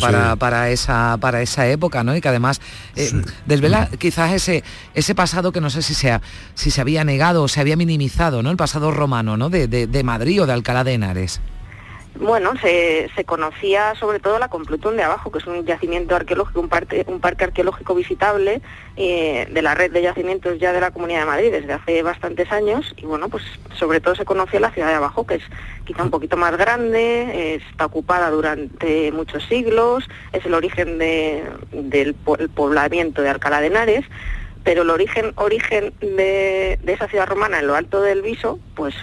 para, 0.01 0.37
para, 0.37 0.71
esa, 0.71 1.17
para 1.19 1.43
esa 1.43 1.67
época, 1.69 2.05
¿no? 2.05 2.15
Y 2.15 2.21
que 2.21 2.29
además 2.29 2.61
eh, 2.95 3.11
desvela 3.47 3.89
quizás 3.99 4.33
ese, 4.33 4.63
ese 4.95 5.15
pasado 5.15 5.53
que 5.53 5.61
no 5.61 5.71
sé 5.71 5.83
si, 5.83 5.95
sea, 5.95 6.21
si 6.55 6.71
se 6.71 6.81
había 6.81 7.03
negado 7.03 7.43
o 7.43 7.49
se 7.49 7.61
había 7.61 7.77
minimizado, 7.77 8.43
¿no? 8.43 8.51
El 8.51 8.57
pasado 8.57 8.91
romano, 8.91 9.37
¿no? 9.37 9.49
De, 9.49 9.69
de, 9.69 9.87
de 9.87 10.05
Madrid 10.05 10.43
o 10.43 10.47
de 10.47 10.53
Alcalá 10.53 10.85
de 10.85 10.93
Henares. 10.95 11.41
Bueno, 12.17 12.53
se, 12.61 13.09
conocía 13.27 13.95
sobre 13.97 14.21
todo 14.21 14.39
la 14.39 14.49
Complutum 14.49 14.95
de 14.95 15.03
abajo, 15.03 15.33
que 15.33 15.39
es 15.39 15.47
un 15.47 15.65
yacimiento 15.65 16.15
arqueológico, 16.15 16.61
un, 16.61 16.69
parque, 16.69 17.05
un 17.09 17.19
parque 17.19 17.45
arqueológico 17.45 17.95
visitable 17.95 18.63
eh, 18.97 19.49
de 19.51 19.63
la 19.63 19.75
red 19.75 19.91
de 19.91 20.03
yacimientos 20.03 20.61
ya 20.61 20.73
de 20.73 20.81
la 20.81 20.93
Comunidad 20.93 21.21
de 21.21 21.27
Madrid 21.27 21.51
desde 21.51 21.73
hace 21.73 22.03
bastantes 22.03 22.53
años. 22.53 22.95
Y 22.97 23.07
bueno, 23.07 23.29
pues 23.29 23.43
sobre 23.75 24.01
todo 24.01 24.15
se 24.15 24.25
conocía 24.25 24.61
la 24.61 24.71
ciudad 24.71 24.89
de 24.89 24.95
abajo, 24.95 25.27
que 25.27 25.37
es 25.37 25.43
quizá 25.85 26.05
un 26.05 26.11
poquito 26.11 26.37
más 26.37 26.57
grande, 26.57 27.57
está 27.57 27.87
ocupada 27.87 28.31
durante 28.31 29.11
muchos 29.11 29.45
siglos, 29.47 30.09
es 30.33 30.47
el 30.47 30.55
origen 30.55 30.99
del 30.99 32.15
poblamiento 32.55 33.23
de 33.23 33.29
Alcalá 33.31 33.61
de 33.61 33.67
Henares 33.69 34.05
pero 34.63 34.81
el 34.81 34.89
origen, 34.89 35.33
origen 35.35 35.93
de, 36.01 36.79
de, 36.83 36.93
esa 36.95 37.07
ciudad 37.07 37.27
romana 37.27 37.59
en 37.59 37.67
lo 37.67 37.75
alto 37.75 38.01
del 38.01 38.23
Viso, 38.23 38.59
pues 38.75 38.95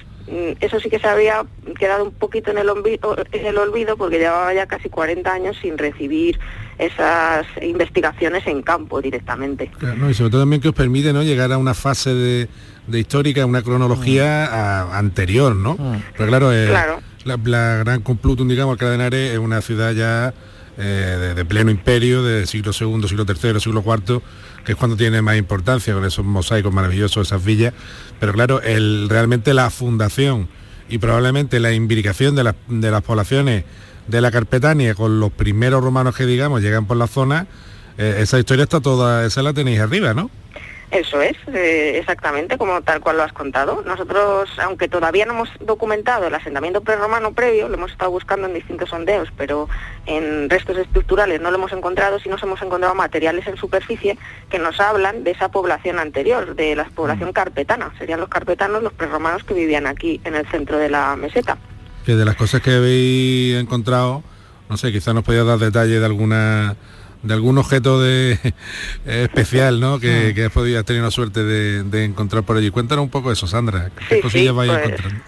eso 0.60 0.80
sí 0.80 0.90
que 0.90 1.00
se 1.00 1.08
había 1.08 1.44
quedado 1.80 2.06
un 2.06 2.12
poquito 2.12 2.52
en 2.52 2.58
el, 2.58 2.70
olvido, 2.70 3.98
porque 3.98 4.20
llevaba 4.20 4.54
ya 4.54 4.66
casi 4.66 4.90
40 4.90 5.32
años 5.32 5.58
sin 5.62 5.78
recibir 5.78 6.40
esas 6.78 7.46
investigaciones 7.62 8.46
en 8.48 8.62
campo 8.62 9.02
directamente. 9.02 9.72
y 10.10 10.14
sobre 10.14 10.32
todo 10.32 10.42
también 10.42 10.62
que 10.62 10.70
os 10.70 10.76
permite 10.76 11.14
¿no? 11.14 11.24
llegar 11.24 11.52
a 11.52 11.58
una 11.58 11.74
fase 11.74 12.14
de, 12.14 12.48
histórica, 12.94 13.46
una 13.46 13.62
cronología 13.62 14.88
mm. 14.90 14.96
anterior, 14.96 15.56
¿no? 15.56 15.74
Mm. 15.74 16.04
Pero 16.18 16.30
claro, 16.30 16.54
eh, 16.54 16.70
La, 17.24 17.78
Gran 17.78 18.02
Complutum, 18.02 18.48
digamos, 18.48 18.78
Cadenares 18.78 19.32
es 19.32 19.40
una 19.40 19.62
ciudad 19.62 19.94
ya 19.94 20.34
eh, 20.84 21.34
de, 21.36 21.46
pleno 21.46 21.70
imperio, 21.70 22.24
del 22.24 22.48
siglo 22.48 22.72
II, 22.72 23.08
siglo 23.08 23.24
III, 23.28 23.60
siglo 23.60 23.84
IV, 23.86 24.22
que 24.66 24.72
es 24.72 24.78
cuando 24.78 24.98
tiene 24.98 25.22
más 25.22 25.38
importancia, 25.38 25.94
con 25.94 26.04
esos 26.06 26.26
mosaicos 26.26 26.74
maravillosos, 26.74 27.28
esas 27.28 27.46
villas. 27.46 27.74
Pero 28.20 28.34
claro, 28.34 28.64
el, 28.64 29.08
realmente 29.08 29.54
la 29.54 29.70
fundación 29.70 30.48
y 30.90 30.98
probablemente 30.98 31.60
la 31.60 31.72
imbricación 31.72 32.36
de, 32.36 32.44
las 32.44 33.02
poblaciones 33.04 33.64
de 34.08 34.22
la 34.22 34.32
Carpetania 34.32 34.96
con 34.96 35.20
los 35.20 35.32
primeros 35.32 35.84
romanos 35.84 36.16
que 36.16 36.26
digamos 36.26 36.64
llegan 36.64 36.88
por 36.88 36.98
la 36.98 37.06
zona, 37.06 37.46
eh, 38.00 38.18
esa 38.20 38.40
historia 38.40 38.64
está 38.64 38.82
toda, 38.82 39.26
esa 39.26 39.44
la 39.44 39.54
tenéis 39.54 39.80
arriba, 39.82 40.16
¿no? 40.16 40.32
Eso 40.92 41.22
es, 41.22 41.38
eh, 41.48 41.98
exactamente 42.00 42.58
como 42.58 42.82
tal 42.82 43.00
cual 43.00 43.16
lo 43.16 43.24
has 43.24 43.32
contado. 43.32 43.82
Nosotros, 43.86 44.50
aunque 44.60 44.90
todavía 44.90 45.26
no 45.26 45.34
hemos 45.34 45.50
documentado 45.62 46.28
el 46.28 46.36
asentamiento 46.36 46.82
prerromano 46.82 47.32
previo, 47.32 47.70
lo 47.70 47.76
hemos 47.76 47.94
estado 47.94 48.12
buscando 48.12 48.48
en 48.48 48.54
distintos 48.54 48.90
sondeos, 48.90 49.30
pero 49.38 49.70
en 50.06 50.50
restos 50.50 50.78
estructurales 50.78 51.40
no 51.40 51.50
lo 51.50 51.56
hemos 51.56 51.72
encontrado, 51.72 52.20
sí 52.20 52.28
nos 52.28 52.44
hemos 52.44 52.62
encontrado 52.62 52.94
materiales 52.94 53.48
en 53.48 53.56
superficie 53.56 54.18
que 54.50 54.60
nos 54.60 54.82
hablan 54.82 55.24
de 55.24 55.32
esa 55.32 55.50
población 55.50 55.98
anterior, 55.98 56.56
de 56.56 56.76
la 56.76 56.84
población 56.84 57.32
carpetana. 57.32 57.94
Serían 57.98 58.20
los 58.20 58.28
carpetanos 58.28 58.84
los 58.84 58.92
prerromanos 58.92 59.46
que 59.46 59.54
vivían 59.54 59.88
aquí 59.88 60.20
en 60.26 60.36
el 60.36 60.46
centro 60.48 60.78
de 60.78 60.90
la 60.90 61.16
meseta. 61.16 61.58
Que 62.06 62.16
de 62.16 62.26
las 62.26 62.36
cosas 62.36 62.62
que 62.62 62.76
habéis 62.76 63.56
encontrado, 63.56 64.24
no 64.70 64.76
sé, 64.76 64.92
quizás 64.92 65.16
nos 65.16 65.24
podías 65.24 65.46
dar 65.46 65.58
detalle 65.58 66.02
de 66.02 66.06
alguna 66.06 66.76
de 67.24 67.34
algún 67.34 67.58
objeto 67.58 68.02
de 68.02 68.38
especial, 69.06 69.80
¿no? 69.80 70.00
Que, 70.00 70.34
que 70.36 70.46
has 70.46 70.52
podido 70.52 70.84
tenido 70.84 71.06
la 71.06 71.12
suerte 71.12 71.44
de, 71.44 71.84
de 71.84 72.06
encontrar 72.06 72.44
por 72.44 72.58
allí. 72.58 72.72
Cuéntanos 72.72 73.04
un 73.04 73.10
poco 73.12 73.32
eso, 73.32 73.48
Sandra. 73.48 73.92
¿Qué 74.10 74.16
Sí, 74.16 74.22
cosillas 74.22 74.52
sí, 74.54 74.58
vais 74.58 74.72
pues, 74.72 74.84
encontrando? 74.86 75.24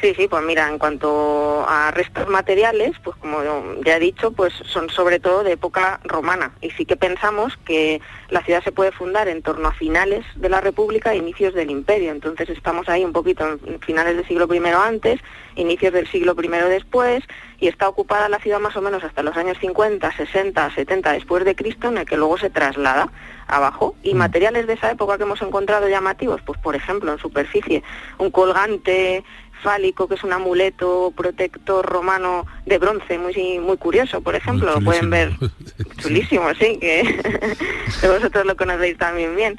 Sí, 0.00 0.14
sí, 0.14 0.28
pues 0.28 0.42
mira, 0.42 0.66
en 0.66 0.78
cuanto 0.78 1.66
a 1.68 1.90
restos 1.90 2.26
materiales, 2.26 2.92
pues 3.04 3.16
como 3.16 3.42
ya 3.84 3.96
he 3.96 4.00
dicho, 4.00 4.30
pues 4.30 4.54
son 4.64 4.88
sobre 4.88 5.20
todo 5.20 5.44
de 5.44 5.52
época 5.52 6.00
romana 6.04 6.52
y 6.62 6.70
sí 6.70 6.86
que 6.86 6.96
pensamos 6.96 7.58
que 7.66 8.00
la 8.30 8.42
ciudad 8.42 8.64
se 8.64 8.72
puede 8.72 8.92
fundar 8.92 9.28
en 9.28 9.42
torno 9.42 9.68
a 9.68 9.72
finales 9.72 10.24
de 10.36 10.48
la 10.48 10.62
República 10.62 11.12
e 11.12 11.18
inicios 11.18 11.52
del 11.52 11.70
Imperio. 11.70 12.12
Entonces 12.12 12.48
estamos 12.48 12.88
ahí 12.88 13.04
un 13.04 13.12
poquito 13.12 13.46
en 13.46 13.80
finales 13.80 14.16
del 14.16 14.26
siglo 14.26 14.48
I 14.50 14.62
antes, 14.68 15.20
inicios 15.56 15.92
del 15.92 16.08
siglo 16.08 16.34
I 16.42 16.48
después 16.70 17.22
y 17.58 17.68
está 17.68 17.86
ocupada 17.86 18.30
la 18.30 18.38
ciudad 18.38 18.58
más 18.58 18.76
o 18.76 18.80
menos 18.80 19.04
hasta 19.04 19.22
los 19.22 19.36
años 19.36 19.58
50, 19.60 20.16
60, 20.16 20.74
70 20.74 21.12
después 21.12 21.44
de 21.44 21.54
Cristo, 21.54 21.88
en 21.88 21.98
el 21.98 22.06
que 22.06 22.16
luego 22.16 22.38
se 22.38 22.48
traslada 22.48 23.12
abajo. 23.46 23.94
Y 24.02 24.14
materiales 24.14 24.66
de 24.66 24.74
esa 24.74 24.90
época 24.90 25.18
que 25.18 25.24
hemos 25.24 25.42
encontrado 25.42 25.88
llamativos, 25.88 26.40
pues 26.42 26.58
por 26.58 26.74
ejemplo 26.74 27.12
en 27.12 27.18
superficie, 27.18 27.82
un 28.16 28.30
colgante 28.30 29.24
fálico 29.62 30.08
que 30.08 30.14
es 30.14 30.24
un 30.24 30.32
amuleto 30.32 31.12
protector 31.16 31.84
romano 31.84 32.46
de 32.66 32.78
bronce 32.78 33.18
muy 33.18 33.58
muy 33.58 33.76
curioso 33.76 34.20
por 34.20 34.34
ejemplo 34.34 34.74
lo 34.74 34.80
pueden 34.80 35.10
ver. 35.10 35.32
Chulísimo 35.98 36.48
sí 36.58 36.78
que 36.78 37.56
vosotros 38.02 38.46
lo 38.46 38.56
conocéis 38.56 38.98
también 38.98 39.36
bien. 39.36 39.58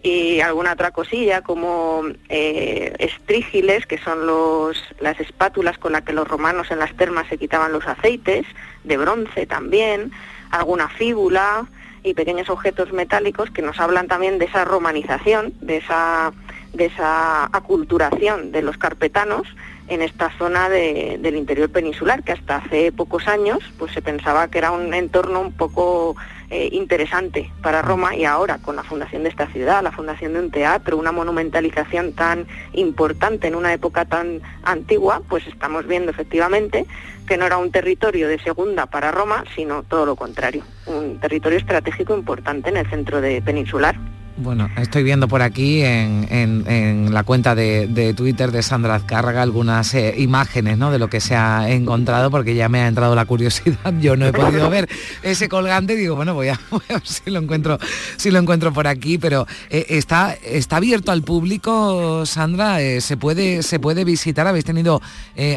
Y 0.00 0.40
alguna 0.40 0.74
otra 0.74 0.92
cosilla 0.92 1.42
como 1.42 2.02
eh, 2.28 2.94
estrígiles 3.00 3.84
que 3.84 3.98
son 3.98 4.26
los 4.26 4.80
las 5.00 5.18
espátulas 5.18 5.76
con 5.76 5.92
las 5.92 6.02
que 6.02 6.12
los 6.12 6.28
romanos 6.28 6.70
en 6.70 6.78
las 6.78 6.96
termas 6.96 7.26
se 7.28 7.36
quitaban 7.36 7.72
los 7.72 7.86
aceites 7.86 8.46
de 8.84 8.96
bronce 8.96 9.46
también 9.46 10.12
alguna 10.50 10.88
fíbula 10.88 11.66
y 12.04 12.14
pequeños 12.14 12.48
objetos 12.48 12.92
metálicos 12.92 13.50
que 13.50 13.60
nos 13.60 13.80
hablan 13.80 14.06
también 14.06 14.38
de 14.38 14.44
esa 14.44 14.64
romanización 14.64 15.52
de 15.60 15.78
esa 15.78 16.32
de 16.72 16.86
esa 16.86 17.44
aculturación 17.46 18.52
de 18.52 18.62
los 18.62 18.76
carpetanos 18.78 19.42
en 19.88 20.02
esta 20.02 20.30
zona 20.38 20.68
de- 20.68 21.18
del 21.20 21.36
interior 21.36 21.70
peninsular, 21.70 22.22
que 22.22 22.32
hasta 22.32 22.56
hace 22.56 22.92
pocos 22.92 23.26
años 23.26 23.58
pues 23.78 23.92
se 23.92 24.02
pensaba 24.02 24.48
que 24.48 24.58
era 24.58 24.70
un 24.70 24.92
entorno 24.92 25.40
un 25.40 25.52
poco 25.52 26.14
eh, 26.50 26.70
interesante 26.72 27.50
para 27.62 27.82
Roma 27.82 28.16
y 28.16 28.24
ahora 28.24 28.56
con 28.58 28.74
la 28.76 28.82
fundación 28.82 29.22
de 29.22 29.28
esta 29.28 29.46
ciudad, 29.48 29.82
la 29.82 29.92
fundación 29.92 30.32
de 30.32 30.40
un 30.40 30.50
teatro, 30.50 30.96
una 30.96 31.12
monumentalización 31.12 32.14
tan 32.14 32.46
importante 32.72 33.48
en 33.48 33.54
una 33.54 33.72
época 33.74 34.06
tan 34.06 34.40
antigua, 34.62 35.20
pues 35.28 35.46
estamos 35.46 35.86
viendo 35.86 36.10
efectivamente 36.10 36.86
que 37.26 37.36
no 37.36 37.44
era 37.44 37.58
un 37.58 37.70
territorio 37.70 38.28
de 38.28 38.38
segunda 38.38 38.86
para 38.86 39.10
Roma, 39.10 39.44
sino 39.54 39.82
todo 39.82 40.06
lo 40.06 40.16
contrario, 40.16 40.64
un 40.86 41.18
territorio 41.20 41.58
estratégico 41.58 42.14
importante 42.16 42.70
en 42.70 42.78
el 42.78 42.88
centro 42.88 43.20
de 43.20 43.42
peninsular. 43.42 43.96
Bueno, 44.40 44.70
estoy 44.76 45.02
viendo 45.02 45.26
por 45.26 45.42
aquí 45.42 45.82
en, 45.82 47.12
la 47.12 47.24
cuenta 47.24 47.56
de, 47.56 48.14
Twitter 48.16 48.52
de 48.52 48.62
Sandra 48.62 48.94
Azcárraga 48.94 49.42
algunas 49.42 49.92
eh, 49.94 50.14
imágenes 50.18 50.78
¿no? 50.78 50.92
de 50.92 51.00
lo 51.00 51.08
que 51.08 51.20
se 51.20 51.34
ha 51.34 51.68
encontrado, 51.68 52.30
porque 52.30 52.54
ya 52.54 52.68
me 52.68 52.80
ha 52.80 52.86
entrado 52.86 53.16
la 53.16 53.24
curiosidad. 53.24 53.92
Yo 54.00 54.16
no 54.16 54.26
he 54.26 54.32
podido 54.32 54.70
ver 54.70 54.88
ese 55.22 55.48
colgante, 55.48 55.96
digo, 55.96 56.14
bueno, 56.14 56.34
voy 56.34 56.48
a, 56.48 56.60
ver 56.88 57.02
si 57.02 57.30
lo 57.30 57.40
encuentro, 57.40 57.78
si 58.16 58.30
lo 58.30 58.38
encuentro 58.38 58.72
por 58.72 58.86
aquí, 58.86 59.18
pero 59.18 59.44
eh, 59.70 59.86
está, 59.88 60.34
está 60.34 60.76
abierto 60.76 61.10
al 61.10 61.22
público, 61.22 62.24
Sandra, 62.24 62.80
Eh, 62.80 63.00
se 63.00 63.16
puede, 63.16 63.64
se 63.64 63.80
puede 63.80 64.04
visitar, 64.04 64.46
habéis 64.46 64.64
tenido 64.64 65.02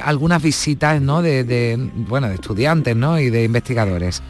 algunas 0.04 0.42
visitas 0.42 1.00
¿no? 1.02 1.22
de, 1.22 1.44
de, 1.44 1.78
bueno, 1.78 2.30
de 2.30 2.36
estudiantes 2.36 2.96
¿no? 2.96 3.20
y 3.20 3.30
de 3.30 3.44
investigadores. 3.44 4.24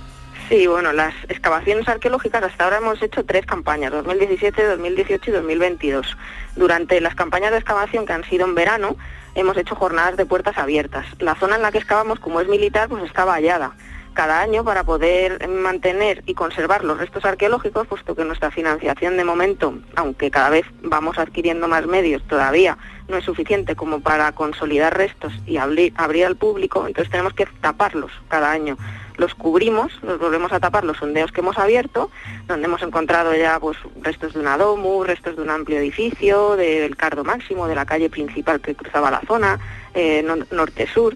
Sí, 0.52 0.68
bueno, 0.68 0.92
las 0.92 1.14
excavaciones 1.30 1.88
arqueológicas 1.88 2.44
hasta 2.44 2.66
ahora 2.66 2.80
hemos 2.80 3.02
hecho 3.02 3.24
tres 3.24 3.46
campañas, 3.46 3.94
2017, 3.94 4.62
2018 4.66 5.30
y 5.30 5.34
2022. 5.34 6.18
Durante 6.58 7.00
las 7.00 7.16
campañas 7.16 7.52
de 7.52 7.60
excavación 7.60 8.06
que 8.06 8.12
han 8.12 8.26
sido 8.26 8.46
en 8.46 8.54
verano, 8.54 8.98
hemos 9.34 9.56
hecho 9.56 9.76
jornadas 9.76 10.18
de 10.18 10.26
puertas 10.26 10.58
abiertas. 10.58 11.06
La 11.20 11.36
zona 11.36 11.56
en 11.56 11.62
la 11.62 11.72
que 11.72 11.78
excavamos, 11.78 12.20
como 12.20 12.42
es 12.42 12.50
militar, 12.50 12.90
pues 12.90 13.02
está 13.06 13.24
vallada. 13.24 13.72
Cada 14.12 14.42
año 14.42 14.66
para 14.66 14.84
poder 14.84 15.48
mantener 15.48 16.22
y 16.26 16.34
conservar 16.34 16.84
los 16.84 16.98
restos 16.98 17.24
arqueológicos, 17.24 17.88
puesto 17.88 18.14
que 18.14 18.26
nuestra 18.26 18.52
financiación 18.52 19.16
de 19.16 19.24
momento, 19.24 19.74
aunque 19.96 20.32
cada 20.32 20.50
vez 20.50 20.66
vamos 20.82 21.18
adquiriendo 21.18 21.70
más 21.70 21.88
medios, 21.88 22.28
todavía 22.28 22.78
no 23.08 23.16
es 23.16 23.24
suficiente 23.24 23.78
como 23.78 24.02
para 24.02 24.30
consolidar 24.34 24.98
restos 24.98 25.32
y 25.46 25.56
abrir, 25.56 25.94
abrir 25.96 26.26
al 26.26 26.36
público, 26.36 26.86
entonces 26.86 27.10
tenemos 27.10 27.34
que 27.34 27.46
taparlos 27.62 28.12
cada 28.28 28.52
año 28.52 28.78
los 29.22 29.36
cubrimos, 29.36 29.92
los 30.02 30.18
volvemos 30.20 30.52
a 30.52 30.60
tapar 30.60 30.84
los 30.84 30.98
sondeos 30.98 31.32
que 31.32 31.42
hemos 31.42 31.58
abierto, 31.58 32.10
donde 32.48 32.66
hemos 32.66 32.82
encontrado 32.82 33.36
ya 33.36 33.60
pues 33.60 33.78
restos 34.02 34.34
de 34.34 34.40
una 34.40 34.58
domu, 34.58 35.04
restos 35.04 35.36
de 35.36 35.44
un 35.44 35.50
amplio 35.52 35.78
edificio, 35.78 36.56
del 36.58 36.96
cardo 36.98 37.24
máximo, 37.24 37.68
de 37.68 37.76
la 37.76 37.86
calle 37.86 38.10
principal 38.10 38.60
que 38.60 38.74
cruzaba 38.76 39.12
la 39.12 39.22
zona, 39.28 39.60
eh, 39.94 40.24
no- 40.24 40.46
norte-sur, 40.52 41.16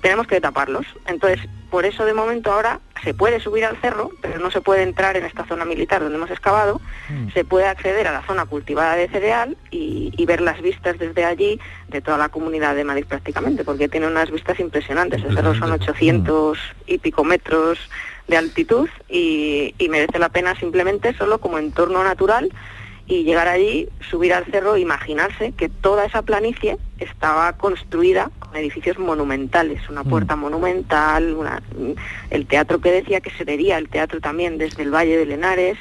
tenemos 0.00 0.26
que 0.26 0.40
taparlos. 0.40 0.86
Entonces, 1.06 1.40
por 1.70 1.84
eso 1.84 2.04
de 2.04 2.14
momento 2.14 2.52
ahora 2.52 2.80
se 3.02 3.14
puede 3.14 3.40
subir 3.40 3.64
al 3.64 3.76
cerro, 3.80 4.10
pero 4.20 4.38
no 4.38 4.50
se 4.50 4.60
puede 4.60 4.82
entrar 4.82 5.16
en 5.16 5.24
esta 5.24 5.44
zona 5.44 5.64
militar 5.64 6.00
donde 6.00 6.16
hemos 6.16 6.30
excavado, 6.30 6.80
se 7.32 7.44
puede 7.44 7.66
acceder 7.66 8.06
a 8.06 8.12
la 8.12 8.22
zona 8.22 8.46
cultivada 8.46 8.96
de 8.96 9.08
cereal 9.08 9.56
y, 9.70 10.12
y 10.16 10.26
ver 10.26 10.40
las 10.40 10.62
vistas 10.62 10.98
desde 10.98 11.24
allí 11.24 11.60
de 11.88 12.00
toda 12.00 12.16
la 12.16 12.28
comunidad 12.28 12.74
de 12.74 12.84
Madrid 12.84 13.04
prácticamente, 13.06 13.64
porque 13.64 13.88
tiene 13.88 14.06
unas 14.06 14.30
vistas 14.30 14.58
impresionantes. 14.60 15.22
El 15.24 15.34
cerro 15.34 15.54
son 15.54 15.72
800 15.72 16.58
y 16.86 16.98
pico 16.98 17.24
metros 17.24 17.78
de 18.28 18.36
altitud 18.36 18.88
y, 19.08 19.74
y 19.78 19.88
merece 19.88 20.18
la 20.18 20.30
pena 20.30 20.54
simplemente 20.54 21.12
solo 21.14 21.38
como 21.38 21.58
entorno 21.58 22.02
natural 22.02 22.50
y 23.06 23.24
llegar 23.24 23.48
allí, 23.48 23.88
subir 24.10 24.32
al 24.32 24.46
cerro, 24.46 24.76
imaginarse 24.78 25.52
que 25.52 25.68
toda 25.68 26.06
esa 26.06 26.22
planicie 26.22 26.78
estaba 26.98 27.52
construida 27.54 28.30
con 28.38 28.56
edificios 28.56 28.98
monumentales, 28.98 29.86
una 29.90 30.04
puerta 30.04 30.36
monumental, 30.36 31.34
una- 31.34 31.62
el 32.30 32.46
teatro 32.46 32.80
que 32.80 32.90
decía 32.92 33.20
que 33.20 33.30
se 33.30 33.44
vería 33.44 33.76
el 33.76 33.88
teatro 33.90 34.20
también 34.20 34.56
desde 34.56 34.82
el 34.84 34.90
Valle 34.94 35.18
de 35.18 35.26
Lenares. 35.26 35.76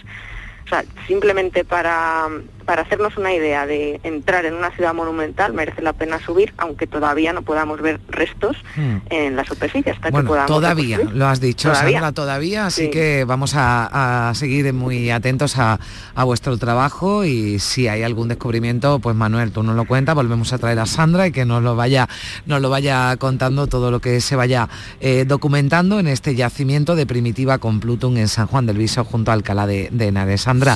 O 0.65 0.69
sea, 0.69 0.83
simplemente 1.07 1.63
para, 1.63 2.27
para 2.63 2.81
hacernos 2.83 3.17
una 3.17 3.33
idea 3.33 3.65
de 3.65 3.99
entrar 4.03 4.45
en 4.45 4.53
una 4.55 4.71
ciudad 4.71 4.93
monumental 4.93 5.53
merece 5.53 5.81
la 5.81 5.93
pena 5.93 6.19
subir, 6.19 6.53
aunque 6.57 6.87
todavía 6.87 7.33
no 7.33 7.41
podamos 7.41 7.81
ver 7.81 7.99
restos 8.09 8.57
en 9.09 9.35
la 9.35 9.45
superficie 9.45 9.91
hasta 9.91 10.11
que 10.11 10.23
podamos. 10.23 10.47
todavía, 10.47 10.97
reconstruir. 10.97 11.17
lo 11.19 11.27
has 11.27 11.39
dicho, 11.39 11.69
Todavía. 11.69 11.99
Sandra, 11.99 12.11
todavía, 12.11 12.65
así 12.67 12.83
Sí. 12.85 12.89
que 12.89 13.23
vamos 13.25 13.55
a, 13.55 14.29
a 14.29 14.33
seguir 14.35 14.71
muy 14.73 15.09
atentos 15.11 15.57
a, 15.57 15.79
a 16.15 16.23
vuestro 16.23 16.57
trabajo 16.57 17.25
y 17.25 17.59
si 17.59 17.87
hay 17.87 18.03
algún 18.03 18.27
descubrimiento, 18.27 18.99
pues 18.99 19.15
Manuel, 19.15 19.51
tú 19.51 19.63
nos 19.63 19.75
lo 19.75 19.85
cuentas, 19.85 20.15
volvemos 20.15 20.51
a 20.53 20.57
traer 20.57 20.79
a 20.79 20.85
Sandra 20.85 21.27
y 21.27 21.31
que 21.31 21.45
nos 21.45 21.61
lo 21.63 21.75
vaya, 21.75 22.07
nos 22.45 22.61
lo 22.61 22.69
vaya 22.69 23.15
contando 23.17 23.67
todo 23.67 23.91
lo 23.91 23.99
que 23.99 24.21
se 24.21 24.35
vaya 24.35 24.69
eh, 24.99 25.25
documentando 25.27 25.99
en 25.99 26.07
este 26.07 26.35
yacimiento 26.35 26.95
de 26.95 27.05
primitiva 27.05 27.57
con 27.57 27.79
Pluton 27.79 28.17
en 28.17 28.27
San 28.27 28.47
Juan 28.47 28.65
del 28.65 28.77
Viso 28.77 29.03
junto 29.03 29.31
a 29.31 29.33
Alcalá 29.33 29.67
de, 29.67 29.89
de 29.91 30.07
Henares. 30.07 30.41
Sandra, 30.41 30.75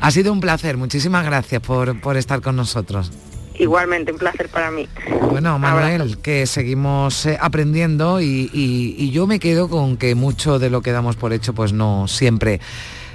ha 0.00 0.10
sido 0.10 0.32
un 0.32 0.40
placer, 0.40 0.76
muchísimas 0.76 1.19
gracias 1.24 1.60
por, 1.62 2.00
por 2.00 2.16
estar 2.16 2.40
con 2.40 2.56
nosotros. 2.56 3.10
Igualmente, 3.58 4.10
un 4.12 4.18
placer 4.18 4.48
para 4.48 4.70
mí. 4.70 4.88
Bueno, 5.30 5.58
Manuel, 5.58 6.18
que 6.18 6.46
seguimos 6.46 7.26
eh, 7.26 7.36
aprendiendo 7.40 8.20
y, 8.20 8.50
y- 8.54 8.94
y 8.96 9.10
yo 9.10 9.26
me 9.26 9.38
quedo 9.38 9.68
con 9.68 9.96
que 9.98 10.14
mucho 10.14 10.58
de 10.58 10.70
lo 10.70 10.80
que 10.80 10.92
damos 10.92 11.16
por 11.16 11.32
hecho 11.34 11.52
pues 11.52 11.72
no 11.74 12.08
siempre 12.08 12.60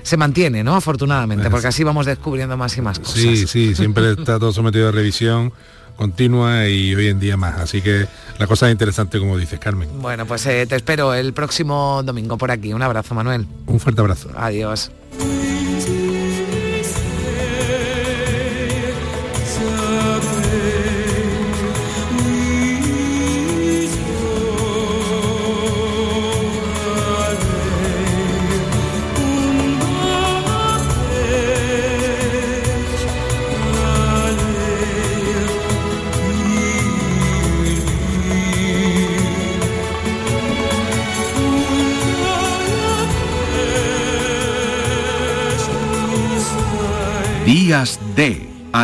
se 0.03 0.17
mantiene, 0.17 0.63
¿no? 0.63 0.75
Afortunadamente, 0.75 1.49
porque 1.49 1.65
así 1.67 1.83
vamos 1.83 2.05
descubriendo 2.05 2.55
más 2.57 2.77
y 2.77 2.81
más 2.81 2.99
cosas. 2.99 3.15
Sí, 3.15 3.47
sí, 3.47 3.73
siempre 3.73 4.11
está 4.11 4.37
todo 4.37 4.53
sometido 4.53 4.89
a 4.89 4.91
revisión 4.91 5.51
continua 5.97 6.67
y 6.67 6.93
hoy 6.93 7.07
en 7.07 7.19
día 7.21 7.37
más. 7.37 7.57
Así 7.59 7.81
que 7.81 8.05
la 8.37 8.45
cosa 8.47 8.67
es 8.67 8.73
interesante, 8.73 9.17
como 9.17 9.37
dices, 9.37 9.59
Carmen. 9.59 9.89
Bueno, 10.01 10.25
pues 10.27 10.45
eh, 10.45 10.67
te 10.67 10.75
espero 10.75 11.13
el 11.13 11.31
próximo 11.33 12.03
domingo 12.03 12.37
por 12.37 12.51
aquí. 12.51 12.73
Un 12.73 12.81
abrazo, 12.83 13.15
Manuel. 13.15 13.47
Un 13.65 13.79
fuerte 13.79 14.01
abrazo. 14.01 14.29
Adiós. 14.35 14.91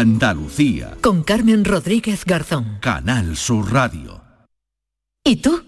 Andalucía. 0.02 0.97
Con 0.99 1.22
Carmen 1.22 1.64
Rodríguez 1.64 2.26
Garzón. 2.26 2.80
Canal 2.82 3.38
Sur 3.38 3.72
Radio. 3.72 4.20
¿Y 5.24 5.36
tú? 5.36 5.64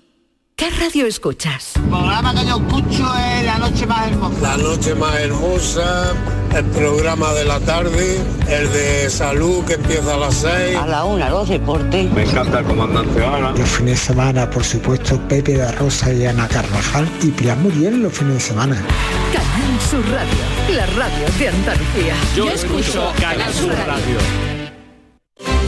¿Qué 0.55 0.71
radio 0.71 1.05
escuchas? 1.05 1.75
El 1.75 1.83
programa 1.83 2.33
que 2.33 2.43
yo 2.47 2.57
escucho 2.57 3.15
es 3.15 3.45
La 3.45 3.59
Noche 3.59 3.85
Más 3.85 4.07
Hermosa. 4.07 4.41
La 4.41 4.57
Noche 4.57 4.95
Más 4.95 5.15
Hermosa, 5.19 6.13
el 6.55 6.65
programa 6.65 7.31
de 7.33 7.45
la 7.45 7.59
tarde, 7.59 8.17
el 8.49 8.73
de 8.73 9.07
salud 9.11 9.63
que 9.65 9.73
empieza 9.75 10.15
a 10.15 10.17
las 10.17 10.33
6. 10.33 10.77
A 10.77 10.87
la 10.87 11.03
una, 11.03 11.29
los 11.29 11.47
deportes. 11.49 12.11
Me 12.11 12.23
encanta 12.23 12.59
el 12.59 12.65
comandante 12.65 13.23
Ana. 13.23 13.51
Los 13.51 13.69
fines 13.69 13.99
de 13.99 14.13
semana, 14.13 14.49
por 14.49 14.63
supuesto, 14.63 15.19
Pepe 15.27 15.57
de 15.59 15.71
Rosa 15.73 16.11
y 16.11 16.25
Ana 16.25 16.47
Carvajal 16.47 17.07
y 17.21 17.27
Pilar 17.27 17.57
Muriel 17.57 18.01
los 18.01 18.13
fines 18.13 18.33
de 18.33 18.39
semana. 18.39 18.83
Sur 19.93 20.09
Radio, 20.09 20.75
la 20.75 20.87
radio 20.87 21.27
de 21.37 21.49
Andalucía. 21.49 22.15
Yo, 22.35 22.49
escucho 22.49 23.13
Canal 23.21 23.53
Sur 23.53 23.69
Radio. 23.85 24.17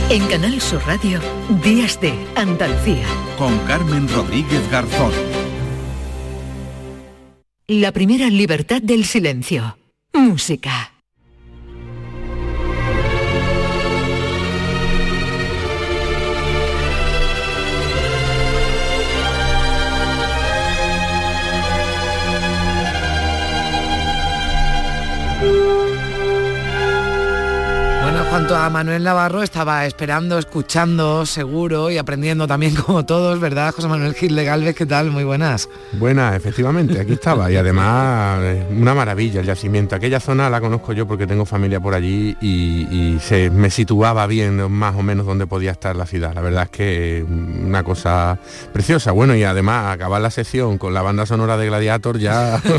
En 0.10 0.26
Canal 0.26 0.60
Sur 0.60 0.82
Radio, 0.88 1.20
Días 1.64 2.02
de 2.02 2.12
Andalucía. 2.36 3.06
Con 3.38 3.56
Carmen 3.68 4.10
Rodríguez 4.10 4.68
Garzón. 4.72 5.12
La 7.68 7.92
primera 7.92 8.28
libertad 8.32 8.82
del 8.82 9.06
silencio. 9.06 9.78
Música. 10.12 10.95
Junto 28.36 28.54
a 28.54 28.70
Manuel 28.70 29.02
Navarro 29.02 29.44
estaba 29.44 29.86
esperando, 29.86 30.38
escuchando, 30.38 31.26
seguro 31.26 31.90
y 31.90 31.98
aprendiendo 31.98 32.46
también 32.46 32.76
como 32.86 33.06
todos, 33.06 33.40
¿verdad? 33.40 33.74
José 33.74 33.88
Manuel 33.88 34.14
Gil 34.14 34.36
de 34.36 34.44
Galvez, 34.44 34.76
¿qué 34.76 34.86
tal? 34.86 35.10
Muy 35.10 35.24
buenas. 35.24 35.70
Buenas, 35.94 36.36
efectivamente, 36.36 37.00
aquí 37.00 37.14
estaba. 37.14 37.50
Y 37.50 37.56
además, 37.56 38.40
eh, 38.42 38.68
una 38.72 38.94
maravilla 38.94 39.40
el 39.40 39.46
yacimiento. 39.46 39.96
Aquella 39.96 40.20
zona 40.20 40.50
la 40.50 40.60
conozco 40.60 40.92
yo 40.92 41.08
porque 41.08 41.26
tengo 41.26 41.46
familia 41.46 41.80
por 41.80 41.94
allí 41.94 42.36
y, 42.42 42.88
y 42.92 43.20
se 43.22 43.50
me 43.50 43.70
situaba 43.70 44.28
bien 44.28 44.70
más 44.70 44.96
o 44.98 45.02
menos 45.02 45.26
donde 45.26 45.48
podía 45.48 45.72
estar 45.72 45.96
la 45.96 46.06
ciudad. 46.06 46.34
La 46.36 46.42
verdad 46.42 46.64
es 46.64 46.70
que 46.72 47.26
una 47.26 47.84
cosa 47.84 48.38
preciosa. 48.74 49.14
Bueno, 49.14 49.34
y 49.38 49.46
además 49.46 49.94
acabar 49.94 50.20
la 50.20 50.30
sesión 50.30 50.78
con 50.78 50.94
la 50.94 51.02
banda 51.02 51.26
sonora 51.26 51.56
de 51.56 51.68
Gladiator 51.68 52.20
ya... 52.20 52.62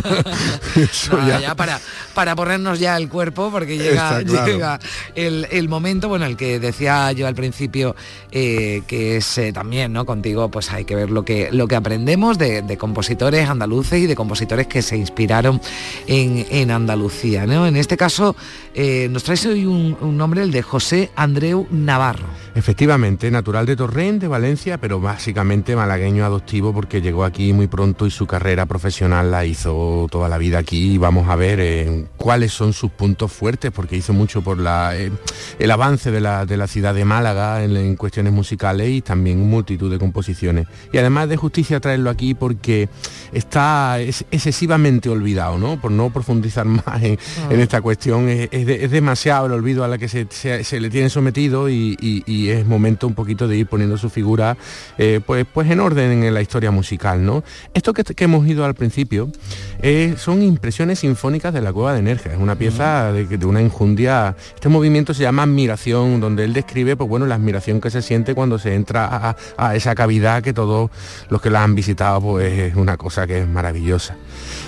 para, 1.57 1.81
para 2.15 2.37
ponernos 2.37 2.79
ya 2.79 2.99
el 2.99 3.09
cuerpo, 3.09 3.51
porque 3.51 3.79
llega, 3.79 4.19
Está 4.19 4.25
claro. 4.25 4.47
llega 4.53 4.79
el, 5.15 5.46
el 5.51 5.69
momento, 5.69 6.09
bueno, 6.09 6.27
el 6.27 6.37
que 6.37 6.59
decía 6.59 7.13
yo 7.13 7.27
al 7.27 7.35
principio, 7.35 7.97
eh, 8.31 8.83
que 8.87 9.17
es 9.17 9.39
eh, 9.39 9.53
también, 9.53 9.93
¿no? 9.93 10.07
Contigo, 10.07 10.51
pues 10.51 10.71
hay 10.73 10.85
que 10.85 10.95
ver 10.95 11.11
lo 11.11 11.25
que, 11.25 11.51
lo 11.53 11.69
que 11.69 11.77
aprendemos 11.77 12.39
de, 12.39 12.77
compositores 12.79 13.49
andaluces 13.49 14.01
y 14.01 14.07
de 14.07 14.15
compositores 14.15 14.67
que 14.67 14.83
se 14.83 14.97
inspiraron 14.97 15.61
en, 16.07 16.47
en 16.51 16.71
Andalucía, 16.71 17.47
¿no? 17.47 17.67
En 17.67 17.77
este 17.77 17.97
caso, 17.97 18.37
eh, 18.75 19.09
nos 19.11 19.25
traes 19.25 19.47
hoy 19.47 19.65
un 19.65 20.17
nombre, 20.17 20.43
el 20.43 20.51
de 20.51 20.63
José 20.63 21.11
Andreu 21.17 21.67
Navarro. 21.71 22.46
Efectivamente, 22.57 23.31
natural 23.31 23.67
de 23.67 23.77
Torrent, 23.77 24.19
de 24.19 24.29
Valencia, 24.29 24.79
pero 24.79 24.99
básicamente 24.99 25.77
malagueño 25.77 26.25
adoptivo 26.25 26.73
porque 26.73 27.03
llegó 27.03 27.23
aquí 27.25 27.53
muy 27.53 27.67
pronto 27.67 28.07
y 28.07 28.11
su 28.11 28.27
carrera 28.27 28.65
profesional 28.65 29.31
la 29.31 29.45
hizo 29.45 30.07
toda 30.11 30.31
la 30.31 30.39
vida 30.39 30.57
aquí 30.57 30.95
y 30.95 30.97
vamos 30.99 31.29
a 31.29 31.37
ver 31.37 31.61
eh, 31.61 32.07
cuáles 32.17 32.53
son 32.53 32.73
sus 32.73 32.91
puntos 32.91 33.31
fuertes 33.31 33.73
porque 33.73 33.97
hizo 33.97 34.15
mucho 34.15 34.41
por 34.41 34.59
la, 34.59 34.97
eh, 34.97 35.13
el 35.59 35.71
avance 35.71 36.11
de 36.11 36.21
la, 36.23 36.47
de 36.47 36.57
la 36.57 36.67
ciudad 36.67 36.95
de 36.95 37.05
Málaga 37.05 37.63
en, 37.63 37.77
en 37.77 37.95
cuestiones 37.95 38.33
musicales 38.33 38.89
y 38.89 39.03
también 39.03 39.39
multitud 39.47 39.91
de 39.91 39.99
composiciones. 39.99 40.67
Y 40.95 40.97
además 40.97 41.29
de 41.29 41.37
justicia 41.37 41.79
traerlo 41.79 42.09
aquí 42.09 42.33
porque 42.33 42.89
está 43.35 44.01
es, 44.01 44.25
excesivamente 44.31 45.11
olvidado, 45.11 45.59
¿no? 45.59 45.79
Por 45.79 45.91
no 45.91 46.09
profundizar 46.11 46.65
más 46.65 47.03
en, 47.03 47.19
en 47.51 47.61
esta 47.61 47.83
cuestión, 47.83 48.31
es, 48.31 48.49
es 48.51 48.65
de- 48.67 48.83
es 48.83 48.91
demasiado 48.91 49.45
el 49.45 49.53
olvido 49.53 49.85
a 49.85 49.89
la 49.89 49.99
que 49.99 50.09
se, 50.09 50.27
se- 50.31 50.65
se 50.65 50.81
le 50.81 50.89
tiene 50.89 51.11
sometido 51.11 51.69
y, 51.69 51.99
y- 52.01 52.25
y 52.27 52.46
es 52.51 52.67
momento 52.67 53.07
un 53.07 53.15
poquito 53.15 53.49
de 53.49 53.57
ir 53.57 53.67
poniendo 53.67 53.97
su 53.97 54.11
figura 54.11 54.57
eh, 54.99 55.21
pues, 55.25 55.47
pues 55.53 55.71
en 55.71 55.81
orden 55.81 56.23
en 56.23 56.35
la 56.35 56.43
historia 56.43 56.71
musical, 56.71 57.25
¿no? 57.25 57.45
Esto 57.75 57.93
que, 57.93 58.05
que 58.05 58.25
hemos 58.25 58.47
ido 58.47 58.65
al 58.65 58.75
principio 58.75 59.31
eh, 59.83 60.15
son 60.19 60.43
impresiones 60.43 61.01
sinfónicas 61.01 61.53
de 61.53 61.61
la 61.61 61.73
Cueva 61.73 61.95
de 61.95 62.03
Nerja, 62.03 62.33
es 62.33 62.39
una 62.39 62.57
pieza 62.57 63.13
de, 63.13 63.27
de 63.27 63.47
una 63.47 63.61
enjundia, 63.61 64.37
este 64.55 64.69
movimiento 64.69 65.15
se 65.15 65.23
llama 65.23 65.43
admiración, 65.43 66.21
donde 66.21 66.45
él 66.45 66.53
describe 66.53 66.97
pues 66.97 67.09
bueno 67.09 67.27
la 67.27 67.35
admiración 67.35 67.81
que 67.81 67.91
se 67.91 68.03
siente 68.03 68.35
cuando 68.35 68.59
se 68.59 68.75
entra 68.75 69.07
a, 69.07 69.37
a 69.57 69.77
esa 69.77 69.95
cavidad 69.95 70.43
que 70.43 70.53
todos 70.53 70.91
los 71.29 71.41
que 71.41 71.51
la 71.51 71.63
han 71.63 71.75
visitado 71.75 72.21
pues 72.21 72.53
es 72.59 72.77
una 72.77 72.97
cosa 72.97 73.27
que 73.27 73.41
es 73.41 73.49
maravillosa. 73.49 74.17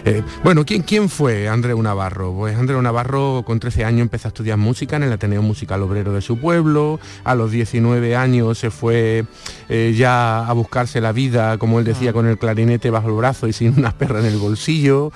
Eh, 0.04 0.22
bueno, 0.44 0.64
¿quién, 0.64 0.82
¿quién 0.82 1.08
fue 1.08 1.48
Andreu 1.48 1.80
Navarro? 1.82 2.32
Pues 2.32 2.56
Andreu 2.56 2.80
Navarro 2.80 3.42
con 3.44 3.60
13 3.60 3.84
años 3.84 4.02
empezó 4.02 4.28
a 4.28 4.30
estudiar 4.30 4.56
música 4.56 4.96
en 4.96 5.02
el 5.02 5.12
Ateneo 5.12 5.42
Musical 5.42 5.82
Obrero 5.82 6.12
de 6.12 6.22
su 6.22 6.38
pueblo, 6.38 7.00
a 7.24 7.34
los 7.34 7.50
19 7.72 8.16
años 8.16 8.58
se 8.58 8.70
fue 8.70 9.24
eh, 9.68 9.94
ya 9.96 10.46
a 10.46 10.52
buscarse 10.52 11.00
la 11.00 11.12
vida, 11.12 11.58
como 11.58 11.78
él 11.78 11.84
decía, 11.84 12.12
con 12.12 12.26
el 12.26 12.38
clarinete 12.38 12.90
bajo 12.90 13.08
el 13.08 13.14
brazo 13.14 13.46
y 13.46 13.52
sin 13.52 13.78
una 13.78 13.92
perra 13.92 14.20
en 14.20 14.26
el 14.26 14.38
bolsillo. 14.38 15.12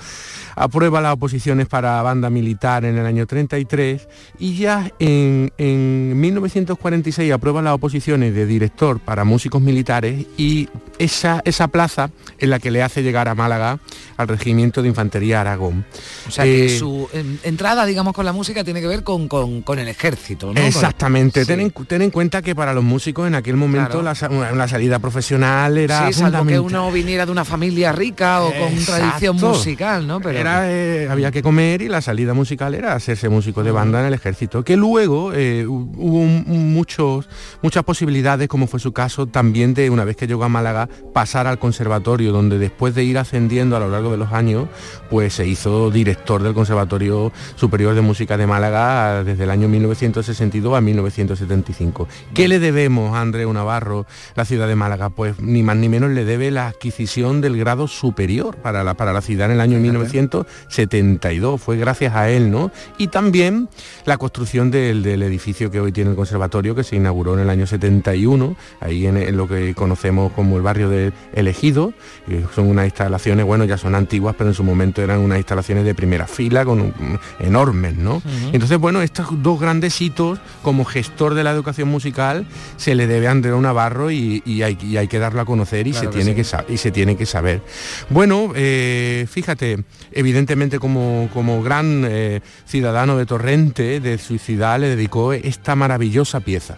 Aprueba 0.55 1.01
las 1.01 1.13
oposiciones 1.13 1.67
para 1.67 1.99
banda 2.03 2.29
militar 2.29 2.85
en 2.85 2.97
el 2.97 3.07
año 3.07 3.25
33 3.25 4.07
y 4.37 4.55
ya 4.55 4.91
en, 4.99 5.51
en 5.57 6.19
1946 6.19 7.31
aprueba 7.31 7.63
las 7.63 7.73
oposiciones 7.73 8.35
de 8.35 8.45
director 8.45 8.99
para 8.99 9.23
músicos 9.23 9.63
militares 9.63 10.27
y 10.37 10.69
esa, 10.99 11.41
esa 11.45 11.69
plaza 11.69 12.11
es 12.37 12.47
la 12.47 12.59
que 12.59 12.69
le 12.69 12.83
hace 12.83 13.01
llegar 13.01 13.27
a 13.29 13.35
Málaga 13.35 13.79
al 14.17 14.27
Regimiento 14.27 14.81
de 14.81 14.89
Infantería 14.89 15.41
Aragón. 15.41 15.85
O 16.27 16.31
sea 16.31 16.43
que 16.45 16.65
Eh, 16.67 16.77
su 16.79 17.07
entrada, 17.43 17.85
digamos, 17.85 18.13
con 18.13 18.25
la 18.25 18.33
música 18.33 18.63
tiene 18.63 18.81
que 18.81 18.87
ver 18.87 19.03
con, 19.03 19.27
con- 19.27 19.61
con 19.61 19.79
el 19.79 19.87
ejército, 19.87 20.53
¿no? 20.53 20.59
Exactamente, 20.61 21.41
Sí. 21.41 21.47
ten, 21.47 21.59
en, 21.59 21.71
ten 21.71 22.01
en 22.01 22.11
cuenta 22.11 22.41
que 22.41 22.55
para 22.55 22.73
los 22.73 22.83
músicos 22.83 23.27
en 23.27 23.35
aquel 23.35 23.55
momento 23.55 24.01
Claro. 24.01 24.29
la, 24.39 24.51
una 24.51 24.67
salida 24.67 24.99
profesional 24.99 25.77
era 25.77 26.07
Sí, 26.07 26.13
salvo 26.19 26.45
que 26.45 26.59
uno 26.59 26.91
viniera 26.91 27.25
de 27.25 27.31
una 27.31 27.45
familia 27.45 27.91
rica 27.91 28.41
o 28.43 28.51
con 28.53 28.75
tradición 28.85 29.37
musical, 29.37 30.05
¿no? 30.07 30.19
Pero 30.19 30.37
Era, 30.39 30.71
eh, 30.71 31.07
había 31.09 31.31
que 31.31 31.41
comer 31.41 31.81
y 31.81 31.87
la 31.89 32.01
salida 32.01 32.33
musical 32.33 32.73
era 32.75 32.93
hacerse 32.93 33.29
músico 33.29 33.63
de 33.63 33.71
banda 33.71 33.99
en 34.01 34.07
el 34.07 34.13
ejército, 34.13 34.63
que 34.63 34.77
luego 34.77 35.31
eh, 35.33 35.65
hu- 35.67 35.91
hubo 35.97 36.19
un- 36.19 36.45
un- 36.47 36.73
muchos, 36.73 37.27
muchas 37.61 37.83
posibilidades, 37.83 38.47
como 38.47 38.67
fue 38.67 38.79
su 38.79 38.91
caso, 38.93 39.27
también 39.27 39.73
de 39.73 39.89
una 39.89 40.03
vez 40.05 40.15
que 40.15 40.27
llegó 40.27 40.43
a 40.43 40.49
Málaga, 40.49 40.87
pasar 41.13 41.47
al 41.47 41.59
conservatorio, 41.59 42.31
donde 42.31 42.57
después 42.57 42.95
de 42.95 43.03
ir 43.03 43.17
ascendiendo 43.17 43.75
a 43.75 43.79
lo 43.79 43.89
largo 43.89 44.02
de 44.11 44.17
los 44.17 44.31
años, 44.31 44.67
pues 45.09 45.33
se 45.33 45.47
hizo 45.47 45.91
director 45.91 46.43
del 46.43 46.53
Conservatorio 46.53 47.31
Superior 47.55 47.95
de 47.95 48.01
Música 48.01 48.37
de 48.37 48.47
Málaga 48.47 49.23
desde 49.23 49.43
el 49.43 49.51
año 49.51 49.67
1962 49.67 50.77
a 50.77 50.81
1975. 50.81 52.07
¿Qué 52.33 52.47
le 52.47 52.59
debemos 52.59 53.15
a 53.15 53.21
Andreu 53.21 53.51
Navarro, 53.53 54.05
la 54.35 54.45
ciudad 54.45 54.67
de 54.67 54.75
Málaga? 54.75 55.09
Pues 55.09 55.39
ni 55.39 55.63
más 55.63 55.77
ni 55.77 55.89
menos 55.89 56.11
le 56.11 56.25
debe 56.25 56.51
la 56.51 56.67
adquisición 56.67 57.41
del 57.41 57.57
grado 57.57 57.87
superior 57.87 58.57
para 58.57 58.83
la, 58.83 58.93
para 58.93 59.13
la 59.13 59.21
ciudad 59.21 59.47
en 59.47 59.53
el 59.53 59.61
año 59.61 59.79
1972. 59.79 61.61
Fue 61.61 61.77
gracias 61.77 62.15
a 62.15 62.29
él, 62.29 62.51
¿no? 62.51 62.71
Y 62.97 63.07
también 63.07 63.69
la 64.05 64.17
construcción 64.17 64.71
del, 64.71 65.03
del 65.03 65.23
edificio 65.23 65.71
que 65.71 65.79
hoy 65.79 65.91
tiene 65.91 66.11
el 66.11 66.15
conservatorio, 66.15 66.75
que 66.75 66.83
se 66.83 66.95
inauguró 66.95 67.33
en 67.33 67.41
el 67.41 67.49
año 67.49 67.67
71, 67.67 68.55
ahí 68.79 69.07
en, 69.07 69.17
en 69.17 69.37
lo 69.37 69.47
que 69.47 69.73
conocemos 69.73 70.31
como 70.33 70.57
el 70.57 70.63
barrio 70.63 70.89
de 70.89 71.13
El 71.33 71.47
Ejido. 71.47 71.93
que 72.27 72.45
son 72.53 72.67
unas 72.67 72.85
instalaciones, 72.85 73.45
bueno, 73.45 73.65
ya 73.65 73.77
son 73.77 73.92
antiguas, 73.95 74.35
pero 74.37 74.49
en 74.49 74.53
su 74.55 74.63
momento 74.63 75.01
eran 75.01 75.19
unas 75.19 75.37
instalaciones 75.37 75.85
de 75.85 75.93
primera 75.95 76.27
fila, 76.27 76.65
con 76.65 76.81
un- 76.81 77.19
enormes, 77.39 77.95
¿no? 77.95 78.21
Entonces, 78.51 78.77
bueno, 78.77 79.01
estos 79.01 79.27
dos 79.43 79.59
grandes 79.59 79.99
hitos 80.01 80.39
como 80.61 80.85
gestor 80.85 81.33
de 81.33 81.43
la 81.43 81.51
educación 81.51 81.89
musical 81.89 82.45
se 82.77 82.95
le 82.95 83.07
debe 83.07 83.27
a 83.27 83.31
Andreu 83.31 83.59
Navarro 83.61 84.11
y, 84.11 84.41
y 84.45 84.61
hay, 84.63 84.77
y 84.81 84.97
hay 84.97 85.07
que 85.07 85.19
darlo 85.19 85.41
a 85.41 85.45
conocer 85.45 85.87
y, 85.87 85.91
Claro 85.91 86.11
se 86.11 86.17
que 86.17 86.23
tiene 86.23 86.43
sí. 86.43 86.57
que 86.67 86.73
y 86.73 86.77
se 86.77 86.91
tiene 86.91 87.15
que 87.17 87.25
saber. 87.25 87.61
Bueno, 88.09 88.51
eh, 88.55 89.25
fíjate, 89.29 89.83
evidentemente 90.11 90.79
como, 90.79 91.29
como 91.33 91.61
gran 91.63 92.05
eh, 92.07 92.41
ciudadano 92.65 93.17
de 93.17 93.25
Torrente, 93.25 93.99
de 93.99 94.17
su 94.17 94.37
ciudad, 94.37 94.79
le 94.79 94.87
dedicó 94.95 95.33
esta 95.33 95.75
maravillosa 95.75 96.39
pieza. 96.39 96.77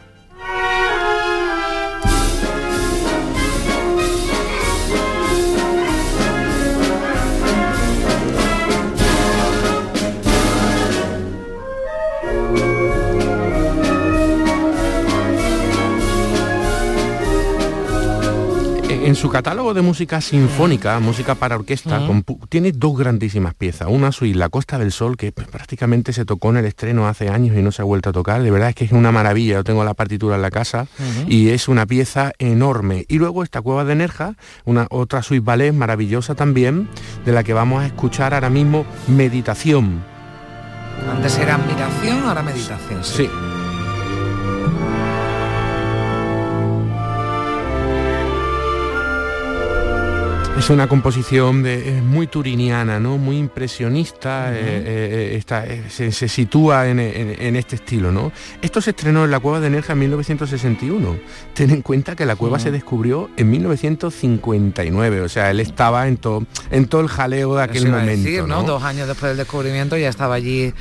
En 19.05 19.15
su 19.15 19.29
catálogo 19.29 19.73
de 19.73 19.81
música 19.81 20.19
sinfónica, 20.19 20.99
música 20.99 21.35
para 21.35 21.55
orquesta, 21.55 22.01
tiene 22.49 22.71
dos 22.71 22.97
grandísimas 22.97 23.53
piezas. 23.53 23.87
Una 23.89 24.11
suite, 24.11 24.37
La 24.37 24.49
Costa 24.49 24.79
del 24.79 24.91
Sol, 24.91 25.15
que 25.15 25.31
pues, 25.31 25.47
prácticamente 25.47 26.11
se 26.11 26.25
tocó 26.25 26.49
en 26.49 26.57
el 26.57 26.65
estreno 26.65 27.07
hace 27.07 27.29
años 27.29 27.55
y 27.57 27.61
no 27.61 27.71
se 27.71 27.81
ha 27.81 27.85
vuelto 27.85 28.09
a 28.09 28.13
tocar. 28.13 28.41
De 28.41 28.49
verdad 28.51 28.69
es 28.69 28.75
que 28.75 28.85
es 28.85 28.91
una 28.91 29.11
maravilla. 29.11 29.55
Yo 29.55 29.63
tengo 29.63 29.83
la 29.83 29.93
partitura 29.93 30.35
en 30.35 30.41
la 30.41 30.51
casa 30.51 30.87
y 31.27 31.49
es 31.49 31.67
una 31.67 31.85
pieza 31.85 32.33
enorme. 32.39 33.05
Y 33.07 33.19
luego 33.19 33.43
esta 33.43 33.61
Cueva 33.61 33.85
de 33.85 33.95
Nerja, 33.95 34.35
una 34.65 34.87
otra 34.89 35.21
suite 35.21 35.45
ballet 35.45 35.71
maravillosa 35.71 36.35
también, 36.35 36.89
de 37.25 37.31
la 37.31 37.43
que 37.43 37.53
vamos 37.53 37.83
a 37.83 37.87
escuchar 37.87 38.33
ahora 38.33 38.49
mismo 38.49 38.85
Meditación. 39.07 40.03
Antes 41.11 41.37
era 41.37 41.55
admiración, 41.55 42.23
ahora 42.23 42.41
meditación. 42.41 43.03
sí. 43.03 43.29
Es 50.57 50.69
una 50.69 50.87
composición 50.87 51.63
de, 51.63 52.01
muy 52.01 52.27
turiniana, 52.27 52.97
¿no? 52.97 53.17
muy 53.17 53.37
impresionista, 53.37 54.53
eh, 54.53 55.41
eh, 55.43 55.43
eh, 55.49 56.11
se, 56.11 56.29
sitúa 56.29 56.87
en, 56.87 56.99
este 57.57 57.75
estilo. 57.75 58.09
¿no? 58.13 58.31
Esto 58.61 58.79
se 58.79 58.91
estrenó 58.91 59.25
en 59.25 59.31
la 59.31 59.41
Cueva 59.41 59.59
de 59.59 59.69
Nerja 59.69 59.93
en 59.93 59.99
1961. 59.99 61.17
Ten 61.53 61.71
en 61.71 61.81
cuenta 61.81 62.15
que 62.15 62.25
la 62.25 62.37
cueva 62.37 62.59
se 62.59 62.71
descubrió 62.71 63.29
en 63.35 63.49
1959, 63.49 65.21
o 65.21 65.29
sea, 65.29 65.51
él 65.51 65.59
estaba 65.59 66.07
en, 66.07 66.15
todo 66.15 66.45
en 66.71 66.87
todo 66.87 67.01
el 67.01 67.09
jaleo 67.09 67.55
de 67.55 67.63
aquel 67.63 67.89
momento. 67.89 68.47
¿no? 68.47 68.63
Dos 68.63 68.81
años 68.81 69.09
después 69.09 69.31
del 69.31 69.37
descubrimiento 69.37 69.97
ya 69.97 70.07
estaba 70.07 70.35
allí 70.35 70.73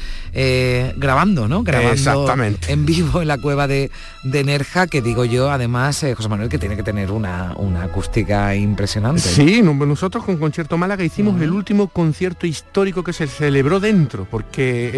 grabando, 0.96 1.48
¿no? 1.48 1.64
Grabando 1.64 1.92
Exactamente. 1.92 2.72
en 2.72 2.86
vivo 2.86 3.22
en 3.22 3.28
la 3.28 3.38
Cueva 3.38 3.66
de, 3.66 3.90
de 4.22 4.44
Nerja, 4.44 4.86
que 4.86 5.02
digo 5.02 5.24
yo, 5.24 5.50
además, 5.50 6.04
José 6.16 6.28
Manuel, 6.28 6.48
que 6.48 6.58
tiene 6.58 6.76
que 6.76 6.84
tener 6.84 7.10
una, 7.10 7.54
una 7.56 7.84
acústica 7.84 8.54
impresionante. 8.54 9.20
Sí, 9.20 9.63
nosotros 9.64 10.24
con 10.24 10.36
Concierto 10.36 10.76
Málaga 10.76 11.04
hicimos 11.04 11.40
el 11.40 11.50
último 11.50 11.88
concierto 11.88 12.46
histórico 12.46 13.02
que 13.02 13.12
se 13.12 13.26
celebró 13.26 13.80
dentro, 13.80 14.26
porque 14.30 14.90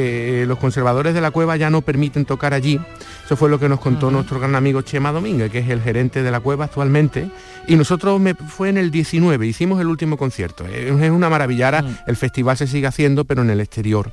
eh, 0.42 0.46
los 0.46 0.58
conservadores 0.58 1.14
de 1.14 1.20
la 1.20 1.30
cueva 1.30 1.56
ya 1.56 1.70
no 1.70 1.82
permiten 1.82 2.24
tocar 2.24 2.52
allí. 2.52 2.80
Eso 3.24 3.36
fue 3.36 3.48
lo 3.48 3.58
que 3.58 3.68
nos 3.68 3.80
contó 3.80 4.10
nuestro 4.10 4.40
gran 4.40 4.54
amigo 4.54 4.82
Chema 4.82 5.12
Domínguez, 5.12 5.50
que 5.50 5.60
es 5.60 5.68
el 5.68 5.80
gerente 5.80 6.22
de 6.22 6.30
la 6.30 6.40
cueva 6.40 6.64
actualmente. 6.64 7.30
Y 7.68 7.76
nosotros 7.76 8.20
me, 8.20 8.34
fue 8.34 8.68
en 8.68 8.78
el 8.78 8.90
19, 8.90 9.46
hicimos 9.46 9.80
el 9.80 9.86
último 9.86 10.16
concierto. 10.16 10.66
Es 10.66 11.10
una 11.10 11.28
maravilla. 11.28 11.84
el 12.06 12.16
festival 12.16 12.56
se 12.56 12.66
sigue 12.66 12.86
haciendo, 12.86 13.24
pero 13.24 13.42
en 13.42 13.50
el 13.50 13.60
exterior, 13.60 14.10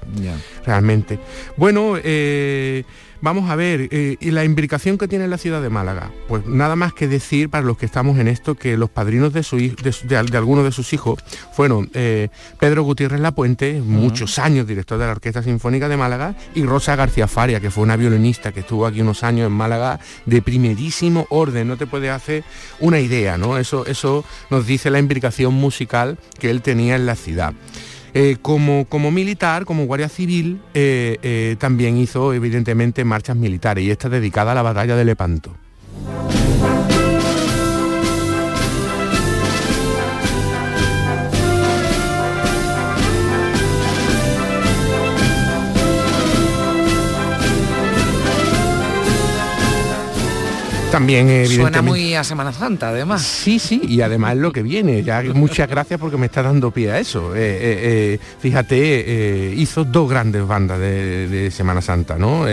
realmente. 0.65 1.19
Bueno, 1.57 1.95
eh, 2.03 2.83
Vamos 3.23 3.49
a 3.49 3.55
ver, 3.55 3.87
eh, 3.91 4.17
y 4.19 4.31
la 4.31 4.43
imbricación 4.43 4.97
que 4.97 5.07
tiene 5.07 5.29
la 5.29 5.37
ciudad 5.37 5.61
de 5.61 5.69
Málaga. 5.69 6.11
Pues 6.27 6.45
nada 6.45 6.75
más 6.75 6.91
que 6.91 7.07
decir 7.07 7.49
para 7.49 7.65
los 7.65 7.77
que 7.77 7.85
estamos 7.85 8.19
en 8.19 8.27
esto 8.27 8.55
que 8.55 8.75
los 8.75 8.89
padrinos 8.89 9.31
de, 9.31 9.43
su, 9.43 9.55
de, 9.55 10.17
algunos 10.17 10.65
de 10.65 10.73
sus 10.73 10.91
hijos 10.91 11.23
fueron 11.53 11.89
eh, 11.93 12.27
Pedro 12.59 12.83
Gutiérrez 12.83 13.21
Lapuente, 13.21 13.79
muchos 13.79 14.39
años 14.39 14.67
director 14.67 14.99
de 14.99 15.05
la 15.05 15.13
Orquesta 15.13 15.41
Sinfónica 15.41 15.87
de 15.87 15.95
Málaga, 15.95 16.35
y 16.53 16.65
Rosa 16.65 16.97
García 16.97 17.29
Faria, 17.29 17.61
que 17.61 17.71
fue 17.71 17.83
una 17.83 17.95
violinista 17.95 18.51
que 18.51 18.59
estuvo 18.59 18.85
aquí 18.85 18.99
unos 18.99 19.23
años 19.23 19.47
en 19.47 19.53
Málaga 19.53 20.01
de 20.25 20.41
primerísimo 20.41 21.25
orden. 21.29 21.69
No 21.69 21.77
te 21.77 21.87
puedes 21.87 22.11
hacer 22.11 22.43
una 22.81 22.99
idea, 22.99 23.37
¿no? 23.37 23.57
Eso, 23.57 23.85
eso 23.85 24.25
nos 24.49 24.67
dice 24.67 24.89
la 24.89 24.99
imbricación 24.99 25.53
musical 25.53 26.17
que 26.39 26.49
él 26.49 26.61
tenía 26.61 26.97
en 26.97 27.05
la 27.05 27.15
ciudad. 27.15 27.53
Eh, 28.15 28.37
como, 28.41 28.85
como, 28.85 29.09
militar, 29.09 29.65
como 29.65 29.85
guardia 29.85 30.07
civil, 30.07 30.61
eh, 30.75 31.17
eh, 31.23 31.55
también 31.57 31.97
hizo 31.97 32.31
evidentemente 32.33 33.03
marchas 33.03 33.35
militares 33.35 33.83
y 33.83 33.89
esta 33.89 34.07
dedicada 34.07 34.51
a 34.51 34.55
la 34.55 34.61
batalla 34.61 34.95
de 34.95 35.03
Lepanto. 35.03 35.55
También 50.93 51.27
evidentemente. 51.27 51.79
Suena 51.79 51.81
muy 51.81 52.13
a 52.13 52.23
Semana 52.23 52.53
Santa, 52.53 52.89
además. 52.89 53.23
Sí, 53.23 53.57
sí, 53.57 53.81
y 53.83 54.01
además 54.01 54.37
lo 54.37 54.51
que 54.51 54.61
viene. 54.61 55.01
Ya 55.01 55.23
muchas 55.33 55.67
gracias 55.67 55.99
porque 55.99 56.17
me 56.17 56.27
está 56.27 56.43
dando 56.43 56.69
pie 56.69 56.91
a 56.91 56.99
eso. 56.99 57.35
Eh, 57.35 57.39
eh, 57.39 57.79
eh, 57.81 58.19
fíjate, 58.39 59.55
hizo 59.57 59.85
dos 59.85 60.07
grandes 60.07 60.45
bandas 60.45 60.79
de, 60.79 61.49
Semana 61.51 61.81
Santa, 61.81 62.19
¿no? 62.19 62.45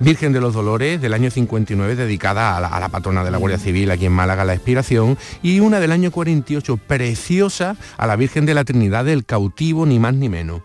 Virgen 0.00 0.34
de 0.34 0.40
los 0.40 0.52
Dolores 0.52 1.00
del 1.00 1.14
año 1.14 1.30
59 1.30 1.96
dedicada 1.96 2.58
a 2.58 2.60
la, 2.60 2.68
a 2.68 2.78
la, 2.78 2.90
patrona 2.90 3.24
de 3.24 3.30
la 3.30 3.38
Guardia 3.38 3.58
Civil 3.58 3.90
aquí 3.90 4.04
en 4.04 4.12
Málaga, 4.12 4.44
la 4.44 4.52
Expiración, 4.52 5.16
y 5.42 5.60
una 5.60 5.80
del 5.80 5.92
año 5.92 6.10
48 6.10 6.76
preciosa 6.76 7.76
a 7.96 8.06
la 8.06 8.16
Virgen 8.16 8.44
de 8.44 8.52
la 8.52 8.64
Trinidad 8.64 9.06
del 9.06 9.24
Cautivo, 9.24 9.86
ni 9.86 9.98
más 9.98 10.12
ni 10.12 10.28
menos. 10.28 10.60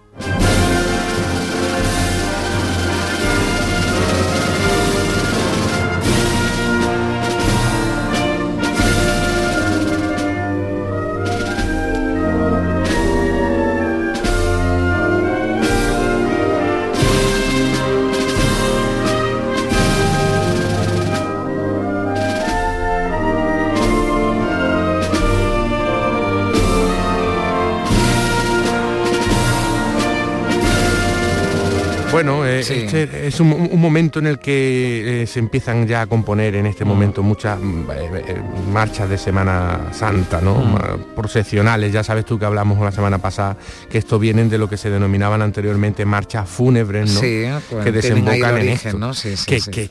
Este 32.94 33.28
es 33.28 33.40
un, 33.40 33.80
momento 33.80 34.20
en 34.20 34.28
el 34.28 34.40
que 34.40 35.24
eh, 35.24 35.28
se 35.28 35.40
empiezan 35.40 35.88
ya 35.88 36.02
a 36.02 36.08
componer 36.08 36.56
en 36.56 36.66
este 36.66 36.86
momento 36.86 37.24
muchas 37.24 37.60
mm, 37.60 37.90
eh, 37.92 38.42
marchas 38.72 39.10
de 39.10 39.18
Semana 39.18 39.90
Santa, 39.92 40.42
¿no? 40.42 40.56
Mm. 40.56 41.16
Procesionales, 41.16 41.92
ya 41.92 42.04
sabes 42.04 42.26
tú 42.26 42.38
que 42.38 42.46
hablamos 42.46 42.80
la 42.80 42.92
semana 42.92 43.18
pasada, 43.18 43.58
que 43.90 43.98
esto 43.98 44.20
vienen 44.20 44.50
de 44.50 44.58
lo 44.58 44.70
que 44.70 44.78
se 44.78 44.90
denominaban 44.90 45.42
anteriormente 45.42 46.06
marchas 46.06 46.48
fúnebres, 46.48 47.14
¿no? 47.14 47.22
Pues, 47.70 47.84
que 47.84 47.92
desembocan 47.92 48.58
en 48.58 48.70
esto. 48.70 49.00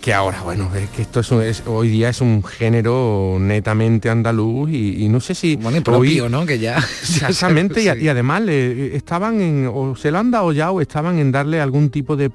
que, 0.00 0.14
ahora, 0.14 0.42
bueno, 0.42 0.70
es 0.74 0.88
que 0.90 1.02
esto 1.02 1.42
es, 1.42 1.62
hoy 1.66 1.88
día 1.88 2.10
es 2.10 2.20
un 2.20 2.42
género 2.44 3.38
netamente 3.40 4.10
andaluz 4.10 4.70
y, 4.70 5.08
no 5.08 5.20
sé 5.20 5.34
si... 5.34 5.56
Bueno, 5.56 5.78
y 5.78 5.80
propio, 5.80 6.28
¿no? 6.28 6.46
Que 6.46 6.58
ya... 6.58 6.78
Exactamente, 7.02 7.82
y, 7.82 8.08
además 8.08 8.42
estaban 8.48 9.40
en... 9.40 9.70
o 9.72 9.96
se 9.96 10.10
lo 10.10 10.18
han 10.18 10.30
dado 10.30 10.52
ya 10.52 10.70
o 10.70 10.80
estaban 10.80 11.18
en 11.18 11.32
darle 11.32 11.60
algún 11.60 11.90
tipo 11.90 12.16
de 12.16 12.30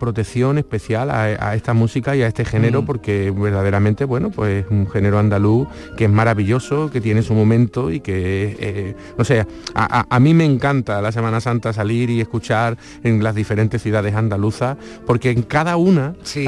de 0.54 0.54
especial 0.57 1.09
a, 1.11 1.55
esta 1.55 1.73
música 1.73 2.15
y 2.15 2.21
a 2.21 2.27
este 2.27 2.45
género 2.45 2.81
mm. 2.81 2.85
porque 2.85 3.31
verdaderamente, 3.35 4.05
bueno, 4.05 4.29
pues 4.29 4.65
un 4.69 4.89
género 4.89 5.19
andaluz 5.19 5.67
que 5.97 6.05
es 6.05 6.09
maravilloso, 6.09 6.89
que 6.91 7.01
tiene 7.01 7.21
su 7.21 7.33
momento 7.33 7.91
y 7.91 7.99
que, 7.99 8.57
eh, 8.59 8.95
no 9.17 9.23
sé, 9.23 9.45
a, 9.73 10.19
mí 10.19 10.33
me 10.33 10.45
encanta 10.45 11.01
la 11.01 11.11
Semana 11.11 11.41
Santa 11.41 11.73
salir 11.73 12.09
y 12.09 12.21
escuchar 12.21 12.77
en 13.03 13.23
las 13.23 13.35
diferentes 13.35 13.81
ciudades 13.81 14.15
andaluzas 14.15 14.77
porque 15.05 15.31
en 15.31 15.43
cada 15.43 15.77
una, 15.77 16.15
sí, 16.23 16.47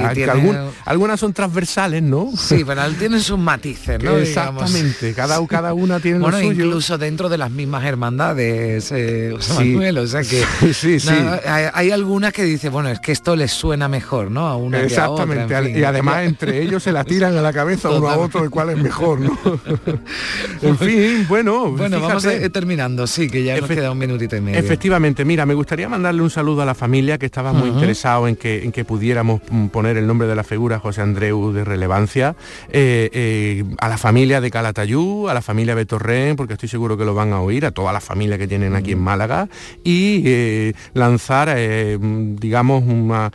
algunas 0.86 1.20
son 1.20 1.34
transversales, 1.34 2.04
¿no? 2.04 2.32
Sí, 2.36 2.64
pero 2.66 2.82
tienen 2.92 3.22
sus 3.22 3.38
matices, 3.38 4.02
¿no? 4.04 4.18
Exactamente, 4.18 5.14
cada, 5.14 5.46
cada 5.48 5.74
una 5.74 6.00
tiene 6.00 6.20
bueno, 6.20 6.38
lo 6.38 6.44
suyo. 6.44 6.66
incluso 6.66 6.98
dentro 6.98 7.30
de 7.30 7.38
las 7.38 7.52
mismas 7.52 7.86
hermandades, 7.86 8.92
eh, 8.92 9.34
Manuel, 9.56 10.00
o 10.00 10.08
sea 10.08 10.22
que 10.22 10.44
sí, 10.74 11.00
sí, 11.00 11.10
hay, 11.46 11.66
hay, 11.74 11.92
algunas 11.92 12.34
que 12.34 12.44
dicen, 12.44 12.72
bueno, 12.72 12.90
es 12.90 13.00
que 13.00 13.12
esto 13.12 13.36
les 13.36 13.52
suena 13.52 13.88
mejor, 13.88 13.97
¿no? 14.30 14.48
A 14.48 14.56
una 14.56 14.82
Exactamente, 14.82 15.78
y 15.78 15.84
además 15.84 16.26
entre 16.26 16.62
ellos 16.62 16.84
se 16.84 16.92
la 16.92 17.04
tiran 17.04 17.38
a 17.38 17.42
la 17.42 17.54
cabeza 17.54 17.90
uno 17.90 18.10
a 18.10 18.18
otro 18.18 18.44
de 18.44 18.50
cuál 18.50 18.70
es 18.70 18.78
mejor, 18.78 19.20
¿no? 19.20 19.38
en 20.62 20.78
fin, 20.78 21.26
bueno, 21.28 21.72
bueno, 21.72 22.00
vamos 22.00 22.26
a 22.26 22.50
terminando, 22.50 23.08
sí, 23.08 23.30
que 23.30 23.44
ya 23.44 23.60
nos 23.60 23.70
queda 23.70 23.92
un 23.92 23.98
minutito 23.98 24.36
y 24.36 24.42
medio. 24.42 24.60
Efectivamente, 24.60 25.26
mira, 25.26 25.46
me 25.46 25.54
gustaría 25.54 25.90
mandarle 25.90 26.22
un 26.22 26.30
saludo 26.30 26.62
a 26.62 26.66
la 26.66 26.76
familia 26.76 27.18
que 27.18 27.26
estaba 27.26 27.54
muy 27.54 27.70
interesado 27.70 28.28
en 28.28 28.36
que, 28.36 28.64
en 28.64 28.72
que 28.72 28.86
pudiéramos 28.86 29.42
mm, 29.50 29.68
poner 29.68 29.98
el 29.98 30.08
nombre 30.08 30.28
de 30.28 30.36
la 30.36 30.44
figura 30.44 30.80
José 30.80 31.02
Andreu 31.02 31.52
de 31.52 31.64
relevancia, 31.64 32.36
eh, 32.70 33.10
eh, 33.14 33.64
a 33.80 33.90
la 33.90 33.98
familia 33.98 34.42
de 34.42 34.52
Calatayú, 34.52 35.30
a 35.30 35.34
la 35.34 35.42
familia 35.42 35.76
Betorren, 35.76 36.36
porque 36.36 36.54
estoy 36.54 36.70
seguro 36.70 36.98
que 36.98 37.06
lo 37.06 37.14
van 37.14 37.34
a 37.34 37.42
oír, 37.42 37.66
a 37.66 37.72
toda 37.72 37.94
la 37.94 38.02
familia 38.02 38.38
que 38.38 38.48
tienen 38.48 38.76
aquí 38.76 38.94
en 38.94 39.00
Málaga, 39.00 39.50
y 39.84 40.24
eh, 40.26 40.74
lanzar, 40.94 41.56
digamos, 41.98 42.84
una, 42.84 43.32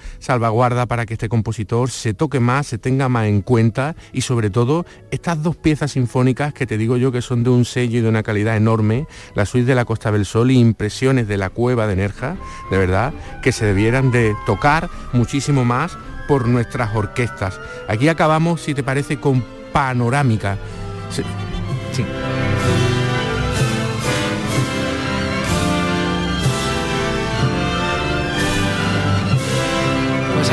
salvaguarda 0.53 0.84
para 0.84 1.07
que 1.07 1.14
este 1.14 1.30
compositor 1.30 1.90
se 1.90 2.12
toque 2.12 2.38
más, 2.38 2.66
se 2.66 2.76
tenga 2.76 3.09
más 3.09 3.26
en 3.26 3.40
cuenta 3.40 3.96
y 4.12 4.20
sobre 4.20 4.50
todo 4.50 4.84
estas 5.11 5.42
dos 5.42 5.57
piezas 5.57 5.92
sinfónicas 5.92 6.53
que 6.53 6.66
te 6.66 6.76
digo 6.76 6.98
yo 6.98 7.11
que 7.11 7.22
son 7.22 7.42
de 7.42 7.48
un 7.48 7.64
sello 7.64 7.98
y 7.98 8.03
de 8.03 8.09
una 8.09 8.22
calidad 8.22 8.55
enorme, 8.57 9.07
la 9.34 9.46
suite 9.46 9.66
de 9.66 9.74
la 9.74 9.86
Costa 9.86 10.12
del 10.12 10.26
Sol 10.26 10.50
y 10.50 10.59
impresiones 10.59 11.26
de 11.26 11.38
la 11.38 11.48
cueva 11.48 11.86
de 11.86 11.96
Nerja, 11.96 12.36
de 12.70 12.76
verdad, 12.76 13.14
que 13.42 13.50
se 13.50 13.64
debieran 13.64 14.11
de 14.11 14.34
tocar 14.44 14.90
muchísimo 15.14 15.64
más 15.64 15.96
por 16.28 16.46
nuestras 16.46 16.94
orquestas. 16.94 17.59
Aquí 17.88 18.09
acabamos, 18.09 18.61
si 18.61 18.74
te 18.74 18.82
parece, 18.82 19.18
con 19.18 19.42
panorámica. 19.72 20.59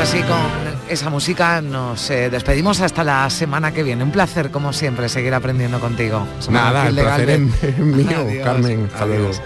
Sí, 0.06 0.22
con 0.22 0.38
esa 0.88 1.10
música 1.10 1.60
nos 1.60 2.10
eh, 2.10 2.30
despedimos 2.30 2.80
hasta 2.80 3.04
la 3.04 3.28
semana 3.30 3.72
que 3.72 3.82
viene. 3.82 4.02
Un 4.02 4.10
placer, 4.10 4.50
como 4.50 4.72
siempre, 4.72 5.08
seguir 5.08 5.34
aprendiendo 5.34 5.78
contigo. 5.80 6.26
Nada, 6.50 6.88
el 6.88 6.94
placer 6.94 7.30
es 7.30 7.78
mío. 7.78 8.26
Carmen. 8.44 8.88
Hasta 8.92 9.06
luego. 9.06 9.24
Adiós. 9.28 9.42